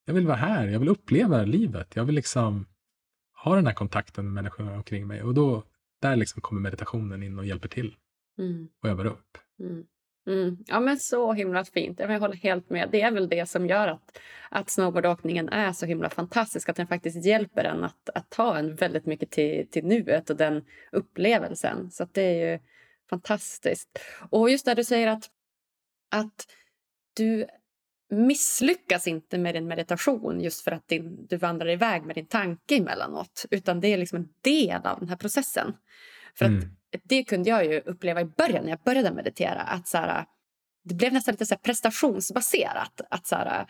jag 0.05 0.13
vill 0.13 0.27
vara 0.27 0.37
här, 0.37 0.67
jag 0.67 0.79
vill 0.79 0.89
uppleva 0.89 1.43
livet, 1.43 1.95
jag 1.95 2.05
vill 2.05 2.15
liksom 2.15 2.65
ha 3.43 3.55
den 3.55 3.67
här 3.67 3.73
kontakten 3.73 4.25
med 4.25 4.33
människorna 4.33 4.75
omkring 4.75 5.07
mig. 5.07 5.23
Och 5.23 5.33
då, 5.33 5.63
där 6.01 6.15
liksom 6.15 6.41
kommer 6.41 6.61
meditationen 6.61 7.23
in 7.23 7.39
och 7.39 7.45
hjälper 7.45 7.67
till. 7.67 7.95
Mm. 8.37 8.69
Och 8.81 8.89
övar 8.89 9.05
upp. 9.05 9.37
Mm. 9.59 9.85
Mm. 10.27 10.57
Ja, 10.67 10.79
men 10.79 10.99
så 10.99 11.33
himla 11.33 11.65
fint. 11.65 11.99
Jag 11.99 12.19
håller 12.19 12.35
helt 12.35 12.69
med. 12.69 12.89
Det 12.91 13.01
är 13.01 13.11
väl 13.11 13.29
det 13.29 13.45
som 13.49 13.67
gör 13.67 13.87
att, 13.87 14.19
att 14.49 14.69
snowboardåkningen 14.69 15.49
är 15.49 15.71
så 15.71 15.85
himla 15.85 16.09
fantastisk. 16.09 16.69
Att 16.69 16.75
den 16.75 16.87
faktiskt 16.87 17.25
hjälper 17.25 17.63
en 17.63 17.83
att, 17.83 18.09
att 18.15 18.29
ta 18.29 18.57
en 18.57 18.75
väldigt 18.75 19.05
mycket 19.05 19.31
till, 19.31 19.67
till 19.71 19.85
nuet 19.85 20.29
och 20.29 20.35
den 20.35 20.65
upplevelsen. 20.91 21.91
Så 21.91 22.07
det 22.11 22.21
är 22.21 22.51
ju 22.51 22.59
fantastiskt. 23.09 23.99
Och 24.29 24.49
just 24.49 24.65
där 24.65 24.75
du 24.75 24.83
säger 24.83 25.07
att, 25.07 25.29
att 26.11 26.47
du 27.13 27.45
misslyckas 28.09 29.07
inte 29.07 29.37
med 29.37 29.55
din 29.55 29.67
meditation 29.67 30.41
just 30.41 30.63
för 30.63 30.71
att 30.71 30.87
din, 30.87 31.27
du 31.27 31.37
vandrar 31.37 31.69
iväg 31.69 32.03
med 32.03 32.15
din 32.15 32.27
tanke 32.27 32.75
emellanåt. 32.75 33.45
Utan 33.51 33.79
det 33.79 33.87
är 33.87 33.97
liksom 33.97 34.17
en 34.17 34.29
del 34.41 34.85
av 34.85 34.99
den 34.99 35.09
här 35.09 35.15
processen. 35.15 35.73
För 36.35 36.45
mm. 36.45 36.59
att 36.59 36.65
det 37.03 37.23
kunde 37.23 37.49
jag 37.49 37.65
ju 37.65 37.79
uppleva 37.79 38.21
i 38.21 38.25
början 38.25 38.63
när 38.63 38.69
jag 38.69 38.79
började 38.79 39.11
meditera. 39.11 39.61
Att 39.61 39.87
så 39.87 39.97
här, 39.97 40.25
det 40.83 40.95
blev 40.95 41.13
nästan 41.13 41.31
lite 41.31 41.45
så 41.45 41.55
prestationsbaserat. 41.55 43.01
Att 43.09 43.27
så 43.27 43.35
här, 43.35 43.65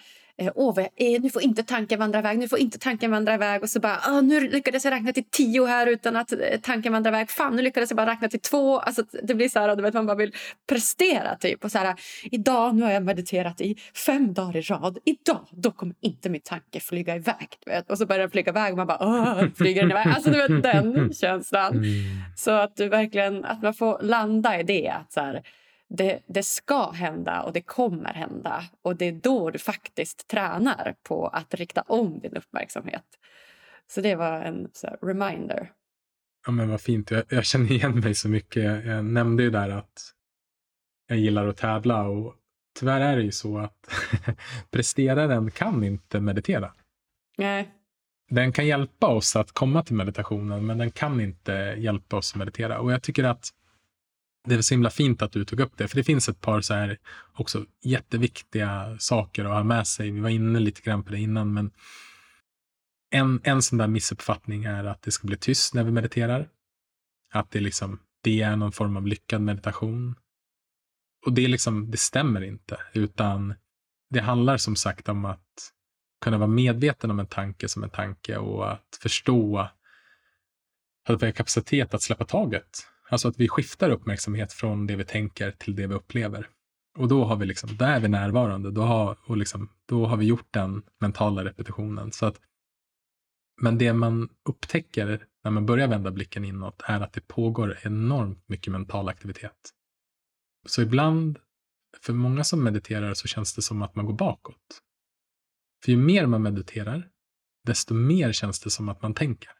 eh, 0.45 0.51
Åh, 0.55 0.79
nu 0.97 1.29
får 1.29 1.41
inte 1.41 1.63
tanken 1.63 1.99
vandra 1.99 2.19
iväg, 2.19 2.37
nu 2.37 2.47
får 2.47 2.59
inte 2.59 2.79
tanken 2.79 3.11
vandra 3.11 3.33
iväg. 3.33 3.63
Och 3.63 3.69
så 3.69 3.79
bara, 3.79 3.99
ah, 4.03 4.21
nu 4.21 4.39
lyckades 4.39 4.85
jag 4.85 4.91
räkna 4.91 5.13
till 5.13 5.23
tio 5.31 5.65
här 5.65 5.87
utan 5.87 6.15
att 6.15 6.31
eh, 6.31 6.37
tanken 6.61 6.93
vandrar 6.93 7.11
iväg. 7.11 7.29
Fan, 7.29 7.55
nu 7.55 7.61
lyckades 7.61 7.89
jag 7.89 7.97
bara 7.97 8.11
räkna 8.11 8.29
till 8.29 8.39
två. 8.39 8.79
Alltså, 8.79 9.03
det 9.23 9.35
blir 9.35 9.49
så 9.49 9.59
här, 9.59 9.75
du 9.75 9.81
vet, 9.81 9.93
man 9.93 10.05
bara 10.05 10.17
vill 10.17 10.35
prestera 10.69 11.35
typ. 11.35 11.63
Och 11.63 11.71
så 11.71 11.77
här, 11.77 11.95
idag, 12.23 12.75
nu 12.75 12.83
har 12.83 12.91
jag 12.91 13.03
mediterat 13.03 13.61
i 13.61 13.75
fem 14.05 14.33
dagar 14.33 14.57
i 14.57 14.61
rad. 14.61 14.97
Idag, 15.05 15.47
då 15.51 15.71
kommer 15.71 15.95
inte 16.01 16.29
min 16.29 16.41
tanke 16.41 16.79
flyga 16.79 17.15
iväg. 17.15 17.47
Du 17.65 17.71
vet. 17.71 17.91
Och 17.91 17.97
så 17.97 18.05
börjar 18.05 18.19
den 18.19 18.31
flyga 18.31 18.51
iväg 18.51 18.71
och 18.71 18.77
man 18.77 18.87
bara, 18.87 19.49
flyger 19.55 19.81
den 19.81 19.91
iväg? 19.91 20.07
Alltså 20.07 20.29
du 20.29 20.37
vet 20.37 20.63
den 20.63 21.13
känslan. 21.21 21.73
Mm. 21.73 21.87
Så 22.35 22.51
att 22.51 22.75
du 22.75 22.89
verkligen, 22.89 23.45
att 23.45 23.61
man 23.61 23.73
får 23.73 23.99
landa 24.01 24.59
i 24.59 24.63
det. 24.63 24.89
Att 24.89 25.11
så 25.11 25.19
här, 25.19 25.41
det, 25.97 26.19
det 26.27 26.43
ska 26.43 26.91
hända 26.91 27.41
och 27.41 27.53
det 27.53 27.61
kommer 27.61 28.13
hända. 28.13 28.63
Och 28.81 28.95
det 28.95 29.05
är 29.05 29.11
då 29.11 29.49
du 29.49 29.59
faktiskt 29.59 30.27
tränar 30.27 30.95
på 31.03 31.27
att 31.27 31.53
rikta 31.53 31.81
om 31.81 32.19
din 32.19 32.33
uppmärksamhet. 32.33 33.05
Så 33.87 34.01
det 34.01 34.15
var 34.15 34.41
en 34.41 34.69
så 34.73 34.87
reminder. 35.01 35.71
Ja, 36.45 36.51
men 36.51 36.69
vad 36.69 36.81
fint. 36.81 37.11
Jag, 37.11 37.23
jag, 37.29 37.45
känner 37.45 37.71
igen 37.71 37.99
mig 37.99 38.15
så 38.15 38.29
mycket. 38.29 38.63
Jag, 38.63 38.85
jag 38.85 39.05
nämnde 39.05 39.43
ju 39.43 39.49
där 39.49 39.69
att 39.69 40.13
jag 41.07 41.17
gillar 41.17 41.47
att 41.47 41.57
tävla 41.57 42.03
och 42.03 42.35
tyvärr 42.79 43.01
är 43.01 43.15
det 43.15 43.23
ju 43.23 43.31
så 43.31 43.57
att 43.57 43.87
presteraren 44.71 45.51
kan 45.51 45.83
inte 45.83 46.19
meditera. 46.19 46.73
Nej. 47.37 47.69
Den 48.29 48.51
kan 48.51 48.67
hjälpa 48.67 49.07
oss 49.07 49.35
att 49.35 49.51
komma 49.51 49.83
till 49.83 49.95
meditationen, 49.95 50.65
men 50.65 50.77
den 50.77 50.91
kan 50.91 51.21
inte 51.21 51.75
hjälpa 51.77 52.17
oss 52.17 52.31
att 52.33 52.37
meditera. 52.37 52.79
Och 52.79 52.91
jag 52.91 53.03
tycker 53.03 53.23
att 53.23 53.49
det 54.43 54.55
är 54.55 54.61
så 54.61 54.73
himla 54.73 54.89
fint 54.89 55.21
att 55.21 55.31
du 55.31 55.45
tog 55.45 55.59
upp 55.59 55.77
det, 55.77 55.87
för 55.87 55.95
det 55.95 56.03
finns 56.03 56.29
ett 56.29 56.41
par 56.41 56.61
så 56.61 56.73
här 56.73 56.97
också 57.33 57.65
jätteviktiga 57.83 58.97
saker 58.99 59.45
att 59.45 59.51
ha 59.51 59.63
med 59.63 59.87
sig. 59.87 60.11
Vi 60.11 60.19
var 60.19 60.29
inne 60.29 60.59
lite 60.59 60.81
grann 60.81 61.03
på 61.03 61.11
det 61.11 61.19
innan, 61.19 61.53
men 61.53 61.71
en, 63.11 63.41
en 63.43 63.61
sån 63.61 63.77
där 63.77 63.87
missuppfattning 63.87 64.63
är 64.63 64.83
att 64.83 65.01
det 65.01 65.11
ska 65.11 65.27
bli 65.27 65.37
tyst 65.37 65.73
när 65.73 65.83
vi 65.83 65.91
mediterar. 65.91 66.49
Att 67.33 67.51
det, 67.51 67.59
liksom, 67.59 67.99
det 68.21 68.41
är 68.41 68.55
någon 68.55 68.71
form 68.71 68.97
av 68.97 69.07
lyckad 69.07 69.41
meditation. 69.41 70.15
Och 71.25 71.33
det, 71.33 71.47
liksom, 71.47 71.91
det 71.91 71.97
stämmer 71.97 72.41
inte, 72.41 72.77
utan 72.93 73.53
det 74.09 74.21
handlar 74.21 74.57
som 74.57 74.75
sagt 74.75 75.09
om 75.09 75.25
att 75.25 75.71
kunna 76.21 76.37
vara 76.37 76.47
medveten 76.47 77.11
om 77.11 77.19
en 77.19 77.27
tanke 77.27 77.67
som 77.67 77.83
en 77.83 77.89
tanke 77.89 78.37
och 78.37 78.71
att 78.71 78.99
förstå 79.01 79.57
att 81.09 81.21
vi 81.21 81.25
har 81.25 81.31
kapacitet 81.31 81.93
att 81.93 82.01
släppa 82.01 82.25
taget 82.25 82.90
Alltså 83.11 83.27
att 83.27 83.39
vi 83.39 83.47
skiftar 83.47 83.89
uppmärksamhet 83.89 84.53
från 84.53 84.87
det 84.87 84.95
vi 84.95 85.05
tänker 85.05 85.51
till 85.51 85.75
det 85.75 85.87
vi 85.87 85.93
upplever. 85.93 86.49
Och 86.97 87.07
då 87.07 87.23
har 87.25 87.35
vi 87.35 87.45
liksom, 87.45 87.77
där 87.77 87.95
är 87.95 87.99
vi 87.99 88.07
närvarande, 88.07 88.71
då 88.71 88.81
har, 88.81 89.17
och 89.25 89.37
liksom, 89.37 89.69
då 89.85 90.05
har 90.05 90.17
vi 90.17 90.25
gjort 90.25 90.47
den 90.53 90.83
mentala 90.99 91.45
repetitionen. 91.45 92.11
Så 92.11 92.25
att, 92.25 92.41
men 93.61 93.77
det 93.77 93.93
man 93.93 94.29
upptäcker 94.49 95.27
när 95.43 95.51
man 95.51 95.65
börjar 95.65 95.87
vända 95.87 96.11
blicken 96.11 96.45
inåt 96.45 96.81
är 96.85 97.01
att 97.01 97.13
det 97.13 97.27
pågår 97.27 97.77
enormt 97.81 98.47
mycket 98.47 98.73
mental 98.73 99.09
aktivitet. 99.09 99.71
Så 100.67 100.81
ibland, 100.81 101.39
för 102.01 102.13
många 102.13 102.43
som 102.43 102.63
mediterar 102.63 103.13
så 103.13 103.27
känns 103.27 103.55
det 103.55 103.61
som 103.61 103.81
att 103.81 103.95
man 103.95 104.05
går 104.05 104.13
bakåt. 104.13 104.81
För 105.83 105.91
ju 105.91 105.97
mer 105.97 106.25
man 106.25 106.41
mediterar, 106.41 107.09
desto 107.63 107.93
mer 107.93 108.31
känns 108.31 108.59
det 108.59 108.69
som 108.69 108.89
att 108.89 109.01
man 109.01 109.13
tänker. 109.13 109.51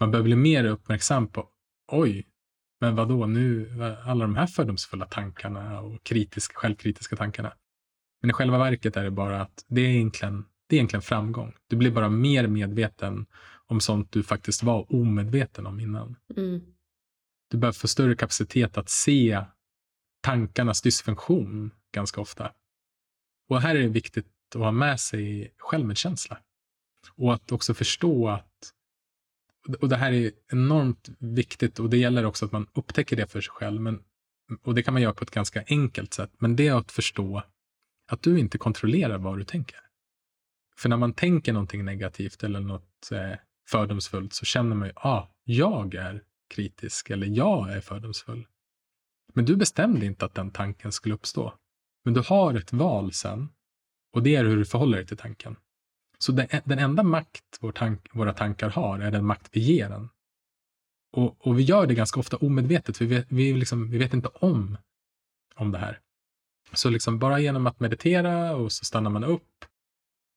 Man 0.00 0.10
börjar 0.10 0.24
bli 0.24 0.36
mer 0.36 0.64
uppmärksam 0.64 1.28
på, 1.28 1.48
oj, 1.92 2.26
men 2.84 2.94
vad 2.94 3.08
då 3.08 3.26
nu, 3.26 3.70
alla 4.04 4.24
de 4.24 4.36
här 4.36 4.46
fördomsfulla 4.46 5.06
tankarna 5.06 5.80
och 5.80 6.04
kritiska, 6.04 6.54
självkritiska 6.54 7.16
tankarna. 7.16 7.52
Men 8.20 8.30
i 8.30 8.32
själva 8.32 8.58
verket 8.58 8.96
är 8.96 9.04
det 9.04 9.10
bara 9.10 9.40
att 9.42 9.64
det 9.68 9.80
är 9.80 9.88
egentligen, 9.88 10.44
det 10.66 10.76
är 10.76 10.78
egentligen 10.78 11.02
framgång. 11.02 11.54
Du 11.66 11.76
blir 11.76 11.90
bara 11.90 12.08
mer 12.08 12.46
medveten 12.46 13.26
om 13.66 13.80
sånt 13.80 14.12
du 14.12 14.22
faktiskt 14.22 14.62
var 14.62 14.94
omedveten 14.94 15.66
om 15.66 15.80
innan. 15.80 16.16
Mm. 16.36 16.60
Du 17.50 17.58
behöver 17.58 17.78
få 17.78 17.88
större 17.88 18.16
kapacitet 18.16 18.78
att 18.78 18.88
se 18.88 19.44
tankarnas 20.20 20.82
dysfunktion 20.82 21.70
ganska 21.92 22.20
ofta. 22.20 22.52
Och 23.48 23.60
här 23.60 23.76
är 23.76 23.82
det 23.82 23.88
viktigt 23.88 24.26
att 24.54 24.60
ha 24.60 24.70
med 24.70 25.00
sig 25.00 25.54
självmedkänsla. 25.58 26.38
Och 27.16 27.34
att 27.34 27.52
också 27.52 27.74
förstå 27.74 28.28
att 28.28 28.53
och 29.80 29.88
det 29.88 29.96
här 29.96 30.12
är 30.12 30.32
enormt 30.52 31.08
viktigt 31.18 31.78
och 31.78 31.90
det 31.90 31.96
gäller 31.96 32.24
också 32.24 32.44
att 32.44 32.52
man 32.52 32.66
upptäcker 32.74 33.16
det 33.16 33.26
för 33.26 33.40
sig 33.40 33.50
själv. 33.50 33.80
Men, 33.80 34.02
och 34.62 34.74
det 34.74 34.82
kan 34.82 34.94
man 34.94 35.02
göra 35.02 35.14
på 35.14 35.24
ett 35.24 35.30
ganska 35.30 35.64
enkelt 35.66 36.14
sätt. 36.14 36.30
Men 36.38 36.56
det 36.56 36.68
är 36.68 36.74
att 36.74 36.92
förstå 36.92 37.42
att 38.10 38.22
du 38.22 38.38
inte 38.38 38.58
kontrollerar 38.58 39.18
vad 39.18 39.38
du 39.38 39.44
tänker. 39.44 39.80
För 40.76 40.88
när 40.88 40.96
man 40.96 41.12
tänker 41.12 41.52
någonting 41.52 41.84
negativt 41.84 42.42
eller 42.42 42.60
något 42.60 43.10
eh, 43.12 43.38
fördomsfullt 43.68 44.32
så 44.32 44.44
känner 44.44 44.76
man 44.76 44.88
ju, 44.88 44.94
ah, 44.96 45.28
jag 45.44 45.94
är 45.94 46.22
kritisk 46.54 47.10
eller 47.10 47.26
jag 47.26 47.72
är 47.72 47.80
fördomsfull. 47.80 48.46
Men 49.34 49.44
du 49.44 49.56
bestämde 49.56 50.06
inte 50.06 50.24
att 50.24 50.34
den 50.34 50.50
tanken 50.50 50.92
skulle 50.92 51.14
uppstå. 51.14 51.54
Men 52.04 52.14
du 52.14 52.20
har 52.20 52.54
ett 52.54 52.72
val 52.72 53.12
sen 53.12 53.48
och 54.12 54.22
det 54.22 54.36
är 54.36 54.44
hur 54.44 54.56
du 54.56 54.64
förhåller 54.64 54.96
dig 54.96 55.06
till 55.06 55.16
tanken. 55.16 55.56
Så 56.24 56.32
den, 56.32 56.46
den 56.64 56.78
enda 56.78 57.02
makt 57.02 57.58
vår 57.60 57.72
tank, 57.72 58.08
våra 58.12 58.32
tankar 58.32 58.70
har 58.70 58.98
är 58.98 59.10
den 59.10 59.24
makt 59.24 59.48
vi 59.52 59.60
ger 59.60 59.88
den. 59.88 60.08
Och, 61.12 61.46
och 61.46 61.58
vi 61.58 61.62
gör 61.62 61.86
det 61.86 61.94
ganska 61.94 62.20
ofta 62.20 62.36
omedvetet, 62.36 62.96
för 62.96 63.04
vi 63.04 63.14
vet, 63.14 63.26
vi, 63.28 63.52
liksom, 63.52 63.90
vi 63.90 63.98
vet 63.98 64.14
inte 64.14 64.28
om, 64.28 64.78
om 65.54 65.72
det 65.72 65.78
här. 65.78 65.98
Så 66.72 66.90
liksom 66.90 67.18
bara 67.18 67.40
genom 67.40 67.66
att 67.66 67.80
meditera 67.80 68.56
och 68.56 68.72
så 68.72 68.84
stannar 68.84 69.10
man 69.10 69.24
upp. 69.24 69.64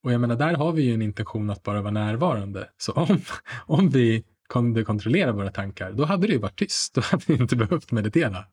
Och 0.04 0.14
jag 0.14 0.22
menar, 0.22 0.36
där 0.36 0.54
har 0.54 0.72
vi 0.72 0.84
ju 0.84 0.94
en 0.94 1.02
intention 1.02 1.50
att 1.50 1.64
bara 1.64 1.82
vara 1.82 1.92
närvarande. 1.92 2.70
Så 2.78 2.92
om, 2.92 3.22
om 3.56 3.90
vi 3.90 4.24
kunde 4.50 4.84
kontrollera 4.84 5.32
våra 5.32 5.52
tankar, 5.52 5.92
då 5.92 6.06
hade 6.06 6.28
det 6.28 6.34
ju 6.34 6.40
varit 6.40 6.60
tyst. 6.60 6.94
Då 6.96 7.02
hade 7.02 7.24
vi 7.28 7.34
inte 7.34 7.56
behövt 7.56 7.92
meditera. 7.92 8.46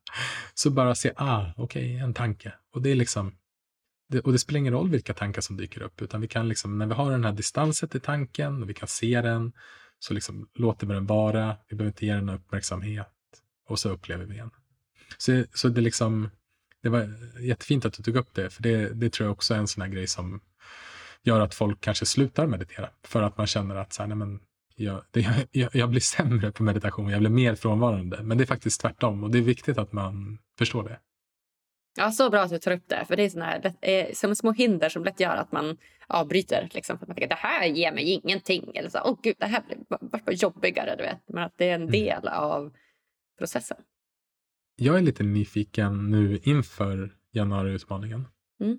Så 0.55 0.70
bara 0.70 0.95
se, 0.95 1.12
ah, 1.16 1.47
okej, 1.57 1.95
okay, 1.95 1.97
en 1.97 2.14
tanke. 2.14 2.55
Och 2.74 2.82
det 2.82 2.91
är 2.91 2.95
liksom, 2.95 3.32
det, 4.09 4.21
och 4.21 4.33
det 4.33 4.39
spelar 4.39 4.59
ingen 4.59 4.73
roll 4.73 4.91
vilka 4.91 5.15
tankar 5.15 5.41
som 5.41 5.57
dyker 5.57 5.83
upp, 5.83 6.03
utan 6.03 6.21
vi 6.21 6.29
kan 6.29 6.49
liksom, 6.49 6.79
när 6.79 6.87
vi 6.87 6.95
har 6.95 7.11
den 7.11 7.25
här 7.25 7.33
distansen 7.33 7.89
till 7.89 8.01
tanken 8.01 8.63
och 8.63 8.71
vi 8.71 8.75
kan 8.75 8.89
se 8.89 9.21
den, 9.21 9.53
så 9.99 10.15
liksom 10.15 10.49
låter 10.55 10.87
vi 10.87 10.95
den 10.95 11.07
vara, 11.07 11.57
vi 11.69 11.77
behöver 11.77 11.91
inte 11.91 12.07
ge 12.07 12.15
den 12.15 12.29
uppmärksamhet 12.29 13.09
och 13.69 13.79
så 13.79 13.89
upplever 13.91 14.25
vi 14.25 14.37
den. 14.37 14.51
Så, 15.19 15.45
så 15.55 15.69
det, 15.69 15.81
liksom, 15.81 16.31
det 16.83 16.89
var 16.89 17.15
jättefint 17.41 17.85
att 17.85 17.93
du 17.93 18.03
tog 18.03 18.17
upp 18.17 18.35
det, 18.35 18.51
för 18.51 18.63
det, 18.63 18.89
det 18.89 19.13
tror 19.13 19.27
jag 19.27 19.33
också 19.33 19.55
är 19.55 19.59
en 19.59 19.69
sån 19.69 19.83
här 19.83 19.89
grej 19.89 20.07
som 20.07 20.41
gör 21.23 21.41
att 21.41 21.55
folk 21.55 21.81
kanske 21.81 22.07
slutar 22.07 22.47
meditera, 22.47 22.91
för 23.03 23.23
att 23.23 23.39
man 23.39 23.47
känner 23.47 23.77
att 23.77 23.93
så 23.93 24.03
här, 24.03 24.09
nej 24.09 24.17
men, 24.17 24.41
jag, 24.77 25.03
det, 25.11 25.47
jag, 25.51 25.77
jag, 25.77 25.91
blir 25.91 26.01
sämre 26.01 26.53
på 26.53 26.63
meditation, 26.63 27.11
jag 27.11 27.21
blir 27.21 27.31
mer 27.31 27.55
frånvarande. 27.55 28.23
Men 28.23 28.39
det 28.39 28.45
är 28.45 28.47
faktiskt 28.47 28.81
tvärtom 28.81 29.25
och 29.25 29.31
det 29.31 29.39
är 29.39 29.43
viktigt 29.43 29.79
att 29.79 29.93
man 29.93 30.39
förstår 30.59 30.83
det. 30.85 30.99
Ja, 31.97 32.11
så 32.11 32.30
bra 32.30 32.40
att 32.40 32.51
du 32.51 32.59
tar 32.59 32.72
upp 32.72 32.88
det. 32.88 33.05
För 33.05 33.16
det 33.16 33.22
är, 33.22 33.28
såna 33.28 33.45
här, 33.45 34.14
som 34.14 34.36
små 34.36 34.53
hinder 34.53 34.88
som 34.88 35.05
lätt 35.05 35.20
gör 35.20 35.36
att 35.36 35.53
man 35.53 35.76
avbryter. 36.07 36.68
Liksom, 36.72 36.99
för 36.99 37.05
att 37.05 37.09
man 37.09 37.16
tänker 37.16 37.28
det 37.28 37.34
här 37.34 37.66
ger 37.66 37.92
mig 37.92 38.05
ingenting. 38.05 38.76
Eller 38.76 38.88
så, 38.88 38.99
åh 39.05 39.18
gud, 39.22 39.36
det 39.38 39.47
här 39.47 39.62
blir 39.66 39.78
bara 39.88 40.32
jobbigare. 40.32 40.97
Du 40.97 41.03
vet. 41.03 41.28
Men 41.28 41.45
att 41.45 41.53
det 41.57 41.70
är 41.70 41.74
en 41.74 41.82
mm. 41.82 41.92
del 41.92 42.28
av 42.28 42.72
processen. 43.38 43.76
Jag 44.76 44.99
är 44.99 45.03
lite 45.03 45.22
nyfiken 45.22 46.11
nu 46.11 46.40
inför 46.42 47.16
januariutmaningen. 47.32 48.28
Mm. 48.61 48.78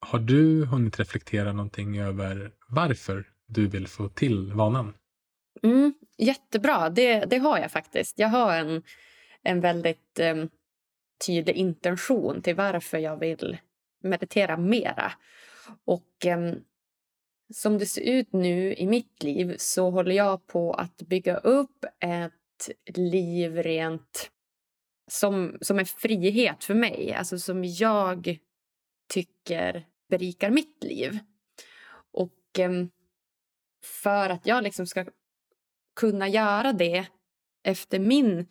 Har 0.00 0.18
du 0.18 0.64
hunnit 0.64 0.98
reflektera 0.98 1.52
någonting 1.52 1.98
över 1.98 2.52
varför 2.68 3.28
du 3.46 3.66
vill 3.66 3.86
få 3.86 4.08
till 4.08 4.52
vanan? 4.52 4.94
Mm, 5.62 5.94
jättebra, 6.18 6.90
det, 6.90 7.24
det 7.24 7.38
har 7.38 7.58
jag 7.58 7.70
faktiskt. 7.70 8.18
Jag 8.18 8.28
har 8.28 8.56
en, 8.56 8.82
en 9.42 9.60
väldigt 9.60 10.20
um, 10.20 10.48
tydlig 11.26 11.56
intention 11.56 12.42
till 12.42 12.54
varför 12.54 12.98
jag 12.98 13.16
vill 13.16 13.58
meditera 14.02 14.56
mera. 14.56 15.12
Och 15.84 16.26
eh, 16.26 16.52
som 17.54 17.78
det 17.78 17.86
ser 17.86 18.02
ut 18.02 18.32
nu 18.32 18.74
i 18.74 18.86
mitt 18.86 19.22
liv 19.22 19.54
så 19.58 19.90
håller 19.90 20.14
jag 20.14 20.46
på 20.46 20.72
att 20.72 20.96
bygga 20.96 21.36
upp 21.36 21.84
ett 22.00 22.96
liv 22.96 23.56
rent 23.56 24.30
som, 25.10 25.58
som 25.60 25.78
en 25.78 25.86
frihet 25.86 26.64
för 26.64 26.74
mig, 26.74 27.12
alltså 27.12 27.38
som 27.38 27.64
jag 27.64 28.38
tycker 29.08 29.86
berikar 30.08 30.50
mitt 30.50 30.84
liv. 30.84 31.18
Och 32.12 32.58
eh, 32.58 32.70
för 33.84 34.30
att 34.30 34.46
jag 34.46 34.64
liksom 34.64 34.86
ska 34.86 35.04
kunna 35.96 36.28
göra 36.28 36.72
det 36.72 37.06
efter 37.62 37.98
min 37.98 38.46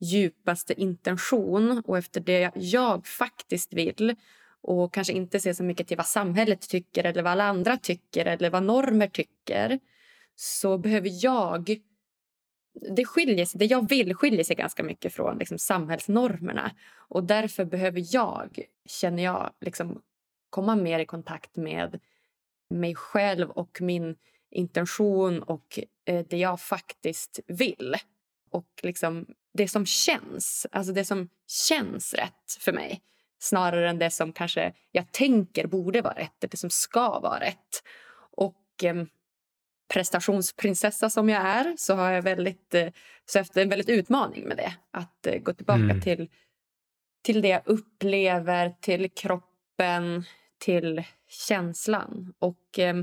djupaste 0.00 0.80
intention 0.80 1.82
och 1.86 1.98
efter 1.98 2.20
det 2.20 2.50
jag 2.54 3.06
faktiskt 3.06 3.72
vill 3.72 4.16
och 4.60 4.94
kanske 4.94 5.12
inte 5.12 5.40
se 5.40 5.54
så 5.54 5.64
mycket 5.64 5.88
till 5.88 5.96
vad 5.96 6.06
samhället 6.06 6.68
tycker 6.68 7.04
eller 7.04 7.22
vad 7.22 7.32
alla 7.32 7.44
andra 7.44 7.76
tycker 7.76 8.26
eller 8.26 8.50
vad 8.50 8.62
normer 8.62 9.08
tycker 9.08 9.78
så 10.36 10.78
behöver 10.78 11.24
jag... 11.24 11.80
Det, 12.96 13.04
skiljer 13.04 13.44
sig, 13.44 13.58
det 13.58 13.64
jag 13.64 13.88
vill 13.88 14.14
skiljer 14.14 14.44
sig 14.44 14.56
ganska 14.56 14.82
mycket 14.82 15.14
från 15.14 15.38
liksom, 15.38 15.58
samhällsnormerna. 15.58 16.70
Och 17.08 17.24
Därför 17.24 17.64
behöver 17.64 18.04
jag, 18.14 18.60
känner 18.86 19.22
jag, 19.22 19.50
liksom, 19.60 20.02
komma 20.50 20.76
mer 20.76 20.98
i 20.98 21.06
kontakt 21.06 21.56
med 21.56 22.00
mig 22.70 22.94
själv 22.94 23.50
och 23.50 23.78
min 23.80 24.16
intention 24.50 25.42
och 25.42 25.78
eh, 26.04 26.26
det 26.28 26.36
jag 26.36 26.60
faktiskt 26.60 27.40
vill. 27.46 27.94
Och 28.50 28.80
liksom 28.82 29.26
det 29.54 29.68
som 29.68 29.86
känns, 29.86 30.66
alltså 30.72 30.92
det 30.92 31.04
som 31.04 31.28
känns 31.46 32.14
rätt 32.14 32.58
för 32.60 32.72
mig 32.72 33.02
snarare 33.38 33.90
än 33.90 33.98
det 33.98 34.10
som 34.10 34.32
kanske 34.32 34.72
jag 34.92 35.12
tänker 35.12 35.66
borde 35.66 36.02
vara 36.02 36.14
rätt, 36.14 36.34
det 36.38 36.56
som 36.56 36.70
ska 36.70 37.20
vara 37.20 37.40
rätt. 37.40 37.82
Och 38.30 38.84
eh, 38.84 39.04
prestationsprinsessa 39.88 41.10
som 41.10 41.28
jag 41.28 41.42
är 41.42 41.74
så 41.76 41.94
har 41.94 42.10
jag 42.10 42.22
väldigt, 42.22 42.74
eh, 42.74 42.88
så 43.26 43.38
efter 43.38 43.62
en 43.62 43.68
väldigt 43.68 43.88
utmaning 43.88 44.48
med 44.48 44.56
det. 44.56 44.74
Att 44.90 45.26
eh, 45.26 45.38
gå 45.38 45.52
tillbaka 45.52 45.80
mm. 45.80 46.00
till, 46.00 46.30
till 47.22 47.42
det 47.42 47.48
jag 47.48 47.62
upplever, 47.64 48.74
till 48.80 49.10
kroppen, 49.10 50.24
till 50.58 51.04
känslan. 51.28 52.34
Och 52.38 52.78
eh, 52.78 52.96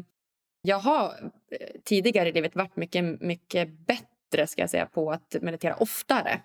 jag 0.61 0.79
har 0.79 1.31
eh, 1.51 1.81
tidigare 1.83 2.29
i 2.29 2.31
livet 2.31 2.55
varit 2.55 2.75
mycket, 2.75 3.21
mycket 3.21 3.69
bättre 3.69 4.10
ska 4.47 4.61
jag 4.61 4.69
säga, 4.69 4.85
på 4.85 5.11
att 5.11 5.35
meditera 5.41 5.75
oftare. 5.75 6.41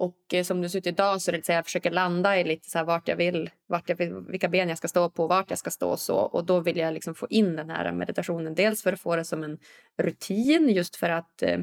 Och 0.00 0.34
eh, 0.34 0.44
som 0.44 0.62
det 0.62 0.68
ser 0.68 0.78
ut 0.78 0.86
idag 0.86 1.22
så 1.22 1.30
är 1.30 1.36
det 1.36 1.44
så 1.46 1.52
jag 1.52 1.64
försöker 1.64 1.90
landa 1.90 2.40
i 2.40 2.44
lite 2.44 2.70
så 2.70 2.78
här 2.78 2.84
vart 2.84 3.08
jag 3.08 3.16
vill, 3.16 3.50
vart 3.66 3.88
jag 3.88 3.96
vill, 3.96 4.14
vilka 4.14 4.48
ben 4.48 4.68
jag 4.68 4.78
ska 4.78 4.88
stå 4.88 5.10
på, 5.10 5.26
vart 5.26 5.50
jag 5.50 5.58
ska 5.58 5.70
stå 5.70 5.90
och 5.90 6.00
så. 6.00 6.16
Och 6.16 6.44
då 6.44 6.60
vill 6.60 6.76
jag 6.76 6.94
liksom 6.94 7.14
få 7.14 7.26
in 7.30 7.56
den 7.56 7.70
här 7.70 7.92
meditationen. 7.92 8.54
Dels 8.54 8.82
för 8.82 8.92
att 8.92 9.00
få 9.00 9.16
det 9.16 9.24
som 9.24 9.44
en 9.44 9.58
rutin, 9.98 10.68
just 10.68 10.96
för 10.96 11.10
att 11.10 11.42
eh, 11.42 11.58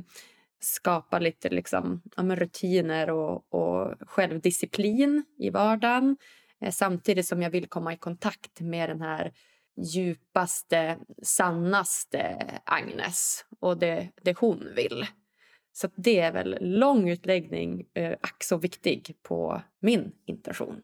skapa 0.60 1.20
lite 1.20 1.50
liksom, 1.50 2.02
ja, 2.16 2.24
rutiner 2.24 3.10
och, 3.10 3.54
och 3.54 3.94
självdisciplin 4.10 5.26
i 5.38 5.50
vardagen. 5.50 6.18
Eh, 6.62 6.72
samtidigt 6.72 7.28
som 7.28 7.42
jag 7.42 7.50
vill 7.50 7.68
komma 7.68 7.94
i 7.94 7.98
kontakt 7.98 8.60
med 8.60 8.90
den 8.90 9.02
här 9.02 9.32
djupaste, 9.78 10.98
sannaste 11.24 12.38
Agnes 12.66 13.46
och 13.60 13.78
det, 13.78 14.10
det 14.22 14.38
hon 14.38 14.68
vill. 14.76 15.06
Så 15.78 15.90
det 15.96 16.20
är 16.20 16.32
väl 16.32 16.58
lång 16.62 17.10
utläggning, 17.10 17.86
eh, 17.94 18.18
ack 18.22 18.44
så 18.44 18.58
viktig 18.58 19.18
på 19.24 19.62
min 19.80 20.12
intention. 20.26 20.82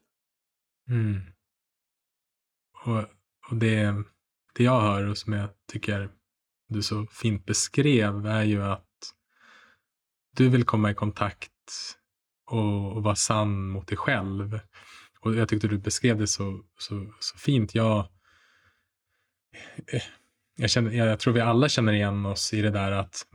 Mm. 0.88 1.20
Och, 2.84 2.98
och 3.50 3.56
det, 3.56 3.94
det 4.54 4.64
jag 4.64 4.80
hör 4.80 5.10
och 5.10 5.18
som 5.18 5.32
jag 5.32 5.48
tycker 5.72 6.10
du 6.68 6.82
så 6.82 7.06
fint 7.06 7.46
beskrev 7.46 8.26
är 8.26 8.42
ju 8.42 8.62
att 8.62 9.14
du 10.36 10.48
vill 10.48 10.64
komma 10.64 10.90
i 10.90 10.94
kontakt 10.94 11.50
och, 12.46 12.96
och 12.96 13.02
vara 13.02 13.16
sann 13.16 13.68
mot 13.68 13.88
dig 13.88 13.98
själv. 13.98 14.60
Och 15.20 15.34
jag 15.34 15.48
tyckte 15.48 15.68
du 15.68 15.78
beskrev 15.78 16.18
det 16.18 16.26
så, 16.26 16.64
så, 16.78 17.14
så 17.20 17.38
fint. 17.38 17.74
Jag, 17.74 17.98
eh, 19.92 20.02
jag, 20.56 20.70
känner, 20.70 20.92
jag 20.92 21.20
tror 21.20 21.34
vi 21.34 21.40
alla 21.40 21.68
känner 21.68 21.92
igen 21.92 22.26
oss 22.26 22.54
i 22.54 22.62
det 22.62 22.70
där 22.70 22.92
att 22.92 23.26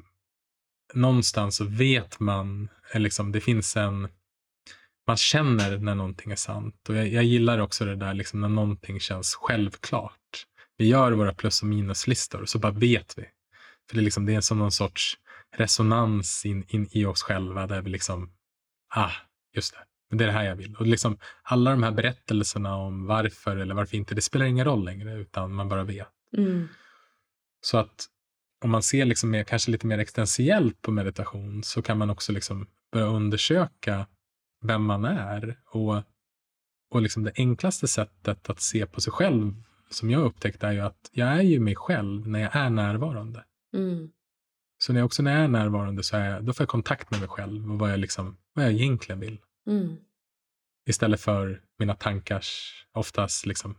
någonstans 0.94 1.56
så 1.56 1.66
vet 1.66 2.20
man, 2.20 2.70
eller 2.92 3.04
liksom, 3.04 3.32
det 3.32 3.42
finns 3.42 3.78
en, 3.78 4.08
man 5.08 5.18
känner 5.18 5.78
när 5.78 5.96
någonting 5.96 6.32
är 6.32 6.36
sant. 6.36 6.90
Och 6.90 6.96
jag, 6.96 7.08
jag 7.08 7.24
gillar 7.24 7.60
också 7.60 7.86
det 7.86 7.96
där 7.96 8.14
liksom, 8.14 8.42
när 8.42 8.50
någonting 8.50 9.00
känns 9.00 9.36
självklart. 9.36 10.46
Vi 10.78 10.88
gör 10.88 11.12
våra 11.12 11.34
plus 11.34 11.62
och 11.62 11.68
minuslistor 11.68 12.46
så 12.46 12.60
bara 12.60 12.72
vet 12.72 13.18
vi. 13.18 13.24
För 13.90 13.96
det 13.96 14.02
är, 14.02 14.04
liksom, 14.04 14.26
det 14.26 14.36
är 14.36 14.42
som 14.42 14.60
någon 14.60 14.72
sorts 14.72 15.18
resonans 15.56 16.46
in, 16.46 16.66
in 16.68 16.88
i 16.92 17.06
oss 17.06 17.24
själva 17.24 17.68
där 17.68 17.82
vi 17.82 17.90
liksom, 17.90 18.34
ah, 18.96 19.12
just 19.56 19.74
det, 19.74 19.80
men 20.10 20.18
det 20.18 20.24
är 20.24 20.28
det 20.28 20.34
här 20.34 20.44
jag 20.44 20.56
vill. 20.56 20.76
Och 20.76 20.88
liksom, 20.88 21.18
alla 21.44 21.72
de 21.72 21.84
här 21.84 21.92
berättelserna 21.92 22.76
om 22.76 23.06
varför 23.06 23.58
eller 23.58 23.76
varför 23.76 23.98
inte, 23.98 24.16
det 24.16 24.22
spelar 24.22 24.46
ingen 24.46 24.66
roll 24.66 24.86
längre, 24.86 25.14
utan 25.14 25.54
man 25.54 25.70
bara 25.70 25.84
vet. 25.84 26.08
Mm. 26.38 26.68
Så 27.62 27.78
att 27.78 28.08
om 28.62 28.70
man 28.70 28.84
ser 28.84 29.06
liksom 29.06 29.30
mer, 29.30 29.44
kanske 29.44 29.72
lite 29.72 29.88
mer 29.88 29.98
existentiellt 29.98 30.82
på 30.82 30.92
meditation 30.92 31.64
så 31.64 31.82
kan 31.82 31.98
man 31.98 32.10
också 32.10 32.32
liksom 32.32 32.68
börja 32.92 33.06
undersöka 33.06 34.08
vem 34.62 34.84
man 34.84 35.06
är. 35.06 35.60
Och, 35.66 36.04
och 36.92 37.02
liksom 37.02 37.24
det 37.24 37.32
enklaste 37.36 37.88
sättet 37.88 38.50
att 38.50 38.62
se 38.62 38.86
på 38.86 39.02
sig 39.02 39.14
själv 39.14 39.64
som 39.90 40.12
jag 40.12 40.24
upptäckte 40.24 40.68
är 40.68 40.72
ju 40.72 40.80
att 40.80 41.10
jag 41.12 41.28
är 41.28 41.42
ju 41.42 41.60
mig 41.60 41.76
själv 41.76 42.28
när 42.28 42.40
jag 42.40 42.56
är 42.56 42.70
närvarande. 42.70 43.44
Mm. 43.74 44.12
Så 44.78 44.94
när 44.94 45.00
jag 45.00 45.06
också 45.06 45.24
när 45.24 45.32
jag 45.32 45.44
är 45.44 45.48
närvarande 45.48 46.04
så 46.04 46.18
är 46.18 46.30
jag, 46.30 46.44
då 46.44 46.54
får 46.54 46.64
jag 46.64 46.70
kontakt 46.70 47.12
med 47.12 47.20
mig 47.20 47.30
själv 47.30 47.72
och 47.72 47.80
vad 47.80 47.92
jag, 47.92 48.00
liksom, 48.00 48.38
vad 48.54 48.66
jag 48.66 48.72
egentligen 48.72 49.20
vill. 49.20 49.38
Mm. 49.68 49.98
Istället 50.86 51.22
för 51.22 51.62
mina 51.80 51.96
tankars 51.96 52.74
oftast 52.94 53.46
liksom, 53.46 53.76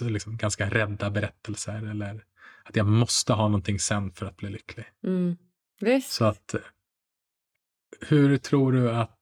liksom 0.00 0.36
ganska 0.36 0.70
rädda 0.70 1.10
berättelser 1.10 1.90
eller 1.90 2.24
att 2.70 2.76
jag 2.76 2.86
måste 2.86 3.32
ha 3.32 3.48
någonting 3.48 3.78
sen 3.78 4.12
för 4.12 4.26
att 4.26 4.36
bli 4.36 4.50
lycklig. 4.50 4.86
Mm. 5.04 5.36
Visst. 5.80 6.12
Så 6.12 6.24
att 6.24 6.54
hur 8.00 8.36
tror 8.36 8.72
du 8.72 8.90
att 8.90 9.16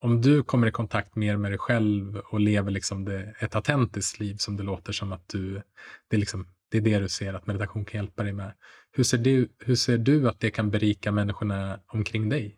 om 0.00 0.20
du 0.20 0.42
kommer 0.42 0.66
i 0.66 0.70
kontakt 0.70 1.16
mer 1.16 1.36
med 1.36 1.50
dig 1.50 1.58
själv 1.58 2.16
och 2.16 2.40
lever 2.40 2.70
liksom 2.70 3.04
det, 3.04 3.34
ett 3.38 3.54
autentiskt 3.54 4.20
liv 4.20 4.36
som 4.36 4.56
det 4.56 4.62
låter 4.62 4.92
som 4.92 5.12
att 5.12 5.28
du, 5.28 5.62
det 6.08 6.16
är, 6.16 6.20
liksom, 6.20 6.46
det 6.68 6.78
är 6.78 6.82
det 6.82 6.98
du 6.98 7.08
ser 7.08 7.34
att 7.34 7.46
meditation 7.46 7.84
kan 7.84 8.00
hjälpa 8.00 8.22
dig 8.22 8.32
med. 8.32 8.52
Hur 8.92 9.04
ser, 9.04 9.18
du, 9.18 9.48
hur 9.58 9.74
ser 9.74 9.98
du 9.98 10.28
att 10.28 10.40
det 10.40 10.50
kan 10.50 10.70
berika 10.70 11.12
människorna 11.12 11.80
omkring 11.86 12.28
dig? 12.28 12.56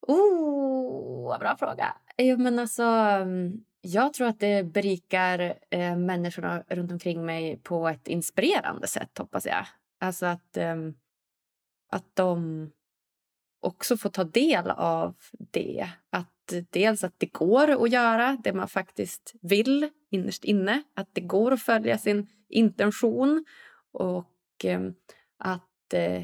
Oh, 0.00 1.38
bra 1.38 1.56
fråga. 1.56 1.96
Jo, 2.18 2.36
men 2.36 2.58
alltså, 2.58 2.82
mm, 2.82 3.64
jag 3.86 4.14
tror 4.14 4.28
att 4.28 4.40
det 4.40 4.64
berikar 4.64 5.54
eh, 5.70 5.96
människorna 5.96 6.64
runt 6.68 6.92
omkring 6.92 7.26
mig 7.26 7.56
på 7.62 7.88
ett 7.88 8.08
inspirerande 8.08 8.86
sätt, 8.86 9.18
hoppas 9.18 9.46
jag. 9.46 9.66
Alltså 10.00 10.26
att, 10.26 10.56
eh, 10.56 10.76
att 11.90 12.04
de 12.14 12.70
också 13.60 13.96
får 13.96 14.10
ta 14.10 14.24
del 14.24 14.70
av 14.70 15.14
det. 15.52 15.88
Att 16.10 16.52
eh, 16.52 16.62
dels 16.70 17.04
att 17.04 17.14
det 17.18 17.26
går 17.26 17.84
att 17.84 17.92
göra 17.92 18.38
det 18.44 18.52
man 18.52 18.68
faktiskt 18.68 19.34
vill 19.42 19.90
innerst 20.10 20.44
inne. 20.44 20.82
Att 20.94 21.08
det 21.12 21.20
går 21.20 21.52
att 21.52 21.62
följa 21.62 21.98
sin 21.98 22.26
intention. 22.48 23.44
Och 23.92 24.64
eh, 24.64 24.80
att 25.38 25.94
eh, 25.94 26.22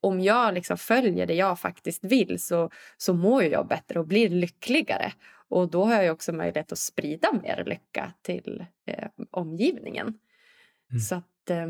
om 0.00 0.20
jag 0.20 0.54
liksom 0.54 0.76
följer 0.76 1.26
det 1.26 1.34
jag 1.34 1.60
faktiskt 1.60 2.04
vill 2.04 2.42
så, 2.42 2.70
så 2.96 3.14
mår 3.14 3.42
jag 3.42 3.68
bättre 3.68 4.00
och 4.00 4.06
blir 4.06 4.28
lyckligare. 4.28 5.12
Och 5.48 5.70
då 5.70 5.84
har 5.84 6.02
jag 6.02 6.12
också 6.12 6.32
möjlighet 6.32 6.72
att 6.72 6.78
sprida 6.78 7.32
mer 7.42 7.64
lycka 7.64 8.12
till 8.22 8.66
eh, 8.86 9.08
omgivningen. 9.30 10.06
Mm. 10.90 11.00
Så 11.00 11.14
att, 11.14 11.50
eh, 11.50 11.66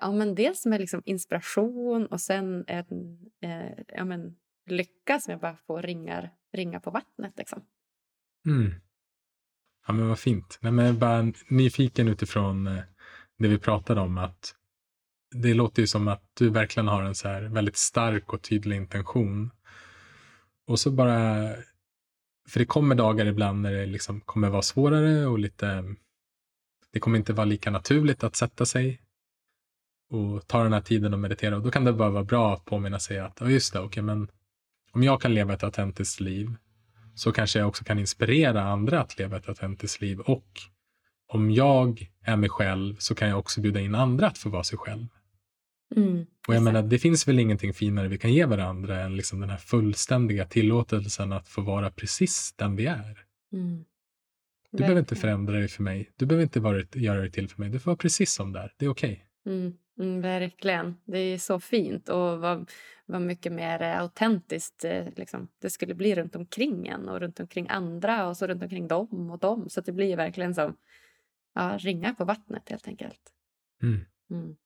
ja 0.00 0.12
men 0.12 0.34
dels 0.34 0.66
med 0.66 0.80
liksom 0.80 1.02
inspiration 1.04 2.06
och 2.06 2.20
sen 2.20 2.64
en 2.66 3.18
eh, 3.40 3.84
ja 3.88 4.04
men 4.04 4.36
lycka 4.66 5.20
som 5.20 5.30
jag 5.30 5.40
bara 5.40 5.56
får 5.56 5.82
ringar, 5.82 6.30
ringa 6.52 6.80
på 6.80 6.90
vattnet 6.90 7.32
liksom. 7.36 7.62
Mm. 8.46 8.74
Ja 9.86 9.92
men 9.92 10.08
vad 10.08 10.18
fint. 10.18 10.58
Nej, 10.60 10.72
men 10.72 10.84
jag 10.84 10.94
är 10.94 10.98
bara 10.98 11.32
nyfiken 11.48 12.08
utifrån 12.08 12.66
eh, 12.66 12.82
det 13.38 13.48
vi 13.48 13.58
pratade 13.58 14.00
om 14.00 14.18
att 14.18 14.54
det 15.34 15.54
låter 15.54 15.82
ju 15.82 15.86
som 15.86 16.08
att 16.08 16.22
du 16.34 16.50
verkligen 16.50 16.88
har 16.88 17.02
en 17.02 17.14
så 17.14 17.28
här 17.28 17.42
väldigt 17.42 17.76
stark 17.76 18.32
och 18.32 18.42
tydlig 18.42 18.76
intention. 18.76 19.50
Och 20.66 20.80
så 20.80 20.90
bara, 20.90 21.48
för 22.48 22.58
det 22.58 22.66
kommer 22.66 22.94
dagar 22.94 23.26
ibland 23.26 23.62
när 23.62 23.72
det 23.72 23.86
liksom 23.86 24.20
kommer 24.20 24.48
vara 24.48 24.62
svårare 24.62 25.26
och 25.26 25.38
lite, 25.38 25.94
det 26.92 27.00
kommer 27.00 27.18
inte 27.18 27.32
vara 27.32 27.44
lika 27.44 27.70
naturligt 27.70 28.24
att 28.24 28.36
sätta 28.36 28.66
sig 28.66 29.00
och 30.10 30.48
ta 30.48 30.62
den 30.62 30.72
här 30.72 30.80
tiden 30.80 31.12
och 31.12 31.18
meditera. 31.18 31.56
Och 31.56 31.62
då 31.62 31.70
kan 31.70 31.84
det 31.84 31.92
bara 31.92 32.10
vara 32.10 32.24
bra 32.24 32.54
att 32.54 32.64
påminna 32.64 32.98
sig 32.98 33.18
att, 33.18 33.38
ja 33.40 33.48
just 33.48 33.72
det, 33.72 33.78
okej 33.78 33.88
okay, 33.88 34.02
men 34.02 34.28
om 34.92 35.02
jag 35.02 35.20
kan 35.20 35.34
leva 35.34 35.54
ett 35.54 35.64
autentiskt 35.64 36.20
liv 36.20 36.54
så 37.14 37.32
kanske 37.32 37.58
jag 37.58 37.68
också 37.68 37.84
kan 37.84 37.98
inspirera 37.98 38.62
andra 38.62 39.00
att 39.00 39.18
leva 39.18 39.36
ett 39.36 39.48
autentiskt 39.48 40.00
liv. 40.00 40.20
Och 40.20 40.46
om 41.28 41.50
jag 41.50 42.10
är 42.22 42.36
mig 42.36 42.48
själv 42.48 42.96
så 42.98 43.14
kan 43.14 43.28
jag 43.28 43.38
också 43.38 43.60
bjuda 43.60 43.80
in 43.80 43.94
andra 43.94 44.26
att 44.26 44.38
få 44.38 44.48
vara 44.48 44.64
sig 44.64 44.78
själv. 44.78 45.06
Mm, 45.96 46.26
och 46.48 46.54
jag 46.54 46.62
menar, 46.62 46.82
det 46.82 46.98
finns 46.98 47.28
väl 47.28 47.38
ingenting 47.38 47.74
finare 47.74 48.08
vi 48.08 48.18
kan 48.18 48.32
ge 48.32 48.44
varandra 48.44 49.00
än 49.00 49.16
liksom 49.16 49.40
den 49.40 49.50
här 49.50 49.56
fullständiga 49.56 50.46
tillåtelsen 50.46 51.32
att 51.32 51.48
få 51.48 51.62
vara 51.62 51.90
precis 51.90 52.54
den 52.56 52.76
vi 52.76 52.86
är. 52.86 53.24
Mm. 53.52 53.84
Du 54.70 54.78
behöver 54.78 55.00
inte 55.00 55.16
förändra 55.16 55.54
dig 55.54 55.68
för 55.68 55.82
mig. 55.82 56.10
Du 56.16 56.26
behöver 56.26 56.42
inte 56.42 56.60
vara, 56.60 56.82
göra 56.92 57.20
dig 57.20 57.30
till 57.30 57.48
för 57.48 57.60
mig. 57.60 57.70
Du 57.70 57.78
får 57.78 57.90
vara 57.90 57.96
precis 57.96 58.32
som 58.32 58.52
där. 58.52 58.74
Det 58.76 58.84
är 58.84 58.88
okej. 58.88 59.26
Okay. 59.44 59.54
Mm, 59.54 59.74
mm, 59.98 60.20
verkligen. 60.20 60.96
Det 61.04 61.18
är 61.18 61.38
så 61.38 61.60
fint 61.60 62.08
och 62.08 62.40
vad, 62.40 62.70
vad 63.06 63.22
mycket 63.22 63.52
mer 63.52 63.82
autentiskt 63.82 64.84
eh, 64.84 65.06
liksom, 65.16 65.48
det 65.58 65.70
skulle 65.70 65.94
bli 65.94 66.14
runt 66.14 66.36
omkring 66.36 66.86
en 66.86 67.08
och 67.08 67.20
runt 67.20 67.40
omkring 67.40 67.66
andra 67.68 68.28
och 68.28 68.36
så 68.36 68.46
runt 68.46 68.62
omkring 68.62 68.88
dem 68.88 69.30
och 69.30 69.38
dem. 69.38 69.68
Så 69.68 69.80
det 69.80 69.92
blir 69.92 70.16
verkligen 70.16 70.54
som 70.54 70.76
ja, 71.54 71.78
ringar 71.80 72.14
på 72.14 72.24
vattnet 72.24 72.68
helt 72.68 72.88
enkelt. 72.88 73.20
Mm. 73.82 74.00
Mm. 74.30 74.56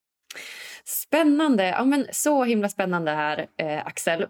Spännande. 0.85 1.65
Ja, 1.65 1.85
men 1.85 2.07
så 2.13 2.45
himla 2.45 2.69
spännande 2.69 3.11
här, 3.11 3.47
eh, 3.59 3.87
Axel. 3.87 4.27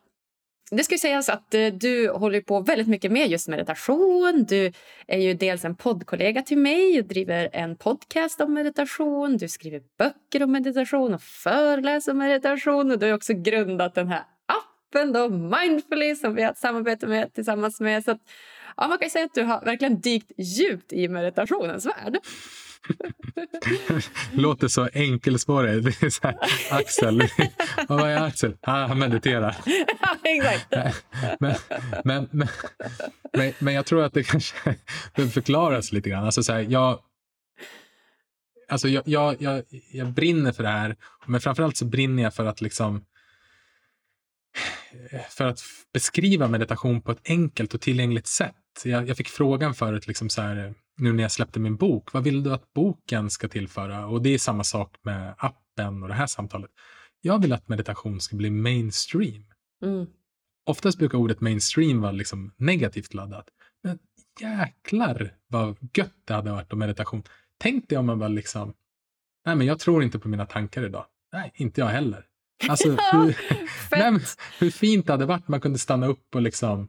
Det 0.70 0.84
ska 0.84 0.98
sägas 0.98 1.28
att 1.28 1.54
eh, 1.54 1.66
du 1.66 2.10
håller 2.10 2.40
på 2.40 2.60
väldigt 2.60 2.88
mycket 2.88 3.12
med 3.12 3.28
just 3.28 3.48
meditation. 3.48 4.44
Du 4.48 4.72
är 5.06 5.18
ju 5.18 5.34
dels 5.34 5.64
en 5.64 5.76
poddkollega 5.76 6.42
till 6.42 6.58
mig 6.58 7.00
och 7.00 7.06
driver 7.06 7.48
en 7.52 7.76
podcast 7.76 8.40
om 8.40 8.54
meditation. 8.54 9.36
Du 9.36 9.48
skriver 9.48 9.82
böcker 9.98 10.42
om 10.42 10.52
meditation 10.52 11.14
och 11.14 11.22
föreläser 11.22 12.12
om 12.12 12.18
meditation. 12.18 12.90
Och 12.90 12.98
du 12.98 13.06
har 13.06 13.14
också 13.14 13.32
grundat 13.34 13.94
den 13.94 14.08
här 14.08 14.22
appen 14.46 15.12
då, 15.12 15.28
Mindfully 15.28 16.14
som 16.14 16.34
vi 16.34 16.42
har 16.42 16.50
ett 16.50 16.58
samarbete 16.58 17.06
med 17.06 17.34
tillsammans 17.34 17.80
med. 17.80 18.04
Så 18.04 18.10
att, 18.10 18.20
ja, 18.76 18.88
man 18.88 18.98
kan 18.98 19.10
säga 19.10 19.24
att 19.24 19.34
du 19.34 19.42
har 19.42 19.60
verkligen 19.60 20.00
dykt 20.00 20.32
djupt 20.38 20.92
i 20.92 21.08
meditationens 21.08 21.86
värld. 21.86 22.18
Låter 24.32 24.68
så 24.68 24.88
enkelspårigt. 24.92 26.20
Axel. 26.70 27.22
Vad 27.88 28.10
är 28.10 28.22
Axel? 28.22 28.56
Ah, 28.60 28.86
han 28.86 28.98
mediterar. 28.98 29.56
Exakt. 30.22 30.66
Men, 31.40 31.54
men, 32.04 32.28
men, 32.30 32.48
men, 33.32 33.52
men, 33.58 33.74
jag 33.74 33.86
tror 33.86 34.04
att 34.04 34.12
det 34.12 34.22
kanske 34.22 34.74
behöver 35.14 35.32
förklaras 35.32 35.92
lite 35.92 36.10
grann. 36.10 36.24
Alltså, 36.24 36.42
så 36.42 36.52
här, 36.52 36.60
jag, 36.60 36.98
alltså 38.68 38.88
jag, 38.88 39.02
jag, 39.06 39.42
jag, 39.42 39.62
jag 39.92 40.12
brinner 40.12 40.52
för 40.52 40.62
det 40.62 40.68
här. 40.68 40.96
Men 41.26 41.40
framförallt 41.40 41.76
så 41.76 41.84
brinner 41.84 42.22
jag 42.22 42.34
för 42.34 42.46
att 42.46 42.60
liksom 42.60 43.04
för 45.30 45.44
att 45.44 45.60
beskriva 45.92 46.48
meditation 46.48 47.02
på 47.02 47.12
ett 47.12 47.20
enkelt 47.24 47.74
och 47.74 47.80
tillgängligt 47.80 48.26
sätt. 48.26 48.54
Jag, 48.84 49.08
jag 49.08 49.16
fick 49.16 49.28
frågan 49.28 49.74
förut, 49.74 50.06
liksom 50.06 50.28
så 50.28 50.42
här, 50.42 50.74
nu 50.96 51.12
när 51.12 51.22
jag 51.22 51.32
släppte 51.32 51.60
min 51.60 51.76
bok, 51.76 52.12
vad 52.12 52.24
vill 52.24 52.42
du 52.42 52.52
att 52.52 52.72
boken 52.72 53.30
ska 53.30 53.48
tillföra? 53.48 54.06
Och 54.06 54.22
det 54.22 54.30
är 54.30 54.38
samma 54.38 54.64
sak 54.64 54.96
med 55.02 55.34
appen 55.38 56.02
och 56.02 56.08
det 56.08 56.14
här 56.14 56.26
samtalet. 56.26 56.70
Jag 57.20 57.42
vill 57.42 57.52
att 57.52 57.68
meditation 57.68 58.20
ska 58.20 58.36
bli 58.36 58.50
mainstream. 58.50 59.44
Mm. 59.82 60.06
Oftast 60.66 60.98
brukar 60.98 61.18
ordet 61.18 61.40
mainstream 61.40 62.00
vara 62.00 62.12
liksom 62.12 62.54
negativt 62.56 63.14
laddat. 63.14 63.48
Men 63.82 63.98
jäklar 64.40 65.34
vad 65.46 65.76
gött 65.94 66.14
det 66.24 66.34
hade 66.34 66.50
varit 66.50 66.72
om 66.72 66.78
meditation. 66.78 67.22
Tänk 67.58 67.88
dig 67.88 67.98
om 67.98 68.06
man 68.06 68.18
bara 68.18 68.28
liksom, 68.28 68.74
nej 69.46 69.56
men 69.56 69.66
jag 69.66 69.78
tror 69.78 70.02
inte 70.02 70.18
på 70.18 70.28
mina 70.28 70.46
tankar 70.46 70.84
idag. 70.84 71.06
Nej, 71.32 71.52
inte 71.54 71.80
jag 71.80 71.88
heller. 71.88 72.26
Alltså, 72.68 72.88
hur, 73.12 73.36
nej, 73.90 74.20
hur 74.58 74.70
fint 74.70 75.06
det 75.06 75.12
hade 75.12 75.26
varit 75.26 75.48
om 75.48 75.52
man 75.52 75.60
kunde 75.60 75.78
stanna 75.78 76.06
upp 76.06 76.34
och 76.34 76.42
liksom 76.42 76.88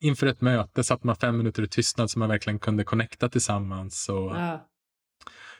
inför 0.00 0.26
ett 0.26 0.40
möte 0.40 0.84
satt 0.84 1.04
man 1.04 1.16
fem 1.16 1.38
minuter 1.38 1.62
i 1.62 1.68
tystnad 1.68 2.10
så 2.10 2.18
man 2.18 2.28
verkligen 2.28 2.58
kunde 2.58 2.84
connecta 2.84 3.28
tillsammans. 3.28 4.08
Och, 4.08 4.36
ja. 4.36 4.68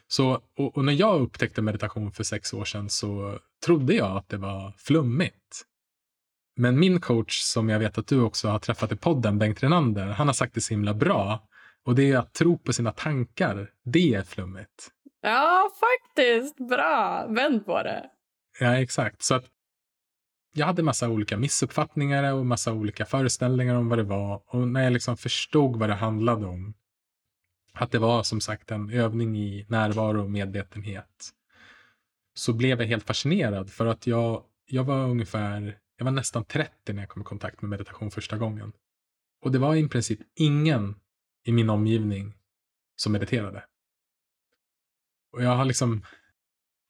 så, 0.06 0.42
och, 0.56 0.76
och, 0.76 0.84
när 0.84 0.92
jag 0.92 1.20
upptäckte 1.20 1.62
meditation 1.62 2.12
för 2.12 2.24
sex 2.24 2.54
år 2.54 2.64
sedan 2.64 2.90
så 2.90 3.38
trodde 3.64 3.94
jag 3.94 4.16
att 4.16 4.28
det 4.28 4.36
var 4.36 4.72
flummigt. 4.78 5.64
Men 6.56 6.78
min 6.78 7.00
coach, 7.00 7.40
som 7.40 7.68
jag 7.68 7.78
vet 7.78 7.98
att 7.98 8.06
du 8.06 8.20
också 8.20 8.48
har 8.48 8.58
träffat 8.58 8.92
i 8.92 8.96
podden, 8.96 9.38
Bengt 9.38 9.62
Renander, 9.62 10.06
han 10.06 10.26
har 10.26 10.34
sagt 10.34 10.54
det 10.54 10.60
så 10.60 10.74
himla 10.74 10.94
bra. 10.94 11.48
Och 11.84 11.94
det 11.94 12.12
är 12.12 12.18
att 12.18 12.34
tro 12.34 12.58
på 12.58 12.72
sina 12.72 12.92
tankar, 12.92 13.70
det 13.84 14.14
är 14.14 14.22
flummigt. 14.22 14.90
Ja, 15.22 15.70
faktiskt. 15.80 16.68
Bra. 16.68 17.26
Vänd 17.28 17.66
på 17.66 17.82
det. 17.82 18.10
Ja, 18.60 18.76
exakt. 18.76 19.22
Så 19.22 19.34
att 19.34 19.44
jag 20.52 20.66
hade 20.66 20.82
massa 20.82 21.08
olika 21.08 21.36
missuppfattningar 21.36 22.32
och 22.34 22.46
massa 22.46 22.72
olika 22.72 23.04
föreställningar 23.04 23.74
om 23.74 23.88
vad 23.88 23.98
det 23.98 24.02
var. 24.02 24.42
Och 24.46 24.68
när 24.68 24.84
jag 24.84 24.92
liksom 24.92 25.16
förstod 25.16 25.76
vad 25.76 25.88
det 25.88 25.94
handlade 25.94 26.46
om, 26.46 26.74
att 27.72 27.90
det 27.90 27.98
var 27.98 28.22
som 28.22 28.40
sagt 28.40 28.70
en 28.70 28.90
övning 28.90 29.36
i 29.38 29.66
närvaro 29.68 30.22
och 30.22 30.30
medvetenhet, 30.30 31.30
så 32.34 32.52
blev 32.52 32.80
jag 32.80 32.88
helt 32.88 33.04
fascinerad 33.04 33.70
för 33.70 33.86
att 33.86 34.06
jag, 34.06 34.44
jag 34.66 34.84
var 34.84 35.08
ungefär, 35.08 35.78
jag 35.96 36.04
var 36.04 36.12
nästan 36.12 36.44
30 36.44 36.92
när 36.92 37.02
jag 37.02 37.08
kom 37.08 37.22
i 37.22 37.24
kontakt 37.24 37.62
med 37.62 37.70
meditation 37.70 38.10
första 38.10 38.36
gången. 38.36 38.72
Och 39.40 39.52
det 39.52 39.58
var 39.58 39.74
i 39.74 39.88
princip 39.88 40.20
ingen 40.34 40.94
i 41.44 41.52
min 41.52 41.70
omgivning 41.70 42.34
som 42.96 43.12
mediterade. 43.12 43.64
Och 45.32 45.42
jag 45.42 45.56
har 45.56 45.64
liksom 45.64 46.02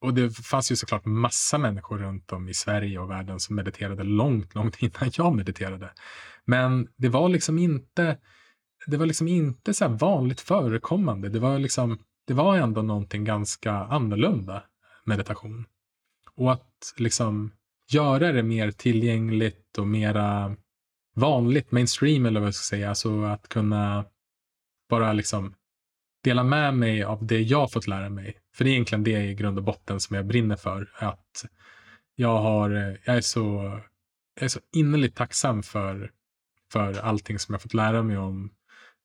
och 0.01 0.15
det 0.15 0.31
fanns 0.31 0.73
ju 0.73 0.77
såklart 0.77 1.05
massa 1.05 1.59
människor 1.59 1.99
runt 1.99 2.33
om 2.33 2.49
i 2.49 2.55
Sverige 2.55 2.99
och 2.99 3.11
världen 3.11 3.41
som 3.41 3.57
mediterade 3.57 4.03
långt, 4.03 4.55
långt 4.55 4.77
innan 4.83 5.11
jag 5.13 5.35
mediterade. 5.35 5.91
Men 6.45 6.89
det 6.97 7.09
var 7.09 7.29
liksom 7.29 7.59
inte, 7.59 8.19
det 8.87 8.97
var 8.97 9.07
liksom 9.07 9.29
inte 9.29 9.75
så 9.75 9.89
vanligt 9.89 10.41
förekommande. 10.41 11.29
Det 11.29 11.39
var 11.39 11.59
liksom, 11.59 11.99
det 12.27 12.35
var 12.35 12.57
ändå 12.57 12.83
någonting 12.83 13.25
ganska 13.25 13.73
annorlunda 13.73 14.63
meditation. 15.05 15.65
Och 16.35 16.53
att 16.53 16.95
liksom 16.97 17.53
göra 17.91 18.33
det 18.33 18.43
mer 18.43 18.71
tillgängligt 18.71 19.79
och 19.79 19.87
mera 19.87 20.57
vanligt, 21.15 21.73
mainstream 21.73 22.27
eller 22.27 22.41
vad 22.41 22.47
jag 22.47 22.55
ska 22.55 22.77
säga, 22.77 22.89
alltså 22.89 23.23
att 23.23 23.49
kunna 23.49 24.05
bara 24.89 25.13
liksom 25.13 25.55
dela 26.25 26.45
med 26.45 26.75
mig 26.75 27.03
av 27.03 27.27
det 27.27 27.41
jag 27.41 27.73
fått 27.73 27.87
lära 27.87 28.09
mig. 28.09 28.37
För 28.55 28.65
det 28.65 28.71
är 28.71 28.73
egentligen 28.73 29.05
det 29.05 29.25
i 29.25 29.35
grund 29.35 29.59
och 29.59 29.65
botten 29.65 30.01
som 30.01 30.17
jag 30.17 30.27
brinner 30.27 30.57
för. 30.57 30.91
Att 30.95 31.45
jag, 32.15 32.39
har, 32.39 32.71
jag, 33.05 33.17
är, 33.17 33.21
så, 33.21 33.81
jag 34.35 34.45
är 34.45 34.49
så 34.49 34.61
innerligt 34.73 35.17
tacksam 35.17 35.63
för, 35.63 36.11
för 36.73 37.01
allting 37.01 37.39
som 37.39 37.53
jag 37.53 37.63
fått 37.63 37.75
lära 37.75 38.03
mig 38.03 38.19
om 38.19 38.51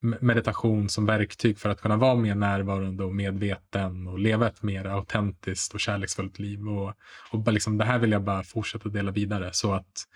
meditation 0.04 0.90
som 0.90 1.06
verktyg 1.06 1.60
för 1.60 1.70
att 1.70 1.82
kunna 1.82 1.98
vara 1.98 2.16
mer 2.16 2.36
närvarande 2.36 3.04
och 3.04 3.16
medveten 3.16 4.08
och 4.08 4.20
leva 4.20 4.48
ett 4.48 4.64
mer 4.64 4.86
autentiskt 4.86 5.74
och 5.74 5.80
kärleksfullt 5.80 6.40
liv. 6.40 6.68
Och, 6.68 6.94
och 7.32 7.54
liksom, 7.54 7.78
det 7.78 7.86
här 7.86 8.00
vill 8.00 8.12
jag 8.12 8.24
bara 8.24 8.44
fortsätta 8.44 8.90
dela 8.90 9.12
vidare 9.12 9.50
så 9.54 9.74
att 9.74 10.08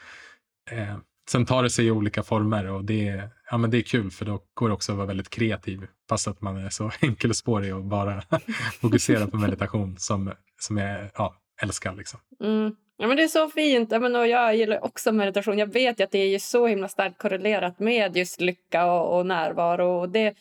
eh, 0.72 0.98
Sen 1.30 1.46
tar 1.46 1.64
det 1.64 1.70
sig 1.70 1.86
i 1.86 1.92
olika 1.92 2.24
former 2.24 2.68
och 2.68 2.86
det, 2.86 3.30
ja, 3.52 3.58
men 3.58 3.72
det 3.72 3.78
är 3.78 3.82
kul 3.82 4.12
för 4.12 4.26
då 4.26 4.40
går 4.54 4.68
det 4.68 4.74
också 4.74 4.92
att 4.92 4.98
vara 4.98 5.08
väldigt 5.08 5.30
kreativ 5.30 5.88
fast 6.10 6.28
att 6.28 6.42
man 6.42 6.58
är 6.66 6.70
så 6.70 6.92
enkelspårig 7.02 7.76
och 7.76 7.84
bara 7.84 8.22
fokuserar 8.82 9.28
på 9.28 9.38
meditation 9.38 9.96
som, 9.98 10.32
som 10.60 10.78
jag 10.78 11.10
ja, 11.16 11.36
älskar. 11.62 11.96
Liksom. 11.96 12.20
Mm. 12.44 12.76
Ja, 12.98 13.08
men 13.08 13.18
det 13.18 13.24
är 13.24 13.28
så 13.28 13.50
fint. 13.50 13.92
Jag, 13.92 14.02
menar, 14.02 14.26
jag 14.26 14.56
gillar 14.56 14.86
också 14.86 15.12
meditation. 15.12 15.58
Jag 15.58 15.74
vet 15.74 16.02
att 16.02 16.12
det 16.12 16.20
är 16.20 16.40
så 16.40 16.68
himla 16.68 16.88
starkt 16.88 17.18
korrelerat 17.18 17.80
med 17.80 18.18
just 18.18 18.42
lycka 18.42 18.86
och, 18.86 19.18
och 19.18 19.26
närvaro. 19.26 20.00
Och 20.00 20.10
det, 20.10 20.34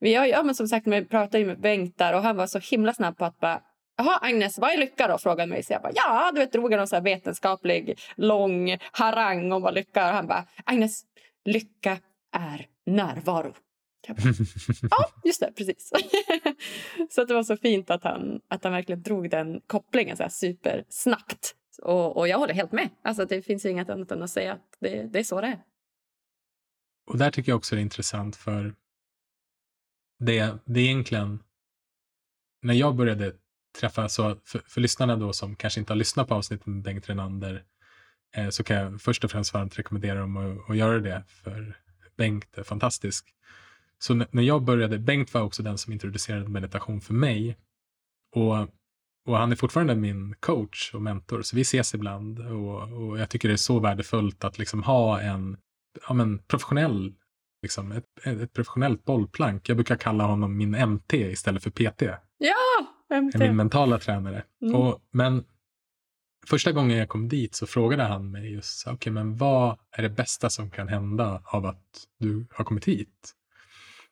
vi 0.00 0.14
har, 0.14 0.26
ja, 0.26 0.42
men 0.42 0.54
som 0.54 0.68
sagt, 0.68 0.86
vi 0.86 1.04
pratade 1.04 1.44
med 1.44 1.60
Bengt 1.60 1.98
där 1.98 2.14
och 2.14 2.22
han 2.22 2.36
var 2.36 2.46
så 2.46 2.58
himla 2.58 2.94
snabb 2.94 3.18
på 3.18 3.24
att 3.24 3.40
bara 3.40 3.60
Jaha, 3.96 4.18
Agnes, 4.22 4.58
vad 4.58 4.70
är 4.70 4.78
lycka 4.78 5.08
då? 5.08 5.18
frågade 5.18 5.50
mig. 5.50 5.62
Så 5.62 5.72
jag 5.72 5.82
bara, 5.82 5.92
ja, 5.94 6.30
du 6.34 6.40
vet, 6.40 6.52
drog 6.52 6.72
en 6.72 6.88
så 6.88 7.00
vetenskaplig 7.00 7.98
lång 8.16 8.78
harang 8.92 9.52
om 9.52 9.62
vad 9.62 9.74
lycka 9.74 10.02
är. 10.02 10.12
Han 10.12 10.26
bara, 10.26 10.46
Agnes, 10.64 11.04
lycka 11.44 11.98
är 12.32 12.66
närvaro. 12.86 13.54
Bara, 14.08 14.16
ja, 14.90 15.10
just 15.24 15.40
det, 15.40 15.52
precis. 15.52 15.90
så 17.10 17.24
det 17.24 17.34
var 17.34 17.42
så 17.42 17.56
fint 17.56 17.90
att 17.90 18.04
han, 18.04 18.40
att 18.48 18.64
han 18.64 18.72
verkligen 18.72 19.02
drog 19.02 19.30
den 19.30 19.60
kopplingen 19.66 20.16
så 20.16 20.22
här 20.22 20.30
supersnabbt. 20.30 21.54
Och, 21.82 22.16
och 22.16 22.28
jag 22.28 22.38
håller 22.38 22.54
helt 22.54 22.72
med. 22.72 22.88
Alltså, 23.02 23.24
det 23.24 23.42
finns 23.42 23.64
inget 23.64 23.90
annat 23.90 24.10
än 24.10 24.22
att 24.22 24.30
säga 24.30 24.52
att 24.52 24.76
det, 24.80 25.02
det 25.02 25.18
är 25.18 25.24
så 25.24 25.40
det 25.40 25.46
är. 25.46 25.62
Och 27.06 27.18
där 27.18 27.30
tycker 27.30 27.52
jag 27.52 27.56
också 27.56 27.74
det 27.74 27.80
är 27.80 27.82
intressant 27.82 28.36
för 28.36 28.74
det, 30.18 30.58
det 30.64 30.80
är 30.80 30.84
egentligen 30.84 31.42
när 32.62 32.74
jag 32.74 32.96
började 32.96 33.36
träffa, 33.80 34.08
så 34.08 34.36
för, 34.44 34.62
för 34.66 34.80
lyssnarna 34.80 35.16
då 35.16 35.32
som 35.32 35.56
kanske 35.56 35.80
inte 35.80 35.92
har 35.92 35.98
lyssnat 35.98 36.28
på 36.28 36.34
avsnittet 36.34 36.66
med 36.66 36.82
Bengt 36.82 37.08
Renander 37.08 37.62
eh, 38.36 38.48
så 38.48 38.64
kan 38.64 38.76
jag 38.76 39.00
först 39.00 39.24
och 39.24 39.30
främst 39.30 39.54
varmt 39.54 39.78
rekommendera 39.78 40.20
dem 40.20 40.36
att, 40.36 40.70
att 40.70 40.76
göra 40.76 40.98
det 40.98 41.24
för 41.26 41.76
Bengt 42.16 42.58
är 42.58 42.62
fantastisk. 42.62 43.26
Så 43.98 44.14
när 44.14 44.42
jag 44.42 44.62
började, 44.62 44.98
Bengt 44.98 45.34
var 45.34 45.42
också 45.42 45.62
den 45.62 45.78
som 45.78 45.92
introducerade 45.92 46.48
meditation 46.48 47.00
för 47.00 47.14
mig 47.14 47.56
och, 48.36 48.56
och 49.26 49.38
han 49.38 49.52
är 49.52 49.56
fortfarande 49.56 49.94
min 49.94 50.34
coach 50.40 50.94
och 50.94 51.02
mentor 51.02 51.42
så 51.42 51.56
vi 51.56 51.62
ses 51.62 51.94
ibland 51.94 52.38
och, 52.40 52.92
och 52.92 53.18
jag 53.18 53.30
tycker 53.30 53.48
det 53.48 53.54
är 53.54 53.56
så 53.56 53.80
värdefullt 53.80 54.44
att 54.44 54.58
liksom 54.58 54.82
ha 54.82 55.20
en 55.20 55.56
ja, 56.08 56.14
men, 56.14 56.38
professionell 56.38 57.14
Liksom, 57.64 57.92
ett, 57.92 58.26
ett 58.26 58.52
professionellt 58.52 59.04
bollplank. 59.04 59.68
Jag 59.68 59.76
brukar 59.76 59.96
kalla 59.96 60.24
honom 60.24 60.56
min 60.56 60.70
MT 60.88 61.14
istället 61.14 61.62
för 61.62 61.70
PT. 61.70 62.02
Ja, 62.38 62.93
MT. 63.20 63.38
Min 63.38 63.56
mentala 63.56 63.98
tränare. 63.98 64.44
Mm. 64.62 64.74
Och, 64.74 65.00
men 65.10 65.44
första 66.46 66.72
gången 66.72 66.96
jag 66.96 67.08
kom 67.08 67.28
dit 67.28 67.54
så 67.54 67.66
frågade 67.66 68.02
han 68.02 68.30
mig 68.30 68.52
just, 68.52 68.86
okay, 68.86 69.12
men 69.12 69.36
vad 69.36 69.78
är 69.90 70.02
det 70.02 70.10
bästa 70.10 70.50
som 70.50 70.70
kan 70.70 70.88
hända 70.88 71.42
av 71.44 71.66
att 71.66 72.06
du 72.18 72.46
har 72.50 72.64
kommit 72.64 72.84
hit? 72.84 73.34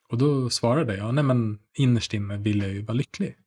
Och 0.09 0.17
då 0.17 0.49
svarade 0.49 0.97
jag, 0.97 1.13
nej 1.15 1.23
men 1.23 1.59
innerst 1.73 2.13
inne 2.13 2.37
vill 2.37 2.61
jag 2.61 2.71
ju 2.71 2.81
vara 2.81 2.97
lycklig. 2.97 3.37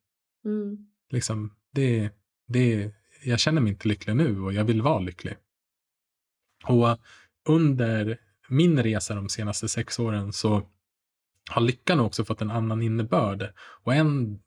Mm. 0.44 0.86
Liksom, 1.10 1.52
det, 1.72 2.10
det, 2.46 2.92
jag 3.24 3.38
känner 3.40 3.60
mig 3.60 3.72
inte 3.72 3.88
lycklig 3.88 4.16
nu 4.16 4.40
och 4.40 4.52
jag 4.52 4.64
vill 4.64 4.82
vara 4.82 4.98
lycklig. 4.98 5.36
Och 6.64 6.98
under 7.48 8.18
min 8.48 8.82
resa 8.82 9.14
de 9.14 9.28
senaste 9.28 9.68
sex 9.68 9.98
åren 9.98 10.32
så 10.32 10.62
har 11.50 11.62
lyckan 11.62 12.00
också 12.00 12.24
fått 12.24 12.42
en 12.42 12.50
annan 12.50 12.82
innebörd. 12.82 13.52
Och 13.58 13.94
en 13.94 14.40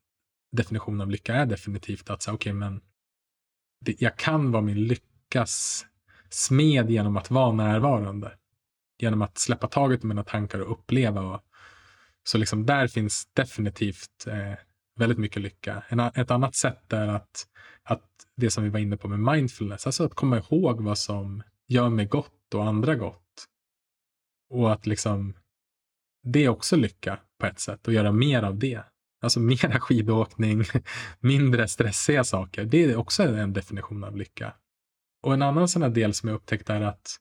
definition 0.51 1.01
av 1.01 1.09
lycka 1.09 1.35
är 1.35 1.45
definitivt 1.45 2.09
att 2.09 2.21
säga, 2.21 2.35
okej, 2.35 2.51
okay, 2.51 2.59
men 2.59 2.81
det, 3.81 4.01
jag 4.01 4.17
kan 4.17 4.51
vara 4.51 4.61
min 4.61 4.83
lyckas 4.83 5.85
smed 6.29 6.89
genom 6.89 7.17
att 7.17 7.31
vara 7.31 7.51
närvarande. 7.51 8.37
Genom 8.97 9.21
att 9.21 9.37
släppa 9.37 9.67
taget 9.67 10.03
om 10.03 10.09
mina 10.09 10.23
tankar 10.23 10.59
och 10.59 10.71
uppleva. 10.71 11.21
Och, 11.21 11.41
så 12.23 12.37
liksom 12.37 12.65
där 12.65 12.87
finns 12.87 13.27
definitivt 13.33 14.27
eh, 14.27 14.53
väldigt 14.95 15.17
mycket 15.17 15.41
lycka. 15.41 15.83
En, 15.89 15.99
ett 15.99 16.31
annat 16.31 16.55
sätt 16.55 16.93
är 16.93 17.07
att, 17.07 17.47
att 17.83 18.09
det 18.35 18.51
som 18.51 18.63
vi 18.63 18.69
var 18.69 18.79
inne 18.79 18.97
på 18.97 19.07
med 19.07 19.33
mindfulness, 19.33 19.85
alltså 19.85 20.05
att 20.05 20.13
komma 20.13 20.37
ihåg 20.37 20.81
vad 20.81 20.97
som 20.97 21.43
gör 21.67 21.89
mig 21.89 22.05
gott 22.05 22.53
och 22.53 22.67
andra 22.67 22.95
gott. 22.95 23.45
Och 24.49 24.71
att 24.71 24.85
liksom, 24.85 25.33
det 26.23 26.45
är 26.45 26.49
också 26.49 26.75
lycka 26.75 27.19
på 27.37 27.45
ett 27.45 27.59
sätt, 27.59 27.87
att 27.87 27.93
göra 27.93 28.11
mer 28.11 28.43
av 28.43 28.57
det. 28.57 28.83
Alltså 29.21 29.39
mera 29.39 29.79
skidåkning, 29.79 30.63
mindre 31.19 31.67
stressiga 31.67 32.23
saker. 32.23 32.65
Det 32.65 32.83
är 32.83 32.95
också 32.95 33.23
en 33.23 33.53
definition 33.53 34.03
av 34.03 34.17
lycka. 34.17 34.53
Och 35.21 35.33
en 35.33 35.41
annan 35.41 35.67
sån 35.67 35.81
här 35.81 35.89
del 35.89 36.13
som 36.13 36.29
jag 36.29 36.35
upptäckt 36.35 36.69
är 36.69 36.81
att 36.81 37.17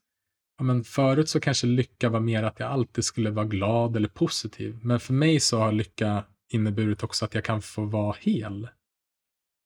ja, 0.59 0.64
men 0.64 0.84
förut 0.84 1.28
så 1.28 1.40
kanske 1.40 1.66
lycka 1.66 2.09
var 2.09 2.20
mer 2.20 2.42
att 2.42 2.61
jag 2.61 2.70
alltid 2.70 3.05
skulle 3.05 3.30
vara 3.30 3.46
glad 3.46 3.96
eller 3.96 4.09
positiv. 4.09 4.78
Men 4.82 5.01
för 5.01 5.14
mig 5.14 5.40
så 5.40 5.59
har 5.59 5.72
lycka 5.72 6.24
inneburit 6.49 7.03
också 7.03 7.24
att 7.24 7.34
jag 7.34 7.44
kan 7.44 7.62
få 7.62 7.84
vara 7.84 8.16
hel. 8.20 8.68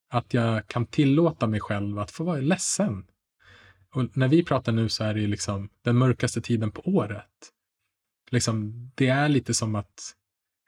Att 0.09 0.33
jag 0.33 0.67
kan 0.67 0.85
tillåta 0.85 1.47
mig 1.47 1.59
själv 1.59 1.99
att 1.99 2.11
få 2.11 2.23
vara 2.23 2.39
ledsen. 2.39 3.05
Och 3.95 4.17
när 4.17 4.27
vi 4.27 4.43
pratar 4.43 4.71
nu 4.71 4.89
så 4.89 5.03
är 5.03 5.13
det 5.13 5.19
ju 5.19 5.27
liksom 5.27 5.69
den 5.81 5.97
mörkaste 5.97 6.41
tiden 6.41 6.71
på 6.71 6.81
året. 6.81 7.51
Liksom, 8.31 8.73
det 8.95 9.07
är 9.07 9.29
lite 9.29 9.53
som 9.53 9.75
att 9.75 10.15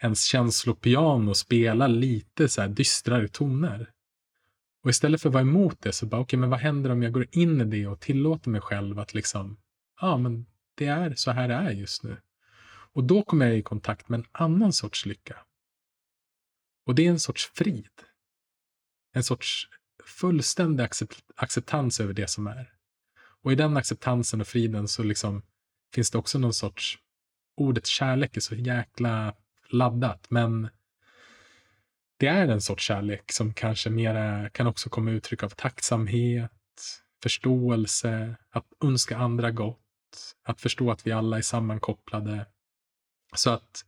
ens 0.05 0.23
känslopiano 0.23 1.33
spelar 1.33 1.87
lite 1.87 2.49
så 2.49 2.61
här 2.61 2.67
dystrare 2.67 3.27
toner. 3.27 3.91
Och 4.83 4.89
istället 4.89 5.21
för 5.21 5.29
att 5.29 5.33
vara 5.33 5.41
emot 5.41 5.81
det 5.81 5.93
så 5.93 6.05
bara, 6.05 6.21
okej, 6.21 6.23
okay, 6.23 6.39
men 6.39 6.49
vad 6.49 6.59
händer 6.59 6.89
om 6.89 7.03
jag 7.03 7.11
går 7.11 7.27
in 7.31 7.61
i 7.61 7.65
det 7.65 7.87
och 7.87 7.99
tillåter 7.99 8.49
mig 8.49 8.61
själv 8.61 8.99
att 8.99 9.13
liksom, 9.13 9.57
ja, 10.01 10.07
ah, 10.07 10.17
men 10.17 10.45
det 10.75 10.85
är 10.85 11.13
så 11.15 11.31
här 11.31 11.47
det 11.47 11.53
är 11.53 11.71
just 11.71 12.03
nu. 12.03 12.17
Och 12.93 13.03
då 13.03 13.21
kommer 13.21 13.45
jag 13.45 13.57
i 13.57 13.61
kontakt 13.61 14.09
med 14.09 14.19
en 14.19 14.25
annan 14.31 14.73
sorts 14.73 15.05
lycka. 15.05 15.37
Och 16.85 16.95
det 16.95 17.05
är 17.05 17.09
en 17.09 17.19
sorts 17.19 17.51
frid. 17.53 17.89
En 19.13 19.23
sorts 19.23 19.69
fullständig 20.05 20.83
accept 20.83 21.23
acceptans 21.35 21.99
över 21.99 22.13
det 22.13 22.29
som 22.29 22.47
är. 22.47 22.71
Och 23.43 23.51
i 23.51 23.55
den 23.55 23.77
acceptansen 23.77 24.41
och 24.41 24.47
friden 24.47 24.87
så 24.87 25.03
liksom 25.03 25.41
finns 25.93 26.11
det 26.11 26.17
också 26.17 26.39
någon 26.39 26.53
sorts, 26.53 26.97
ordet 27.57 27.85
kärlek 27.85 28.37
är 28.37 28.41
så 28.41 28.55
jäkla 28.55 29.35
laddat, 29.69 30.25
men 30.29 30.69
det 32.17 32.27
är 32.27 32.47
en 32.47 32.61
sorts 32.61 32.83
kärlek 32.83 33.31
som 33.31 33.53
kanske 33.53 33.89
mer 33.89 34.49
kan 34.49 34.67
också 34.67 34.89
komma 34.89 35.11
uttryck 35.11 35.43
av 35.43 35.49
tacksamhet, 35.49 36.51
förståelse, 37.23 38.35
att 38.49 38.65
önska 38.83 39.17
andra 39.17 39.51
gott, 39.51 40.35
att 40.43 40.61
förstå 40.61 40.91
att 40.91 41.07
vi 41.07 41.11
alla 41.11 41.37
är 41.37 41.41
sammankopplade. 41.41 42.45
Så 43.35 43.49
att 43.49 43.85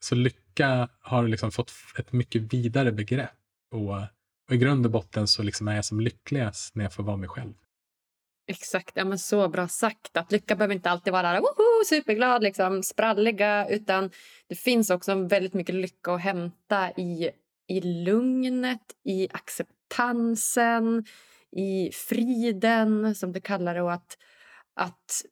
så 0.00 0.14
lycka 0.14 0.88
har 1.00 1.28
liksom 1.28 1.50
fått 1.50 1.72
ett 1.98 2.12
mycket 2.12 2.42
vidare 2.42 2.92
begrepp 2.92 3.30
och, 3.70 3.94
och 4.48 4.54
i 4.54 4.56
grund 4.56 4.86
och 4.86 4.92
botten 4.92 5.28
så 5.28 5.42
liksom 5.42 5.68
är 5.68 5.74
jag 5.74 5.84
som 5.84 6.00
lyckligast 6.00 6.74
när 6.74 6.84
jag 6.84 6.92
får 6.92 7.02
vara 7.02 7.16
mig 7.16 7.28
själv. 7.28 7.54
Exakt, 8.46 8.96
ja, 8.96 9.04
men 9.04 9.18
så 9.18 9.48
bra 9.48 9.68
sagt. 9.68 10.16
Att 10.16 10.32
lycka 10.32 10.56
behöver 10.56 10.74
inte 10.74 10.90
alltid 10.90 11.12
vara 11.12 11.40
woho, 11.40 11.67
superglad, 11.86 12.42
liksom, 12.42 12.82
spralliga. 12.82 13.68
Utan 13.68 14.10
det 14.48 14.54
finns 14.54 14.90
också 14.90 15.14
väldigt 15.14 15.54
mycket 15.54 15.74
lycka 15.74 16.12
att 16.12 16.20
hämta 16.20 16.90
i, 16.90 17.30
i 17.66 17.80
lugnet, 17.80 18.82
i 19.04 19.28
acceptansen, 19.30 21.04
i 21.52 21.90
friden, 21.92 23.14
som 23.14 23.32
du 23.32 23.40
kallar 23.40 23.74
det. 23.74 23.82
Och 23.82 23.92
att, 23.92 24.18
att 24.74 25.22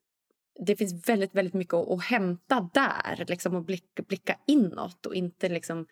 det 0.67 0.77
finns 0.77 1.09
väldigt, 1.09 1.35
väldigt 1.35 1.55
mycket 1.55 1.75
att, 1.75 1.91
att 1.91 2.05
hämta 2.05 2.71
där. 2.75 3.25
Liksom, 3.29 3.57
att 3.57 3.67
blicka, 3.67 4.03
blicka 4.03 4.39
inåt 4.47 5.07
och 5.07 5.15
inte 5.15 5.49
liksom 5.49 5.87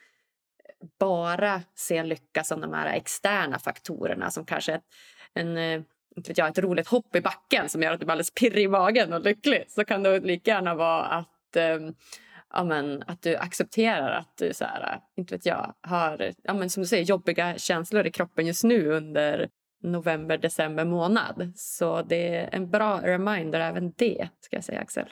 bara 0.98 1.62
se 1.74 2.02
lycka 2.02 2.44
som 2.44 2.60
de 2.60 2.72
här 2.72 2.96
externa 2.96 3.58
faktorerna 3.58 4.30
som 4.30 4.46
kanske 4.46 4.80
en, 5.34 5.56
eh, 5.56 5.82
inte 6.16 6.30
vet 6.30 6.38
jag, 6.38 6.48
ett 6.48 6.58
roligt 6.58 6.88
hopp 6.88 7.16
i 7.16 7.20
backen 7.20 7.68
som 7.68 7.82
gör 7.82 7.92
att 7.92 8.00
du 8.00 8.06
blir 8.06 8.12
alldeles 8.12 8.34
pirrig 8.34 8.64
i 8.64 8.68
magen 8.68 9.12
och 9.12 9.20
lycklig. 9.20 9.64
Så 9.68 9.84
kan 9.84 10.02
det 10.02 10.20
lika 10.20 10.50
gärna 10.50 10.74
vara 10.74 11.04
att, 11.04 11.56
um, 11.78 11.94
ja, 12.52 12.64
men, 12.64 13.02
att 13.06 13.22
du 13.22 13.36
accepterar 13.36 14.10
att 14.10 14.36
du 14.38 14.54
så 14.54 14.64
här, 14.64 15.00
inte 15.16 15.34
vet 15.34 15.46
jag, 15.46 15.74
har 15.80 16.32
ja, 16.42 16.54
men, 16.54 16.70
som 16.70 16.82
du 16.82 16.86
säger, 16.86 17.04
jobbiga 17.04 17.58
känslor 17.58 18.06
i 18.06 18.10
kroppen 18.10 18.46
just 18.46 18.64
nu 18.64 18.90
under 18.90 19.48
november, 19.82 20.38
december 20.38 20.84
månad. 20.84 21.52
Så 21.56 22.02
det 22.02 22.36
är 22.36 22.48
en 22.52 22.70
bra 22.70 23.00
reminder 23.02 23.60
även 23.60 23.92
det, 23.96 24.28
ska 24.40 24.56
jag 24.56 24.64
säga 24.64 24.80
Axel. 24.80 25.06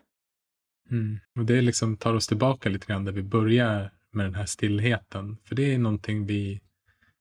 Mm. 0.90 1.18
Och 1.38 1.44
det 1.44 1.60
liksom 1.60 1.96
tar 1.96 2.14
oss 2.14 2.26
tillbaka 2.26 2.68
lite 2.68 2.86
grann 2.86 3.04
där 3.04 3.12
vi 3.12 3.22
börjar 3.22 3.90
med 4.12 4.26
den 4.26 4.34
här 4.34 4.46
stillheten. 4.46 5.36
För 5.44 5.54
det 5.54 5.74
är 5.74 5.78
någonting 5.78 6.26
vi 6.26 6.60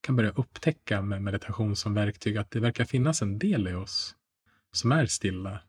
kan 0.02 0.16
börja 0.16 0.32
upptäcka 0.32 1.02
med 1.02 1.22
meditation 1.22 1.76
som 1.76 1.93
verktyg, 1.93 2.38
att 2.38 2.52
det 2.52 2.60
verkar 2.60 2.86
finnas 2.86 3.22
en 3.22 3.39
del 3.39 3.68
i 3.68 3.74
oss 3.74 4.16
som 4.72 4.91
är 4.91 5.06
stilla, 5.06 5.62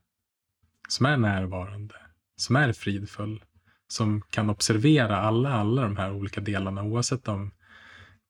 som 0.89 1.07
är 1.07 1.17
närvarande, 1.17 1.95
som 2.37 2.57
är 2.57 2.73
fridfull, 2.73 3.45
som 3.89 4.23
kan 4.31 4.51
observera 4.51 5.17
alla, 5.17 5.53
alla 5.53 5.83
de 5.83 5.97
här 5.97 6.13
olika 6.13 6.41
delarna 6.41 6.83
oavsett 6.83 7.29
om 7.29 7.51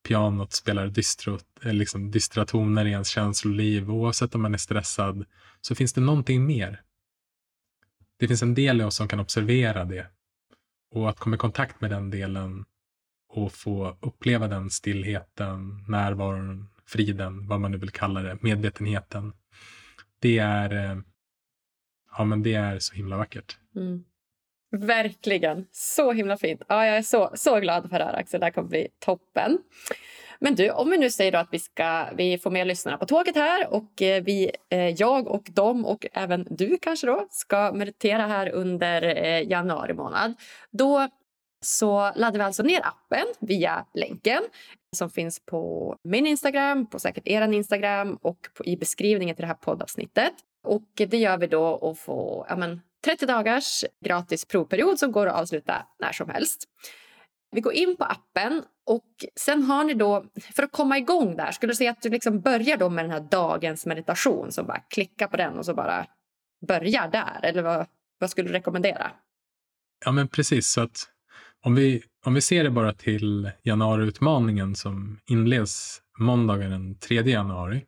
pianot 0.02 0.52
spelar 0.52 0.86
dystro, 0.86 1.38
eh, 1.62 1.72
liksom 1.72 2.10
dystra 2.10 2.44
toner 2.44 2.84
i 2.84 2.90
ens 2.90 3.08
känsloliv, 3.08 3.90
oavsett 3.90 4.34
om 4.34 4.42
man 4.42 4.54
är 4.54 4.58
stressad, 4.58 5.24
så 5.60 5.74
finns 5.74 5.92
det 5.92 6.00
någonting 6.00 6.46
mer. 6.46 6.82
Det 8.18 8.28
finns 8.28 8.42
en 8.42 8.54
del 8.54 8.80
i 8.80 8.84
oss 8.84 8.96
som 8.96 9.08
kan 9.08 9.20
observera 9.20 9.84
det. 9.84 10.06
Och 10.94 11.10
att 11.10 11.18
komma 11.18 11.36
i 11.36 11.38
kontakt 11.38 11.80
med 11.80 11.90
den 11.90 12.10
delen 12.10 12.64
och 13.32 13.52
få 13.52 13.96
uppleva 14.00 14.48
den 14.48 14.70
stillheten, 14.70 15.84
närvaron, 15.88 16.68
friden, 16.86 17.48
vad 17.48 17.60
man 17.60 17.70
nu 17.70 17.76
vill 17.76 17.90
kalla 17.90 18.22
det, 18.22 18.38
medvetenheten. 18.42 19.32
Det 20.18 20.38
är, 20.38 20.72
eh, 20.72 20.96
ja, 22.18 22.24
men 22.24 22.42
det 22.42 22.54
är 22.54 22.78
så 22.78 22.94
himla 22.94 23.16
vackert. 23.16 23.58
Mm. 23.76 24.04
Verkligen. 24.70 25.66
Så 25.70 26.12
himla 26.12 26.36
fint. 26.36 26.62
Ja, 26.68 26.86
jag 26.86 26.96
är 26.96 27.02
så, 27.02 27.30
så 27.34 27.60
glad 27.60 27.90
för 27.90 27.98
det 27.98 28.04
här, 28.04 28.14
Axel. 28.14 28.40
Det 28.40 28.46
här 28.46 28.50
kommer 28.50 28.68
bli 28.68 28.88
toppen. 28.98 29.58
Men 30.40 30.54
du, 30.54 30.70
om 30.70 30.90
vi 30.90 30.98
nu 30.98 31.10
säger 31.10 31.32
att 31.34 31.48
vi, 31.50 31.58
ska, 31.58 32.06
vi 32.16 32.38
får 32.38 32.50
med 32.50 32.66
lyssnarna 32.66 32.98
på 32.98 33.06
tåget 33.06 33.36
här 33.36 33.72
och 33.72 34.02
eh, 34.02 34.22
vi, 34.22 34.50
eh, 34.68 34.88
jag 34.88 35.28
och 35.28 35.48
dem 35.54 35.84
och 35.84 36.06
även 36.12 36.46
du 36.50 36.78
kanske 36.82 37.06
då 37.06 37.26
ska 37.30 37.72
meditera 37.72 38.26
här 38.26 38.50
under 38.50 39.02
januari 39.40 39.94
månad. 39.94 40.34
Då 40.70 41.08
så 41.64 42.12
laddar 42.16 42.38
vi 42.38 42.44
alltså 42.44 42.62
ner 42.62 42.86
appen 42.86 43.26
via 43.40 43.86
länken 43.94 44.42
som 44.96 45.10
finns 45.10 45.40
på 45.40 45.96
min 46.04 46.26
Instagram, 46.26 46.86
på 46.86 46.98
säkert 46.98 47.28
er 47.28 47.52
Instagram 47.52 48.18
och 48.22 48.38
på, 48.54 48.64
i 48.64 48.76
beskrivningen 48.76 49.36
till 49.36 49.42
det 49.42 49.46
här 49.46 49.54
poddavsnittet. 49.54 50.32
Och 50.64 50.88
det 50.94 51.16
gör 51.16 51.38
vi 51.38 51.46
då 51.46 51.64
och 51.66 51.98
få 51.98 52.46
ja, 52.48 52.56
men, 52.56 52.80
30 53.04 53.26
dagars 53.26 53.84
gratis 54.04 54.44
provperiod 54.44 54.98
som 54.98 55.12
går 55.12 55.26
att 55.26 55.40
avsluta 55.40 55.86
när 55.98 56.12
som 56.12 56.28
helst. 56.28 56.64
Vi 57.50 57.60
går 57.60 57.72
in 57.72 57.96
på 57.96 58.04
appen 58.04 58.62
och 58.86 59.06
sen 59.40 59.62
har 59.62 59.84
ni 59.84 59.94
då, 59.94 60.24
för 60.54 60.62
att 60.62 60.72
komma 60.72 60.98
igång 60.98 61.36
där, 61.36 61.52
skulle 61.52 61.72
du 61.72 61.76
säga 61.76 61.90
att 61.90 62.02
du 62.02 62.08
liksom 62.08 62.40
börjar 62.40 62.76
då 62.76 62.88
med 62.88 63.04
den 63.04 63.12
här 63.12 63.20
dagens 63.20 63.86
meditation, 63.86 64.52
så 64.52 64.64
bara 64.64 64.78
klicka 64.78 65.28
på 65.28 65.36
den 65.36 65.58
och 65.58 65.64
så 65.64 65.74
bara 65.74 66.06
börjar 66.66 67.08
där, 67.08 67.40
eller 67.42 67.62
vad, 67.62 67.86
vad 68.18 68.30
skulle 68.30 68.48
du 68.48 68.52
rekommendera? 68.52 69.10
Ja, 70.04 70.12
men 70.12 70.28
precis. 70.28 70.72
Så 70.72 70.80
att 70.80 71.11
om 71.62 71.74
vi, 71.74 72.02
om 72.24 72.34
vi 72.34 72.40
ser 72.40 72.64
det 72.64 72.70
bara 72.70 72.92
till 72.92 73.50
januariutmaningen 73.62 74.74
som 74.74 75.20
inleds 75.26 76.02
måndagen 76.18 76.70
den 76.70 76.98
3 76.98 77.22
januari 77.22 77.84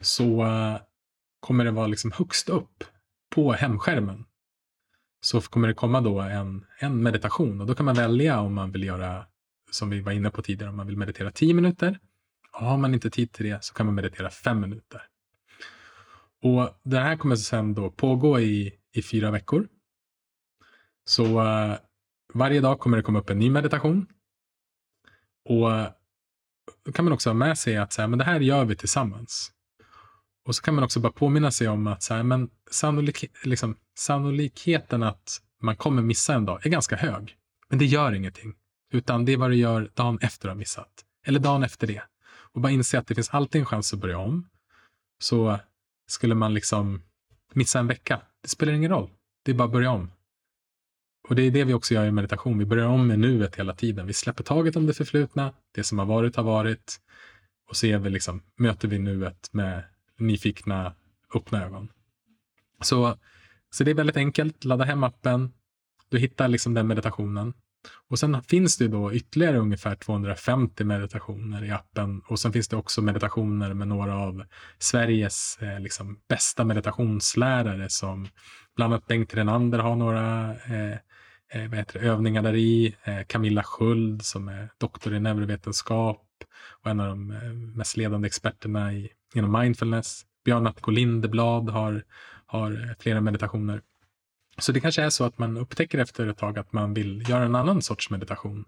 så 0.00 0.44
eh, 0.44 0.76
kommer 1.40 1.64
det 1.64 1.70
vara 1.70 1.86
liksom 1.86 2.12
högst 2.12 2.48
upp 2.48 2.84
på 3.34 3.52
hemskärmen. 3.52 4.24
Så 5.20 5.40
kommer 5.40 5.68
det 5.68 5.74
komma 5.74 6.00
då 6.00 6.20
en, 6.20 6.66
en 6.78 7.02
meditation 7.02 7.60
och 7.60 7.66
då 7.66 7.74
kan 7.74 7.86
man 7.86 7.94
välja 7.94 8.40
om 8.40 8.54
man 8.54 8.72
vill 8.72 8.82
göra 8.82 9.26
som 9.70 9.90
vi 9.90 10.00
var 10.00 10.12
inne 10.12 10.30
på 10.30 10.42
tidigare, 10.42 10.70
om 10.70 10.76
man 10.76 10.86
vill 10.86 10.96
meditera 10.96 11.30
10 11.30 11.54
minuter. 11.54 11.98
Och 12.52 12.66
har 12.66 12.76
man 12.76 12.94
inte 12.94 13.10
tid 13.10 13.32
till 13.32 13.46
det 13.46 13.64
så 13.64 13.74
kan 13.74 13.86
man 13.86 13.94
meditera 13.94 14.30
5 14.30 14.60
minuter. 14.60 15.02
Och 16.42 16.80
det 16.82 16.98
här 16.98 17.16
kommer 17.16 17.36
sen 17.36 17.74
då 17.74 17.90
pågå 17.90 18.40
i, 18.40 18.72
i 18.92 19.02
fyra 19.02 19.30
veckor. 19.30 19.68
Så 21.04 21.24
eh, 21.40 21.76
varje 22.32 22.60
dag 22.60 22.80
kommer 22.80 22.96
det 22.96 23.02
komma 23.02 23.18
upp 23.18 23.30
en 23.30 23.38
ny 23.38 23.50
meditation. 23.50 24.06
Och 25.44 25.72
eh, 25.72 25.88
då 26.84 26.92
kan 26.92 27.04
man 27.04 27.14
också 27.14 27.30
ha 27.30 27.34
med 27.34 27.58
sig 27.58 27.76
att 27.76 27.92
så 27.92 28.00
här, 28.00 28.08
men 28.08 28.18
det 28.18 28.24
här 28.24 28.40
gör 28.40 28.64
vi 28.64 28.76
tillsammans. 28.76 29.52
Och 30.44 30.56
så 30.56 30.62
kan 30.62 30.74
man 30.74 30.84
också 30.84 31.00
bara 31.00 31.12
påminna 31.12 31.50
sig 31.50 31.68
om 31.68 31.86
att 31.86 32.02
så 32.02 32.14
här, 32.14 32.22
men 32.22 32.50
sannolik, 32.70 33.24
liksom, 33.44 33.76
sannolikheten 33.94 35.02
att 35.02 35.40
man 35.60 35.76
kommer 35.76 36.02
missa 36.02 36.34
en 36.34 36.44
dag 36.44 36.66
är 36.66 36.70
ganska 36.70 36.96
hög. 36.96 37.36
Men 37.68 37.78
det 37.78 37.84
gör 37.84 38.12
ingenting. 38.12 38.54
Utan 38.92 39.24
det 39.24 39.32
är 39.32 39.36
vad 39.36 39.50
du 39.50 39.56
gör 39.56 39.90
dagen 39.94 40.18
efter 40.22 40.48
att 40.48 40.52
har 40.52 40.58
missat. 40.58 41.04
Eller 41.26 41.40
dagen 41.40 41.62
efter 41.62 41.86
det. 41.86 42.02
Och 42.24 42.60
bara 42.60 42.72
inse 42.72 42.98
att 42.98 43.06
det 43.06 43.14
finns 43.14 43.30
alltid 43.30 43.60
en 43.60 43.66
chans 43.66 43.92
att 43.92 44.00
börja 44.00 44.18
om. 44.18 44.48
Så 45.18 45.58
skulle 46.06 46.34
man 46.34 46.54
liksom 46.54 47.02
missa 47.52 47.78
en 47.78 47.86
vecka, 47.86 48.20
det 48.42 48.48
spelar 48.48 48.72
ingen 48.72 48.90
roll. 48.90 49.10
Det 49.42 49.50
är 49.50 49.54
bara 49.54 49.64
att 49.64 49.72
börja 49.72 49.90
om. 49.90 50.10
Och 51.32 51.36
det 51.36 51.42
är 51.42 51.50
det 51.50 51.64
vi 51.64 51.74
också 51.74 51.94
gör 51.94 52.06
i 52.06 52.10
meditation. 52.10 52.58
Vi 52.58 52.64
börjar 52.64 52.86
om 52.86 53.06
med 53.06 53.18
nuet 53.18 53.56
hela 53.56 53.74
tiden. 53.74 54.06
Vi 54.06 54.12
släpper 54.12 54.44
taget 54.44 54.76
om 54.76 54.86
det 54.86 54.94
förflutna. 54.94 55.52
Det 55.74 55.84
som 55.84 55.98
har 55.98 56.06
varit 56.06 56.36
har 56.36 56.42
varit. 56.42 57.00
Och 57.68 57.76
så 57.76 57.98
vi 57.98 58.10
liksom, 58.10 58.42
möter 58.56 58.88
vi 58.88 58.98
nuet 58.98 59.48
med 59.52 59.82
nyfikna, 60.18 60.94
öppna 61.34 61.64
ögon. 61.64 61.88
Så, 62.80 63.16
så 63.70 63.84
det 63.84 63.90
är 63.90 63.94
väldigt 63.94 64.16
enkelt. 64.16 64.64
Ladda 64.64 64.84
hem 64.84 65.04
appen. 65.04 65.52
Du 66.08 66.18
hittar 66.18 66.48
liksom 66.48 66.74
den 66.74 66.86
meditationen. 66.86 67.54
Och 68.08 68.18
sen 68.18 68.42
finns 68.42 68.76
det 68.76 68.88
då 68.88 69.12
ytterligare 69.12 69.58
ungefär 69.58 69.94
250 69.94 70.84
meditationer 70.84 71.64
i 71.64 71.70
appen. 71.70 72.22
Och 72.28 72.38
sen 72.38 72.52
finns 72.52 72.68
det 72.68 72.76
också 72.76 73.02
meditationer 73.02 73.74
med 73.74 73.88
några 73.88 74.18
av 74.18 74.44
Sveriges 74.78 75.58
eh, 75.60 75.80
liksom, 75.80 76.18
bästa 76.28 76.64
meditationslärare 76.64 77.88
som 77.88 78.28
bland 78.76 78.92
annat 78.92 79.06
Bengt 79.06 79.34
Renander 79.34 79.78
har 79.78 79.96
några 79.96 80.50
eh, 80.50 80.98
eh, 81.52 81.68
vad 81.68 81.78
heter 81.78 82.00
det, 82.00 82.06
övningar 82.06 82.42
där 82.42 82.54
i. 82.54 82.96
Eh, 83.04 83.22
Camilla 83.26 83.62
Sköld 83.62 84.22
som 84.22 84.48
är 84.48 84.68
doktor 84.78 85.14
i 85.14 85.20
neurovetenskap 85.20 86.26
och 86.82 86.90
en 86.90 87.00
av 87.00 87.08
de 87.08 87.30
eh, 87.30 87.52
mest 87.52 87.96
ledande 87.96 88.26
experterna 88.26 88.92
i, 88.92 89.10
inom 89.34 89.60
mindfulness. 89.60 90.22
Björn 90.44 90.66
Attko 90.66 90.90
Lindeblad 90.90 91.70
har, 91.70 92.04
har 92.46 92.72
eh, 92.72 92.94
flera 92.98 93.20
meditationer. 93.20 93.82
Så 94.58 94.72
det 94.72 94.80
kanske 94.80 95.02
är 95.02 95.10
så 95.10 95.24
att 95.24 95.38
man 95.38 95.56
upptäcker 95.56 95.98
efter 95.98 96.26
ett 96.26 96.38
tag 96.38 96.58
att 96.58 96.72
man 96.72 96.94
vill 96.94 97.28
göra 97.28 97.44
en 97.44 97.54
annan 97.54 97.82
sorts 97.82 98.10
meditation. 98.10 98.64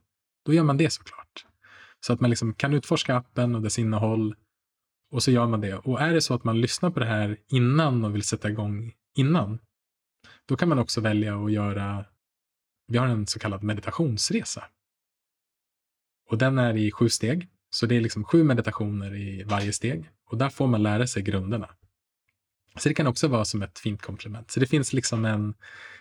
Då 0.47 0.53
gör 0.53 0.63
man 0.63 0.77
det 0.77 0.91
såklart. 0.91 1.47
Så 2.01 2.13
att 2.13 2.21
man 2.21 2.31
liksom 2.31 2.55
kan 2.55 2.75
utforska 2.75 3.17
appen 3.17 3.55
och 3.55 3.63
dess 3.63 3.79
innehåll 3.79 4.35
och 5.11 5.23
så 5.23 5.31
gör 5.31 5.47
man 5.47 5.61
det. 5.61 5.75
Och 5.75 6.01
är 6.01 6.13
det 6.13 6.21
så 6.21 6.35
att 6.35 6.45
man 6.45 6.61
lyssnar 6.61 6.91
på 6.91 7.01
det 7.01 7.07
här 7.07 7.37
innan 7.49 8.05
och 8.05 8.15
vill 8.15 8.23
sätta 8.23 8.51
igång 8.51 8.93
innan, 9.17 9.59
då 10.47 10.57
kan 10.57 10.69
man 10.69 10.79
också 10.79 11.01
välja 11.01 11.45
att 11.45 11.53
göra 11.53 12.05
vi 12.87 12.99
har 12.99 13.07
en 13.07 13.27
så 13.27 13.39
kallad 13.39 13.63
meditationsresa. 13.63 14.65
Och 16.31 16.39
den 16.39 16.59
är 16.59 16.77
i 16.77 16.91
sju 16.91 17.09
steg. 17.09 17.49
Så 17.71 17.87
det 17.87 17.97
är 17.97 18.01
liksom 18.01 18.25
sju 18.25 18.45
meditationer 18.45 19.15
i 19.15 19.43
varje 19.43 19.73
steg. 19.73 20.11
Och 20.27 20.39
där 20.39 20.49
får 20.49 20.67
man 20.67 20.83
lära 20.83 21.07
sig 21.07 21.23
grunderna. 21.23 21.69
Så 22.77 22.89
det 22.89 22.95
kan 22.95 23.07
också 23.07 23.29
vara 23.29 23.45
som 23.45 23.63
ett 23.63 23.79
fint 23.79 24.03
komplement. 24.03 24.51
Så 24.51 24.61
det 24.61 24.67
finns 24.67 24.93
liksom 24.93 25.25
en, 25.25 25.55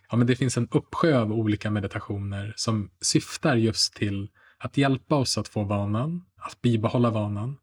ja, 0.09 0.17
men 0.17 0.27
det 0.27 0.35
finns 0.35 0.57
en 0.57 0.67
uppsjö 0.71 1.19
av 1.19 1.31
olika 1.31 1.71
meditationer 1.71 2.53
som 2.55 2.89
syftar 3.01 3.55
just 3.55 3.93
till 3.93 4.29
att 4.57 4.77
hjälpa 4.77 5.15
oss 5.15 5.37
att 5.37 5.47
få 5.47 5.63
vanan, 5.63 6.25
att 6.35 6.61
bibehålla 6.61 7.09
vanan, 7.09 7.57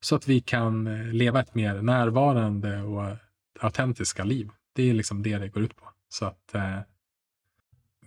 så 0.00 0.16
att 0.16 0.28
vi 0.28 0.40
kan 0.40 0.86
eh, 0.86 1.12
leva 1.12 1.40
ett 1.40 1.54
mer 1.54 1.82
närvarande 1.82 2.82
och 2.82 3.16
autentiska 3.60 4.24
liv. 4.24 4.50
Det 4.72 4.90
är 4.90 4.94
liksom 4.94 5.22
det 5.22 5.38
det 5.38 5.48
går 5.48 5.62
ut 5.62 5.76
på. 5.76 5.84
Så 6.08 6.24
att 6.24 6.54
eh, 6.54 6.78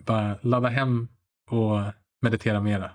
bara 0.06 0.38
ladda 0.42 0.68
hem 0.68 1.08
och 1.50 1.80
meditera 2.22 2.60
mera. 2.60 2.90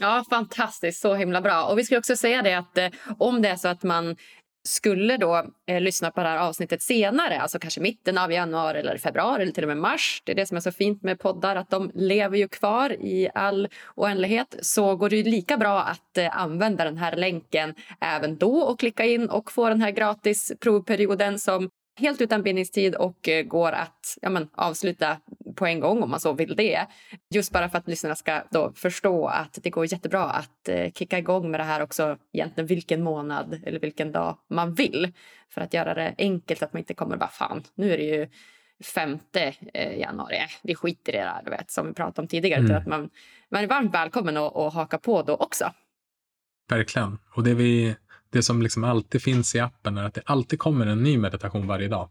Ja, 0.00 0.24
fantastiskt. 0.30 1.00
Så 1.00 1.14
himla 1.14 1.40
bra. 1.40 1.64
Och 1.64 1.78
vi 1.78 1.84
ska 1.84 1.98
också 1.98 2.16
säga 2.16 2.42
det 2.42 2.54
att 2.54 2.78
eh, 2.78 2.88
om 3.18 3.42
det 3.42 3.48
är 3.48 3.56
så 3.56 3.68
att 3.68 3.82
man 3.82 4.16
skulle 4.64 5.16
då 5.16 5.46
eh, 5.66 5.80
lyssna 5.80 6.10
på 6.10 6.22
det 6.22 6.28
här 6.28 6.38
avsnittet 6.38 6.82
senare, 6.82 7.40
alltså 7.40 7.58
kanske 7.58 7.80
mitten 7.80 8.18
av 8.18 8.32
januari 8.32 8.78
eller 8.78 8.98
februari 8.98 9.42
eller 9.42 9.52
till 9.52 9.64
och 9.64 9.68
med 9.68 9.76
mars. 9.76 10.22
Det 10.24 10.32
är 10.32 10.36
det 10.36 10.46
som 10.46 10.56
är 10.56 10.60
så 10.60 10.72
fint 10.72 11.02
med 11.02 11.18
poddar, 11.18 11.56
att 11.56 11.70
de 11.70 11.90
lever 11.94 12.38
ju 12.38 12.48
kvar 12.48 12.92
i 12.92 13.28
all 13.34 13.68
oändlighet. 13.94 14.56
Så 14.62 14.96
går 14.96 15.10
det 15.10 15.16
ju 15.16 15.22
lika 15.22 15.56
bra 15.56 15.82
att 15.82 16.18
eh, 16.18 16.38
använda 16.38 16.84
den 16.84 16.98
här 16.98 17.16
länken 17.16 17.74
även 18.00 18.36
då 18.36 18.60
och 18.60 18.78
klicka 18.78 19.04
in 19.04 19.28
och 19.28 19.52
få 19.52 19.68
den 19.68 19.80
här 19.80 19.90
gratis 19.90 20.52
provperioden 20.60 21.38
som 21.38 21.70
helt 21.96 22.20
utan 22.20 22.42
bindningstid 22.42 22.94
och 22.94 23.28
eh, 23.28 23.42
går 23.42 23.72
att 23.72 24.18
ja, 24.22 24.30
men, 24.30 24.48
avsluta 24.52 25.20
på 25.56 25.66
en 25.66 25.80
gång 25.80 26.02
om 26.02 26.10
man 26.10 26.20
så 26.20 26.32
vill 26.32 26.56
det. 26.56 26.86
Just 27.34 27.52
bara 27.52 27.68
för 27.68 27.78
att 27.78 27.88
lyssnarna 27.88 28.14
ska 28.14 28.42
då 28.50 28.72
förstå 28.72 29.26
att 29.26 29.58
det 29.62 29.70
går 29.70 29.92
jättebra 29.92 30.24
att 30.24 30.68
eh, 30.68 30.92
kicka 30.92 31.18
igång 31.18 31.50
med 31.50 31.60
det 31.60 31.64
här 31.64 31.82
också 31.82 32.18
egentligen 32.32 32.66
vilken 32.66 33.02
månad 33.02 33.60
eller 33.64 33.80
vilken 33.80 34.12
dag 34.12 34.38
man 34.50 34.74
vill. 34.74 35.12
För 35.48 35.60
att 35.60 35.74
göra 35.74 35.94
det 35.94 36.14
enkelt, 36.18 36.62
att 36.62 36.72
man 36.72 36.80
inte 36.80 36.94
kommer 36.94 37.16
bara 37.16 37.28
fan, 37.28 37.62
nu 37.74 37.92
är 37.92 37.98
det 37.98 38.04
ju 38.04 38.28
femte 38.94 39.54
eh, 39.74 39.98
januari, 39.98 40.36
äh, 40.36 40.48
vi 40.62 40.74
skiter 40.74 41.12
i 41.12 41.16
det 41.16 41.22
där, 41.22 41.42
du 41.44 41.50
vet, 41.50 41.70
som 41.70 41.86
vi 41.86 41.94
pratade 41.94 42.22
om 42.22 42.28
tidigare. 42.28 42.60
Mm. 42.60 42.76
Att 42.76 42.86
man, 42.86 43.10
man 43.50 43.62
är 43.62 43.66
varmt 43.66 43.94
välkommen 43.94 44.36
att, 44.36 44.56
att 44.56 44.74
haka 44.74 44.98
på 44.98 45.22
då 45.22 45.34
också. 45.34 45.72
Verkligen. 46.70 47.18
Och 47.34 47.44
det 47.44 47.54
vi 47.54 47.96
det 48.32 48.42
som 48.42 48.62
liksom 48.62 48.84
alltid 48.84 49.22
finns 49.22 49.54
i 49.54 49.60
appen 49.60 49.98
är 49.98 50.04
att 50.04 50.14
det 50.14 50.22
alltid 50.26 50.58
kommer 50.58 50.86
en 50.86 51.02
ny 51.02 51.18
meditation 51.18 51.66
varje 51.66 51.88
dag. 51.88 52.10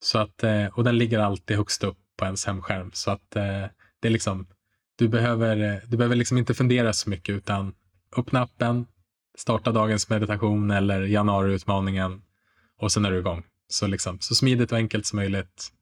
Så 0.00 0.18
att, 0.18 0.42
eh, 0.42 0.66
och 0.66 0.84
den 0.84 0.98
ligger 0.98 1.18
alltid 1.18 1.56
högst 1.56 1.84
upp 1.84 1.98
på 2.16 2.24
ens 2.24 2.46
hemskärm. 2.46 2.90
Så 2.94 3.10
att 3.10 3.36
eh, 3.36 3.64
det 4.00 4.08
är 4.08 4.10
liksom, 4.10 4.46
du 4.98 5.08
behöver, 5.08 5.82
du 5.86 5.96
behöver 5.96 6.16
liksom 6.16 6.38
inte 6.38 6.54
fundera 6.54 6.92
så 6.92 7.10
mycket 7.10 7.34
utan 7.34 7.74
öppna 8.16 8.42
appen, 8.42 8.86
starta 9.38 9.72
dagens 9.72 10.10
meditation 10.10 10.70
eller 10.70 11.00
januariutmaningen 11.00 12.22
och 12.78 12.92
sen 12.92 13.04
är 13.04 13.10
du 13.10 13.18
igång. 13.18 13.44
Så, 13.68 13.86
liksom, 13.86 14.20
så 14.20 14.34
smidigt 14.34 14.72
och 14.72 14.78
enkelt 14.78 15.06
som 15.06 15.16
möjligt 15.16 15.72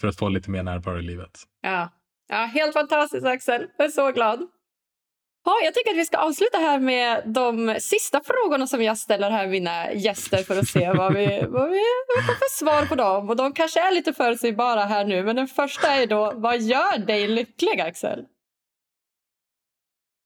för 0.00 0.08
att 0.08 0.16
få 0.16 0.28
lite 0.28 0.50
mer 0.50 0.62
närvaro 0.62 0.98
i 0.98 1.02
livet. 1.02 1.38
Ja, 1.60 1.90
ja 2.28 2.36
helt 2.44 2.72
fantastiskt 2.72 3.26
Axel. 3.26 3.66
Jag 3.78 3.86
är 3.86 3.90
så 3.90 4.12
glad. 4.12 4.46
Ja, 5.44 5.60
jag 5.64 5.74
tycker 5.74 5.90
att 5.90 5.96
vi 5.96 6.04
ska 6.04 6.18
avsluta 6.18 6.58
här 6.58 6.80
med 6.80 7.22
de 7.26 7.76
sista 7.80 8.20
frågorna 8.24 8.66
som 8.66 8.82
jag 8.82 8.98
ställer 8.98 9.30
här 9.30 9.46
mina 9.46 9.92
gäster 9.92 10.42
för 10.42 10.58
att 10.58 10.68
se 10.68 10.92
vad 10.92 11.14
vi, 11.14 11.26
vad 11.48 11.70
vi 11.70 11.80
får 12.26 12.34
för 12.34 12.50
svar 12.50 12.86
på 12.86 12.94
dem. 12.94 13.30
Och 13.30 13.36
de 13.36 13.52
kanske 13.52 13.80
är 13.80 13.94
lite 13.94 14.12
förutsägbara 14.12 14.84
här 14.84 15.04
nu, 15.04 15.24
men 15.24 15.36
den 15.36 15.48
första 15.48 15.88
är 15.88 16.06
då, 16.06 16.32
vad 16.34 16.60
gör 16.60 16.98
dig 16.98 17.28
lycklig 17.28 17.80
Axel? 17.80 18.26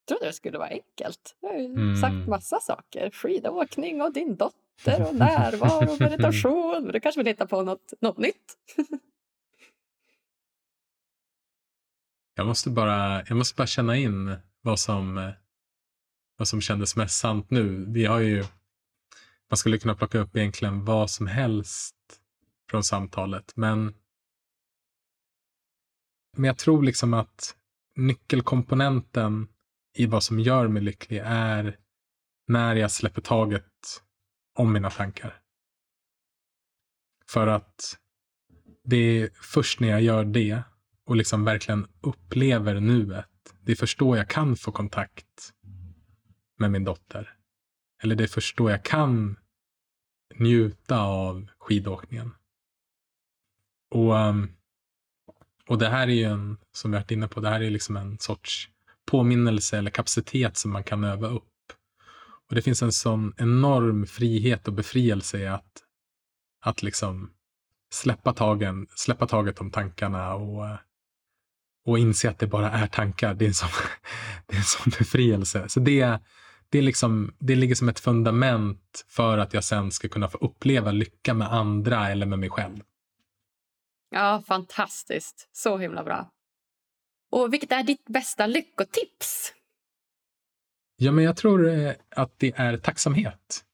Jag 0.01 0.09
trodde 0.09 0.27
det 0.27 0.33
skulle 0.33 0.59
vara 0.59 0.69
enkelt. 0.69 1.37
Jag 1.41 1.49
har 1.49 1.59
ju 1.59 1.65
mm. 1.65 1.97
sagt 1.97 2.29
massa 2.29 2.61
saker. 2.61 3.11
Skidåkning 3.11 4.03
och 4.03 4.13
din 4.13 4.37
dotter 4.37 5.07
och 5.09 5.15
närvaro 5.15 5.93
och 5.93 6.01
meditation. 6.01 6.83
Men 6.83 6.93
du 6.93 7.01
kanske 7.01 7.21
vill 7.21 7.27
hitta 7.27 7.47
på 7.47 7.63
något, 7.63 7.93
något 8.01 8.19
nytt? 8.19 8.57
jag, 12.35 12.47
måste 12.47 12.71
bara, 12.71 13.23
jag 13.29 13.37
måste 13.37 13.57
bara 13.57 13.67
känna 13.67 13.97
in 13.97 14.37
vad 14.63 14.81
som, 14.81 15.19
eh, 15.19 15.31
vad 16.37 16.49
som 16.49 16.61
kändes 16.61 16.97
mest 16.97 17.19
sant 17.19 17.51
nu. 17.51 17.85
Vi 17.89 18.05
har 18.05 18.19
ju, 18.19 18.45
man 19.51 19.57
skulle 19.57 19.79
kunna 19.79 19.95
plocka 19.95 20.19
upp 20.19 20.37
egentligen 20.37 20.85
vad 20.85 21.11
som 21.11 21.27
helst 21.27 21.97
från 22.71 22.85
samtalet, 22.85 23.53
men 23.57 23.95
men 26.37 26.45
jag 26.45 26.59
tror 26.59 26.83
liksom 26.83 27.15
att 27.15 27.57
nyckelkomponenten 27.97 29.49
i 29.95 30.07
vad 30.07 30.23
som 30.23 30.41
gör 30.41 30.69
mig 30.69 30.83
lycklig 30.83 31.21
är 31.25 31.79
när 32.47 32.77
jag 32.77 32.91
släpper 32.91 33.23
taget 33.23 34.03
om 34.55 34.73
mina 34.73 34.91
tankar. 34.91 35.41
För 37.31 37.47
att 37.47 37.99
det 38.85 38.97
är 38.97 39.31
först 39.35 39.81
när 39.81 39.89
jag 39.89 40.03
gör 40.03 40.25
det 40.25 40.63
och 41.05 41.17
liksom 41.17 41.45
verkligen 41.45 41.87
upplever 42.01 42.81
nuet 42.81 43.38
det 43.69 43.73
är 43.73 43.77
först 43.77 43.99
då 43.99 44.17
jag 44.17 44.29
kan 44.29 44.57
få 44.57 44.73
kontakt 44.73 45.53
med 46.59 46.71
min 46.71 46.85
dotter. 46.85 47.35
Eller 48.03 48.15
det 48.15 48.25
är 48.25 48.29
först 48.29 48.57
då 48.57 48.71
jag 48.71 48.85
kan 48.85 49.37
njuta 50.35 51.01
av 51.01 51.49
skidåkningen. 51.59 52.35
Och, 53.91 54.19
ehm, 54.19 54.49
och 55.67 55.79
det 55.79 55.89
här 55.89 56.09
är 56.09 56.13
ju 56.13 56.25
en, 56.25 56.59
som 56.73 56.91
vi 56.91 56.97
har 56.97 57.03
varit 57.03 57.11
inne 57.11 57.29
på, 57.29 57.41
det 57.41 57.49
här 57.49 57.61
är 57.61 57.71
liksom 57.71 57.97
en 57.97 58.19
sorts 58.19 58.69
påminnelse 59.07 59.79
eller 59.79 59.91
kapacitet 59.91 60.57
som 60.57 60.71
man 60.71 60.85
kan 60.85 61.05
öva 61.05 61.29
upp. 61.29 61.73
Och 62.49 62.55
det 62.55 62.63
finns 62.63 62.83
en 62.83 62.93
sån 62.93 63.35
enorm 63.37 64.07
frihet 64.07 64.69
och 64.69 64.75
befrielse 64.75 65.39
i 65.39 65.47
att, 65.47 65.83
att 66.61 66.83
liksom 66.83 67.35
släppa, 67.91 68.33
tagen, 68.33 68.87
släppa 68.91 69.27
taget 69.27 69.61
om 69.61 69.71
tankarna 69.71 70.35
och 70.35 70.79
och 71.89 71.99
inse 71.99 72.31
att 72.31 72.39
det 72.39 72.47
bara 72.47 72.71
är 72.71 72.87
tankar. 72.87 73.35
Det 73.35 73.45
är 73.45 73.49
en 73.49 73.55
sån, 73.55 73.69
det 74.47 74.55
är 74.55 74.59
en 74.59 74.65
sån 74.65 74.93
befrielse. 74.99 75.69
Så 75.69 75.81
det, 75.81 76.19
det, 76.69 76.79
är 76.79 76.83
liksom, 76.83 77.35
det 77.39 77.55
ligger 77.55 77.75
som 77.75 77.89
ett 77.89 78.01
fundament 78.01 79.05
för 79.09 79.39
att 79.39 79.55
jag 79.55 79.65
sen 79.65 79.91
ska 79.91 80.09
kunna 80.09 80.29
få 80.29 80.39
uppleva 80.39 80.93
lycka 80.93 81.35
med 81.35 81.53
andra 81.53 82.09
eller 82.09 82.27
med 82.27 82.39
mig 82.39 82.51
själv. 82.51 82.81
Ja, 84.11 84.43
fantastiskt. 84.47 85.49
Så 85.53 85.79
himla 85.79 86.05
bra. 86.05 86.31
Och 87.31 87.53
vilket 87.53 87.73
är 87.73 87.83
ditt 87.83 88.05
bästa 88.05 88.47
lyckotips? 88.47 89.55
Ja, 90.97 91.13
men 91.13 91.25
jag 91.25 91.37
tror 91.37 91.69
eh, 91.69 91.93
att 92.11 92.33
det 92.39 92.53
är 92.57 92.77
tacksamhet. 92.77 93.65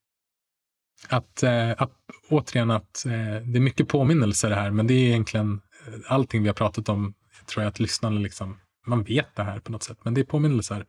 Att, 1.08 1.42
eh, 1.42 1.70
att 1.70 1.92
återigen 2.28 2.70
att 2.70 3.06
eh, 3.06 3.12
det 3.42 3.58
är 3.58 3.60
mycket 3.60 3.88
påminnelser 3.88 4.50
här, 4.50 4.70
men 4.70 4.86
det 4.86 4.94
är 4.94 5.06
egentligen 5.06 5.60
allting 6.06 6.42
vi 6.42 6.48
har 6.48 6.54
pratat 6.54 6.88
om 6.88 7.14
tror 7.46 7.62
jag 7.62 7.70
att 7.70 7.80
lyssnarna 7.80 8.20
liksom, 8.20 8.60
man 8.86 9.02
vet 9.02 9.36
det 9.36 9.42
här 9.42 9.60
på 9.60 9.72
något 9.72 9.82
sätt, 9.82 9.98
men 10.02 10.14
det 10.14 10.20
är 10.20 10.24
påminnelser. 10.24 10.86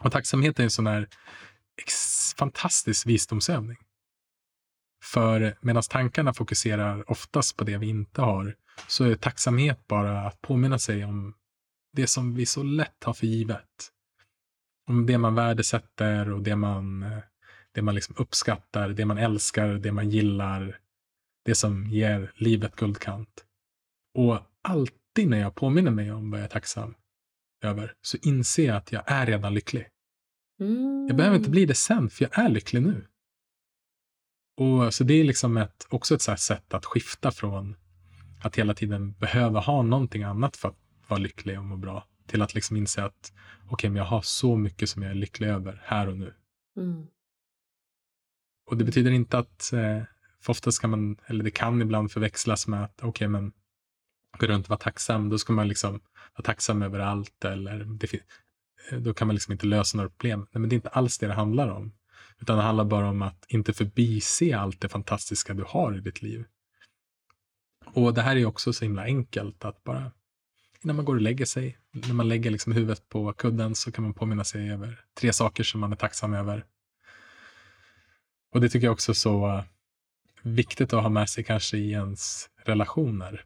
Och 0.00 0.12
tacksamhet 0.12 0.58
är 0.58 0.64
en 0.64 0.70
sån 0.70 0.86
här 0.86 1.08
fantastisk 2.36 3.06
visdomsövning. 3.06 3.76
För 5.02 5.56
medan 5.60 5.82
tankarna 5.82 6.34
fokuserar 6.34 7.10
oftast 7.10 7.56
på 7.56 7.64
det 7.64 7.78
vi 7.78 7.88
inte 7.88 8.22
har, 8.22 8.56
så 8.86 9.04
är 9.04 9.14
tacksamhet 9.14 9.86
bara 9.86 10.20
att 10.20 10.40
påminna 10.40 10.78
sig 10.78 11.04
om 11.04 11.34
det 11.92 12.06
som 12.06 12.34
vi 12.34 12.46
så 12.46 12.62
lätt 12.62 13.04
har 13.04 13.12
för 13.12 13.26
givet. 13.26 13.92
Om 14.86 15.06
det 15.06 15.18
man 15.18 15.34
värdesätter 15.34 16.30
och 16.30 16.42
det 16.42 16.56
man, 16.56 17.00
det 17.72 17.82
man 17.82 17.94
liksom 17.94 18.14
uppskattar, 18.18 18.88
det 18.88 19.04
man 19.04 19.18
älskar, 19.18 19.68
det 19.68 19.92
man 19.92 20.10
gillar, 20.10 20.78
det 21.44 21.54
som 21.54 21.86
ger 21.86 22.32
livet 22.34 22.76
guldkant. 22.76 23.44
Och 24.14 24.38
allt 24.62 24.99
alltid 25.10 25.30
när 25.30 25.40
jag 25.40 25.54
påminner 25.54 25.90
mig 25.90 26.12
om 26.12 26.30
vad 26.30 26.40
jag 26.40 26.44
är 26.44 26.48
tacksam 26.48 26.94
över 27.62 27.94
så 28.02 28.16
inser 28.22 28.66
jag 28.66 28.76
att 28.76 28.92
jag 28.92 29.02
är 29.06 29.26
redan 29.26 29.54
lycklig. 29.54 29.88
Mm. 30.60 31.06
Jag 31.08 31.16
behöver 31.16 31.36
inte 31.36 31.50
bli 31.50 31.66
det 31.66 31.74
sen, 31.74 32.10
för 32.10 32.24
jag 32.24 32.44
är 32.44 32.48
lycklig 32.48 32.82
nu. 32.82 33.06
Och 34.56 34.94
Så 34.94 35.04
det 35.04 35.14
är 35.14 35.24
liksom 35.24 35.56
ett, 35.56 35.86
också 35.90 36.14
ett 36.14 36.40
sätt 36.40 36.74
att 36.74 36.84
skifta 36.84 37.30
från 37.30 37.76
att 38.42 38.56
hela 38.56 38.74
tiden 38.74 39.12
behöva 39.12 39.60
ha 39.60 39.82
någonting 39.82 40.22
annat 40.22 40.56
för 40.56 40.68
att 40.68 40.78
vara 41.08 41.20
lycklig 41.20 41.58
och 41.58 41.64
må 41.64 41.76
bra, 41.76 42.06
till 42.26 42.42
att 42.42 42.54
liksom 42.54 42.76
inse 42.76 43.04
att 43.04 43.32
okej, 43.64 43.74
okay, 43.74 43.90
men 43.90 43.96
jag 43.96 44.04
har 44.04 44.22
så 44.22 44.56
mycket 44.56 44.90
som 44.90 45.02
jag 45.02 45.10
är 45.10 45.14
lycklig 45.14 45.48
över 45.48 45.82
här 45.84 46.08
och 46.08 46.16
nu. 46.16 46.34
Mm. 46.76 47.06
Och 48.66 48.76
det 48.76 48.84
betyder 48.84 49.10
inte 49.10 49.38
att, 49.38 49.72
eh, 49.72 50.02
för 50.40 50.50
ofta 50.50 50.72
ska 50.72 50.88
man, 50.88 51.16
eller 51.26 51.44
det 51.44 51.50
kan 51.50 51.82
ibland 51.82 52.12
förväxlas 52.12 52.66
med 52.66 52.84
att 52.84 52.98
okej, 52.98 53.08
okay, 53.08 53.28
men 53.28 53.52
gå 54.38 54.46
runt 54.46 54.66
och 54.66 54.70
vara 54.70 54.78
tacksam, 54.78 55.28
då 55.28 55.38
ska 55.38 55.52
man 55.52 55.68
liksom 55.68 55.92
vara 56.36 56.44
tacksam 56.44 56.82
över 56.82 56.98
allt 56.98 57.44
eller 57.44 57.80
eh, 58.90 58.98
då 58.98 59.14
kan 59.14 59.26
man 59.26 59.34
liksom 59.34 59.52
inte 59.52 59.66
lösa 59.66 59.96
några 59.96 60.10
problem. 60.10 60.40
Nej, 60.40 60.60
men 60.60 60.68
det 60.68 60.74
är 60.74 60.76
inte 60.76 60.88
alls 60.88 61.18
det 61.18 61.26
det 61.26 61.34
handlar 61.34 61.68
om. 61.68 61.92
Utan 62.40 62.56
det 62.56 62.62
handlar 62.62 62.84
bara 62.84 63.08
om 63.08 63.22
att 63.22 63.44
inte 63.48 63.72
förbise 63.72 64.56
allt 64.56 64.80
det 64.80 64.88
fantastiska 64.88 65.54
du 65.54 65.64
har 65.66 65.96
i 65.96 66.00
ditt 66.00 66.22
liv. 66.22 66.44
Och 67.84 68.14
det 68.14 68.22
här 68.22 68.36
är 68.36 68.46
också 68.46 68.72
så 68.72 68.84
himla 68.84 69.02
enkelt 69.02 69.64
att 69.64 69.84
bara 69.84 70.12
när 70.82 70.94
man 70.94 71.04
går 71.04 71.14
och 71.14 71.20
lägger 71.20 71.44
sig, 71.44 71.78
när 71.92 72.14
man 72.14 72.28
lägger 72.28 72.50
liksom 72.50 72.72
huvudet 72.72 73.08
på 73.08 73.32
kudden 73.32 73.74
så 73.74 73.92
kan 73.92 74.04
man 74.04 74.14
påminna 74.14 74.44
sig 74.44 74.70
över 74.70 75.00
tre 75.20 75.32
saker 75.32 75.64
som 75.64 75.80
man 75.80 75.92
är 75.92 75.96
tacksam 75.96 76.34
över. 76.34 76.64
Och 78.52 78.60
det 78.60 78.68
tycker 78.68 78.86
jag 78.86 78.92
också 78.92 79.12
är 79.12 79.14
så 79.14 79.48
eh, 79.48 79.64
viktigt 80.42 80.92
att 80.92 81.02
ha 81.02 81.08
med 81.08 81.28
sig 81.28 81.44
kanske 81.44 81.76
i 81.76 81.90
ens 81.90 82.50
relationer. 82.64 83.44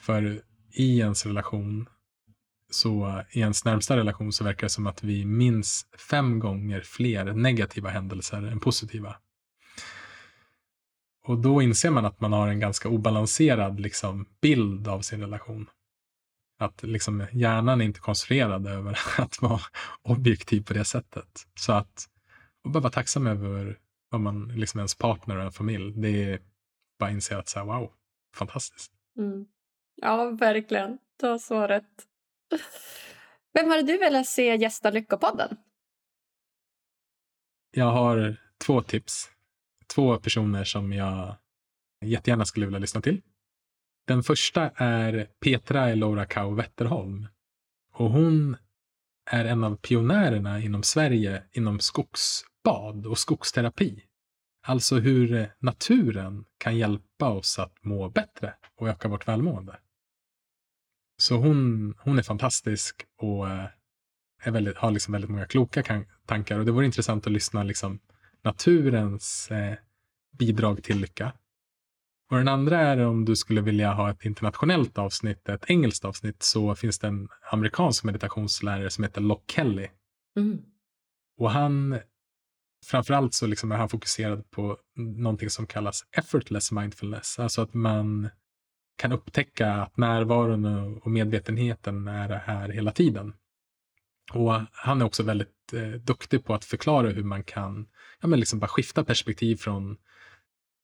För 0.00 0.42
i 0.72 0.98
ens 0.98 1.26
relation, 1.26 1.88
så 2.70 3.22
i 3.30 3.40
ens 3.40 3.64
närmsta 3.64 3.96
relation 3.96 4.32
så 4.32 4.44
verkar 4.44 4.62
det 4.62 4.70
som 4.70 4.86
att 4.86 5.02
vi 5.02 5.24
minns 5.24 5.86
fem 6.10 6.38
gånger 6.38 6.80
fler 6.80 7.32
negativa 7.32 7.90
händelser 7.90 8.42
än 8.42 8.60
positiva. 8.60 9.16
Och 11.24 11.38
då 11.38 11.62
inser 11.62 11.90
man 11.90 12.04
att 12.04 12.20
man 12.20 12.32
har 12.32 12.48
en 12.48 12.60
ganska 12.60 12.88
obalanserad 12.88 13.80
liksom, 13.80 14.26
bild 14.40 14.88
av 14.88 15.00
sin 15.00 15.20
relation. 15.20 15.66
Att 16.58 16.82
liksom, 16.82 17.26
hjärnan 17.32 17.80
är 17.80 17.84
inte 17.84 18.00
konstruerad 18.00 18.66
över 18.66 18.98
att 19.18 19.42
vara 19.42 19.60
objektiv 20.02 20.64
på 20.64 20.74
det 20.74 20.84
sättet. 20.84 21.46
Så 21.54 21.72
att 21.72 22.08
och 22.64 22.70
bara 22.70 22.80
vara 22.80 22.92
tacksam 22.92 23.26
över 23.26 23.78
vad 24.10 24.20
man, 24.20 24.48
liksom 24.48 24.80
ens 24.80 24.94
partner 24.94 25.36
och 25.36 25.44
en 25.44 25.52
familj. 25.52 25.92
Det 25.96 26.24
är 26.24 26.40
bara 26.98 27.06
att 27.06 27.14
inse 27.14 27.38
att 27.38 27.48
så 27.48 27.58
här, 27.58 27.66
wow, 27.66 27.92
fantastiskt. 28.34 28.92
Mm. 29.18 29.46
Ja, 30.02 30.30
verkligen. 30.30 30.98
Du 31.20 31.26
har 31.26 31.38
så 31.38 31.66
rätt. 31.66 32.06
Vem 33.52 33.70
hade 33.70 33.82
du 33.82 33.98
velat 33.98 34.26
se 34.26 34.56
gästa 34.56 34.90
Lyckopodden? 34.90 35.56
Jag 37.70 37.90
har 37.90 38.36
två 38.58 38.82
tips. 38.82 39.30
Två 39.94 40.16
personer 40.16 40.64
som 40.64 40.92
jag 40.92 41.36
jättegärna 42.04 42.44
skulle 42.44 42.66
vilja 42.66 42.78
lyssna 42.78 43.00
till. 43.00 43.22
Den 44.06 44.22
första 44.22 44.70
är 44.74 45.28
Petra 45.40 45.88
Elora 45.88 46.26
Kau 46.26 46.54
Wetterholm. 46.54 47.28
Och 47.92 48.10
hon 48.10 48.56
är 49.30 49.44
en 49.44 49.64
av 49.64 49.76
pionjärerna 49.76 50.60
inom 50.60 50.82
Sverige 50.82 51.42
inom 51.52 51.80
skogsbad 51.80 53.06
och 53.06 53.18
skogsterapi. 53.18 54.04
Alltså 54.66 54.96
hur 54.98 55.52
naturen 55.58 56.44
kan 56.58 56.76
hjälpa 56.76 57.28
oss 57.28 57.58
att 57.58 57.84
må 57.84 58.08
bättre 58.08 58.54
och 58.76 58.88
öka 58.88 59.08
vårt 59.08 59.28
välmående. 59.28 59.78
Så 61.20 61.36
hon, 61.36 61.94
hon 61.98 62.18
är 62.18 62.22
fantastisk 62.22 63.06
och 63.16 63.48
eh, 63.48 63.66
är 64.42 64.50
väldigt, 64.50 64.76
har 64.76 64.90
liksom 64.90 65.12
väldigt 65.12 65.30
många 65.30 65.46
kloka 65.46 66.04
tankar. 66.26 66.58
Och 66.58 66.64
det 66.64 66.72
vore 66.72 66.86
intressant 66.86 67.26
att 67.26 67.32
lyssna 67.32 67.62
liksom 67.62 67.98
naturens 68.42 69.50
eh, 69.50 69.74
bidrag 70.38 70.82
till 70.82 71.00
lycka. 71.00 71.32
Och 72.30 72.36
den 72.36 72.48
andra 72.48 72.80
är 72.80 72.98
om 72.98 73.24
du 73.24 73.36
skulle 73.36 73.60
vilja 73.60 73.92
ha 73.92 74.10
ett 74.10 74.24
internationellt 74.24 74.98
avsnitt, 74.98 75.48
ett 75.48 75.64
engelskt 75.70 76.04
avsnitt, 76.04 76.42
så 76.42 76.74
finns 76.74 76.98
det 76.98 77.06
en 77.06 77.28
amerikansk 77.52 78.04
meditationslärare 78.04 78.90
som 78.90 79.04
heter 79.04 79.20
Lock 79.20 79.50
Kelly. 79.50 79.88
Mm. 80.36 80.62
Och 81.38 81.50
han, 81.50 81.98
framförallt 82.86 83.34
så 83.34 83.46
liksom 83.46 83.72
är 83.72 83.76
han 83.76 83.88
fokuserad 83.88 84.50
på 84.50 84.78
någonting 84.96 85.50
som 85.50 85.66
kallas 85.66 86.04
effortless 86.16 86.72
mindfulness, 86.72 87.38
alltså 87.38 87.62
att 87.62 87.74
man 87.74 88.30
kan 89.00 89.12
upptäcka 89.12 89.72
att 89.72 89.96
närvaron 89.96 90.64
och 91.02 91.10
medvetenheten 91.10 92.08
är 92.08 92.28
här 92.28 92.68
hela 92.68 92.92
tiden. 92.92 93.34
Och 94.32 94.60
han 94.72 95.00
är 95.00 95.04
också 95.04 95.22
väldigt 95.22 95.72
eh, 95.72 95.88
duktig 95.88 96.44
på 96.44 96.54
att 96.54 96.64
förklara 96.64 97.08
hur 97.08 97.24
man 97.24 97.44
kan 97.44 97.88
ja, 98.20 98.28
men 98.28 98.40
liksom 98.40 98.58
bara 98.58 98.66
skifta 98.68 99.04
perspektiv 99.04 99.56
från 99.56 99.96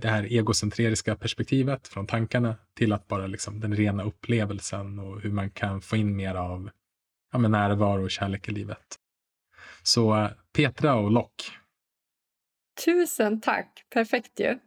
det 0.03 0.09
här 0.09 0.23
egocentriska 0.23 1.17
perspektivet, 1.17 1.89
från 1.89 2.07
tankarna, 2.07 2.57
till 2.75 2.93
att 2.93 3.09
bara 3.09 3.27
liksom 3.27 3.61
den 3.61 3.77
rena 3.77 4.03
upplevelsen 4.03 4.99
och 4.99 5.21
hur 5.21 5.31
man 5.31 5.51
kan 5.51 5.81
få 5.81 5.97
in 5.97 6.17
mer 6.17 6.35
av 6.35 6.71
ja, 7.33 7.39
men 7.39 7.51
närvaro 7.51 8.05
och 8.05 8.11
kärlek 8.11 8.49
i 8.49 8.53
livet. 8.53 8.97
Så 9.83 10.17
eh, 10.17 10.31
Petra 10.53 10.95
och 10.95 11.11
Lock. 11.11 11.51
Tusen 12.85 13.41
tack, 13.41 13.85
perfekt 13.91 14.41
ju. 14.41 14.59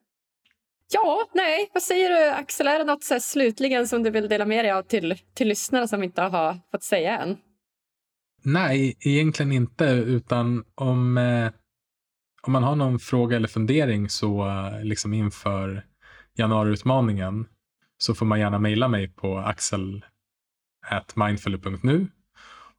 Ja, 0.91 1.29
nej, 1.33 1.69
vad 1.73 1.83
säger 1.83 2.09
du 2.09 2.29
Axel? 2.29 2.67
Är 2.67 2.79
det 2.79 2.85
något 2.85 3.03
så 3.03 3.19
slutligen 3.19 3.87
som 3.87 4.03
du 4.03 4.09
vill 4.09 4.29
dela 4.29 4.45
med 4.45 4.65
dig 4.65 4.71
av 4.71 4.83
till, 4.83 5.17
till 5.33 5.47
lyssnarna 5.47 5.87
som 5.87 6.03
inte 6.03 6.21
har 6.21 6.59
fått 6.71 6.83
säga 6.83 7.17
än? 7.17 7.37
Nej, 8.43 8.97
egentligen 8.99 9.51
inte, 9.51 9.85
utan 9.85 10.63
om, 10.75 11.17
eh, 11.17 11.51
om 12.41 12.53
man 12.53 12.63
har 12.63 12.75
någon 12.75 12.99
fråga 12.99 13.35
eller 13.35 13.47
fundering 13.47 14.09
så 14.09 14.47
eh, 14.47 14.83
liksom 14.83 15.13
inför 15.13 15.85
januariutmaningen 16.33 17.47
så 17.97 18.15
får 18.15 18.25
man 18.25 18.39
gärna 18.39 18.59
mejla 18.59 18.87
mig 18.87 19.07
på 19.07 19.37
axel.mindfully.nu 19.37 22.07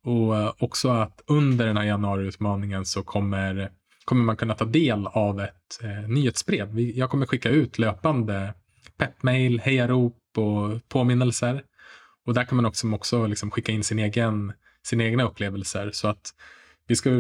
och 0.04 0.36
eh, 0.36 0.52
också 0.58 0.88
att 0.88 1.22
under 1.26 1.66
den 1.66 1.76
här 1.76 1.84
januariutmaningen 1.84 2.84
så 2.84 3.02
kommer 3.02 3.72
kommer 4.11 4.24
man 4.24 4.36
kunna 4.36 4.54
ta 4.54 4.64
del 4.64 5.06
av 5.06 5.40
ett 5.40 5.80
eh, 5.82 6.08
nyhetsbrev. 6.08 6.80
Jag 6.80 7.11
kommer 7.11 7.26
skicka 7.26 7.48
ut 7.48 7.78
löpande 7.78 8.54
peppmail, 8.96 9.61
hejarop 9.61 10.18
och 10.36 10.88
påminnelser. 10.88 11.62
Och 12.26 12.34
där 12.34 12.44
kan 12.44 12.56
man 12.56 12.66
också, 12.66 12.92
också 12.92 13.26
liksom 13.26 13.50
skicka 13.50 13.72
in 13.72 13.84
sin 13.84 13.98
egen, 13.98 14.52
sina 14.82 15.04
egna 15.04 15.24
upplevelser. 15.24 15.90
Så 15.92 16.08
att 16.08 16.34
vi 16.86 16.96
ska, 16.96 17.11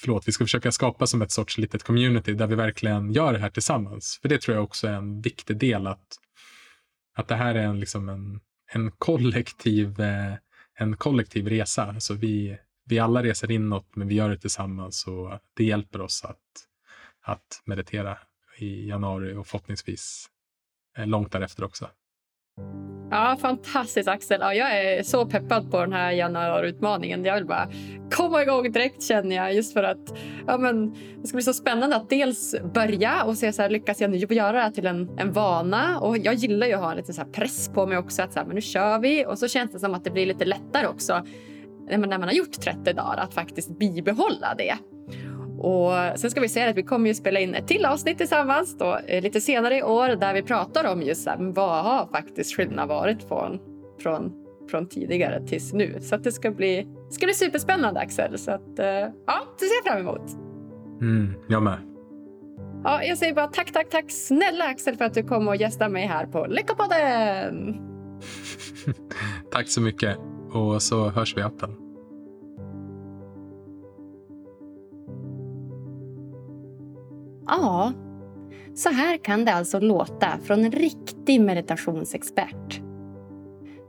förlåt, 0.00 0.28
vi 0.28 0.32
ska 0.32 0.44
försöka 0.44 0.72
skapa 0.72 1.06
som 1.06 1.22
ett 1.22 1.32
sorts 1.32 1.58
litet 1.58 1.82
community 1.82 2.34
där 2.34 2.46
vi 2.46 2.54
verkligen 2.54 3.12
gör 3.12 3.32
det 3.32 3.38
här 3.38 3.50
tillsammans. 3.50 4.18
För 4.22 4.28
det 4.28 4.40
tror 4.40 4.56
jag 4.56 4.64
också 4.64 4.86
är 4.86 4.92
en 4.92 5.20
viktig 5.20 5.56
del 5.56 5.86
att, 5.86 6.18
att 7.14 7.28
det 7.28 7.36
här 7.36 7.54
är 7.54 7.64
en, 7.64 7.80
liksom 7.80 8.08
en, 8.08 8.40
en, 8.72 8.90
kollektiv, 8.90 10.00
eh, 10.00 10.34
en 10.74 10.96
kollektiv 10.96 11.48
resa. 11.48 11.84
Alltså 11.84 12.14
vi, 12.14 12.58
vi 12.84 12.98
alla 12.98 13.22
reser 13.22 13.50
inåt, 13.50 13.96
men 13.96 14.08
vi 14.08 14.14
gör 14.14 14.30
det 14.30 14.38
tillsammans 14.38 15.06
och 15.06 15.38
det 15.56 15.64
hjälper 15.64 16.00
oss 16.00 16.24
att, 16.24 16.38
att 17.22 17.62
meditera 17.64 18.18
i 18.58 18.88
januari 18.88 19.34
och 19.34 19.46
förhoppningsvis 19.46 20.26
eh, 20.98 21.06
långt 21.06 21.32
därefter 21.32 21.64
också. 21.64 21.88
Ja, 23.10 23.36
fantastiskt 23.40 24.08
Axel. 24.08 24.40
Ja, 24.40 24.54
jag 24.54 24.84
är 24.84 25.02
så 25.02 25.26
peppad 25.26 25.70
på 25.70 25.80
den 25.80 25.92
här 25.92 26.12
januariutmaningen. 26.12 27.24
Jag 27.24 27.34
vill 27.34 27.46
bara 27.46 27.70
komma 28.10 28.42
igång 28.42 28.72
direkt 28.72 29.02
känner 29.02 29.36
jag. 29.36 29.54
Just 29.54 29.72
för 29.72 29.82
att 29.82 30.18
ja, 30.46 30.58
men, 30.58 30.92
det 31.20 31.26
ska 31.26 31.36
bli 31.36 31.42
så 31.42 31.52
spännande 31.52 31.96
att 31.96 32.10
dels 32.10 32.54
börja 32.74 33.24
och 33.24 33.38
se 33.38 33.52
så 33.52 33.62
här, 33.62 33.70
lyckas 33.70 34.00
jag 34.00 34.10
nu 34.10 34.16
göra 34.16 34.52
det 34.52 34.60
här 34.60 34.70
till 34.70 34.86
en, 34.86 35.18
en 35.18 35.32
vana. 35.32 36.00
Och 36.00 36.18
jag 36.18 36.34
gillar 36.34 36.66
ju 36.66 36.72
att 36.72 36.80
ha 36.80 36.90
en 36.90 36.96
liten 36.96 37.14
så 37.14 37.24
press 37.24 37.68
på 37.68 37.86
mig 37.86 37.98
också. 37.98 38.22
Att 38.22 38.32
så 38.32 38.38
här, 38.38 38.46
men 38.46 38.54
nu 38.54 38.60
kör 38.60 38.98
vi. 38.98 39.26
Och 39.26 39.38
så 39.38 39.48
känns 39.48 39.72
det 39.72 39.78
som 39.78 39.94
att 39.94 40.04
det 40.04 40.10
blir 40.10 40.26
lite 40.26 40.44
lättare 40.44 40.86
också 40.86 41.24
när 41.86 41.98
man 41.98 42.22
har 42.22 42.32
gjort 42.32 42.60
30 42.60 42.92
dagar 42.92 43.16
att 43.16 43.34
faktiskt 43.34 43.78
bibehålla 43.78 44.54
det. 44.58 44.74
Och 45.58 46.18
sen 46.18 46.30
ska 46.30 46.40
vi 46.40 46.48
säga 46.48 46.70
att 46.70 46.76
vi 46.76 46.82
kommer 46.82 47.08
ju 47.08 47.14
spela 47.14 47.40
in 47.40 47.54
ett 47.54 47.68
till 47.68 47.84
avsnitt 47.84 48.18
tillsammans 48.18 48.78
då, 48.78 48.98
eh, 49.06 49.22
lite 49.22 49.40
senare 49.40 49.78
i 49.78 49.82
år 49.82 50.08
där 50.08 50.34
vi 50.34 50.42
pratar 50.42 50.92
om 50.92 51.02
just 51.02 51.28
här, 51.28 51.36
vad 51.38 51.84
har 51.84 52.06
faktiskt 52.06 52.56
skillnaden 52.56 52.88
varit 52.88 53.28
från, 53.28 53.58
från, 54.02 54.32
från 54.70 54.88
tidigare 54.88 55.46
tills 55.46 55.72
nu. 55.72 56.00
Så 56.00 56.16
det 56.16 56.32
ska 56.32 56.50
bli, 56.50 56.86
ska 57.10 57.26
bli 57.26 57.34
superspännande 57.34 58.00
Axel. 58.00 58.38
Så 58.38 58.50
att, 58.50 58.78
eh, 58.78 58.86
ja, 58.86 59.42
det 59.60 59.66
ser 59.66 59.74
jag 59.84 59.92
fram 59.92 60.00
emot. 60.00 60.30
Mm, 61.00 61.34
jag 61.48 61.62
med. 61.62 61.78
Ja, 62.84 63.02
jag 63.02 63.18
säger 63.18 63.34
bara 63.34 63.46
tack, 63.46 63.72
tack, 63.72 63.90
tack 63.90 64.10
snälla 64.10 64.64
Axel 64.64 64.96
för 64.96 65.04
att 65.04 65.14
du 65.14 65.22
kom 65.22 65.48
och 65.48 65.56
gästade 65.56 65.90
mig 65.90 66.06
här 66.06 66.26
på 66.26 66.46
Lyckopodden! 66.46 67.76
tack 69.50 69.68
så 69.68 69.80
mycket 69.80 70.18
och 70.52 70.82
så 70.82 71.08
hörs 71.08 71.36
vi 71.36 71.40
i 71.40 71.44
appen. 71.44 71.76
Ja, 77.46 77.92
så 78.74 78.88
här 78.88 79.16
kan 79.16 79.44
det 79.44 79.52
alltså 79.52 79.80
låta 79.80 80.38
från 80.44 80.64
en 80.64 80.72
riktig 80.72 81.40
meditationsexpert. 81.40 82.80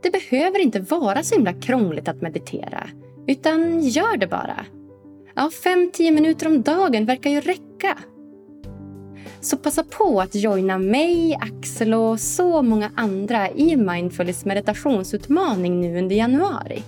Det 0.02 0.10
behöver 0.10 0.58
inte 0.58 0.80
vara 0.80 1.22
så 1.22 1.34
himla 1.34 1.52
krångligt 1.52 2.08
att 2.08 2.22
meditera, 2.22 2.88
utan 3.26 3.80
gör 3.80 4.16
det 4.16 4.26
bara. 4.26 4.66
Ja, 5.34 5.50
fem, 5.64 5.90
tio 5.92 6.10
minuter 6.10 6.46
om 6.46 6.62
dagen 6.62 7.04
verkar 7.04 7.30
ju 7.30 7.40
räcka. 7.40 7.98
Så 9.44 9.56
passa 9.56 9.84
på 9.84 10.20
att 10.20 10.34
joina 10.34 10.78
mig, 10.78 11.38
Axel 11.40 11.94
och 11.94 12.20
så 12.20 12.62
många 12.62 12.90
andra 12.94 13.50
i 13.50 13.76
Mindfulness 13.76 14.44
meditationsutmaning 14.44 15.80
nu 15.80 15.98
under 15.98 16.16
januari. 16.16 16.82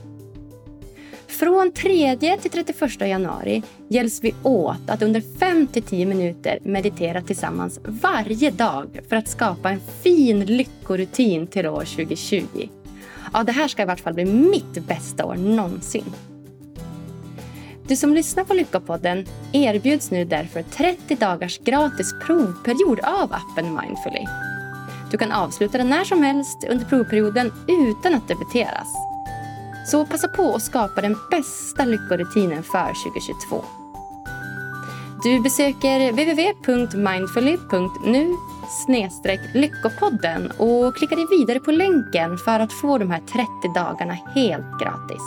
Från 1.27 1.73
3 1.73 2.17
till 2.17 2.51
31 2.51 3.01
januari 3.01 3.63
hjälps 3.89 4.25
vi 4.25 4.35
åt 4.43 4.91
att 4.91 5.03
under 5.03 5.21
5-10 5.21 6.07
minuter 6.07 6.59
meditera 6.63 7.23
tillsammans 7.23 7.81
varje 7.85 8.51
dag 8.51 9.01
för 9.09 9.17
att 9.17 9.29
skapa 9.29 9.71
en 9.71 9.81
fin 10.03 10.45
lyckorutin 10.45 11.47
till 11.47 11.67
år 11.67 11.85
2020. 11.85 12.69
Ja, 13.33 13.43
det 13.43 13.53
här 13.53 13.69
ska 13.69 13.83
i 13.83 13.87
vart 13.87 14.01
fall 14.01 14.15
bli 14.15 14.25
mitt 14.25 14.87
bästa 14.87 15.25
år 15.25 15.35
någonsin. 15.35 16.13
Du 17.89 17.97
som 17.97 18.15
lyssnar 18.15 18.45
på 18.45 18.55
Lyckopodden 18.55 19.27
erbjuds 19.53 20.11
nu 20.11 20.25
därför 20.25 20.63
30 20.63 21.15
dagars 21.15 21.59
gratis 21.59 22.15
provperiod 22.27 23.01
av 23.01 23.33
appen 23.33 23.65
Mindfully. 23.65 24.27
Du 25.11 25.19
kan 25.19 25.33
avsluta 25.33 25.79
den 25.79 25.89
när 25.89 26.05
som 26.05 26.23
helst 26.23 26.65
under 26.71 26.85
provperioden 26.85 27.53
utan 27.69 28.15
att 28.15 28.29
debiteras. 28.29 28.89
Så 29.87 30.07
passa 30.07 30.29
på 30.29 30.55
att 30.55 30.63
skapa 30.63 31.01
den 31.01 31.17
bästa 31.31 31.85
lyckorutinen 31.85 32.63
för 32.63 33.05
2022. 33.05 33.65
Du 35.23 35.41
besöker 35.41 36.13
www.mindfully.nu 36.13 38.37
lyckopodden 39.55 40.51
och 40.51 40.97
klickar 40.97 41.17
dig 41.17 41.27
vidare 41.39 41.61
på 41.61 41.71
länken 41.71 42.39
för 42.39 42.61
att 42.61 42.73
få 42.73 42.99
de 42.99 43.11
här 43.11 43.21
30 43.21 43.47
dagarna 43.75 44.19
helt 44.35 44.81
gratis. 44.81 45.23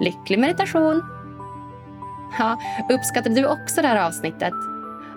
Lycklig 0.00 0.38
meditation! 0.38 1.15
Ja, 2.38 2.58
uppskattade 2.90 3.34
du 3.34 3.46
också 3.46 3.82
det 3.82 3.88
här 3.88 4.06
avsnittet? 4.06 4.52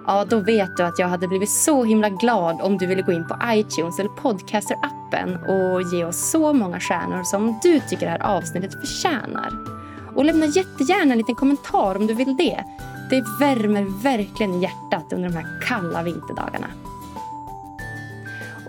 Ja, 0.08 0.26
då 0.26 0.40
vet 0.40 0.78
du 0.78 0.84
att 0.84 1.00
jag 1.00 1.08
hade 1.08 1.28
blivit 1.28 1.50
så 1.50 1.84
himla 1.84 2.10
glad 2.10 2.62
om 2.62 2.78
du 2.78 2.86
ville 2.86 3.02
gå 3.02 3.12
in 3.12 3.28
på 3.28 3.38
iTunes 3.46 4.00
eller 4.00 4.10
Podcaster-appen 4.10 5.46
och 5.48 5.82
ge 5.82 6.06
oss 6.06 6.32
så 6.32 6.54
många 6.54 6.80
stjärnor 6.80 7.24
som 7.24 7.60
du 7.64 7.80
tycker 7.80 8.06
det 8.06 8.12
här 8.12 8.38
avsnittet 8.38 8.74
förtjänar. 8.74 9.54
Och 10.16 10.26
lämna 10.26 10.46
jättegärna 10.46 11.12
en 11.12 11.18
liten 11.18 11.36
kommentar 11.36 11.96
om 11.96 12.08
du 12.08 12.14
vill 12.14 12.38
det. 12.38 12.64
Det 13.10 13.24
värmer 13.40 14.04
verkligen 14.04 14.54
i 14.54 14.62
hjärtat 14.62 15.14
under 15.14 15.30
de 15.30 15.36
här 15.36 15.62
kalla 15.68 16.04
vinterdagarna. 16.04 16.68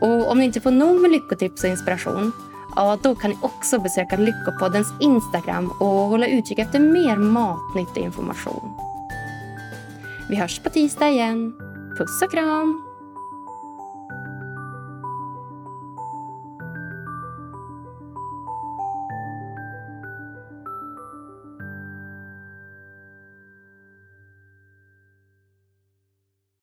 Och 0.01 0.31
om 0.31 0.39
ni 0.39 0.45
inte 0.45 0.61
får 0.61 0.71
nog 0.71 1.01
med 1.01 1.11
lyckotips 1.11 1.65
och 1.65 1.71
inspiration 1.71 2.33
ja, 2.77 2.99
då 3.03 3.15
kan 3.15 3.31
ni 3.31 3.37
också 3.41 3.79
besöka 3.79 4.17
Lyckopoddens 4.17 4.93
Instagram 5.01 5.71
och 5.79 5.87
hålla 5.87 6.27
utkik 6.27 6.59
efter 6.59 6.79
mer 6.79 7.17
matnyttig 7.17 8.01
information. 8.01 8.71
Vi 10.31 10.37
hörs 10.37 10.59
på 10.59 10.71
tisdag 10.71 11.09
igen. 11.09 11.53
Puss 11.99 12.23
och 12.23 12.31
kram! 12.31 12.90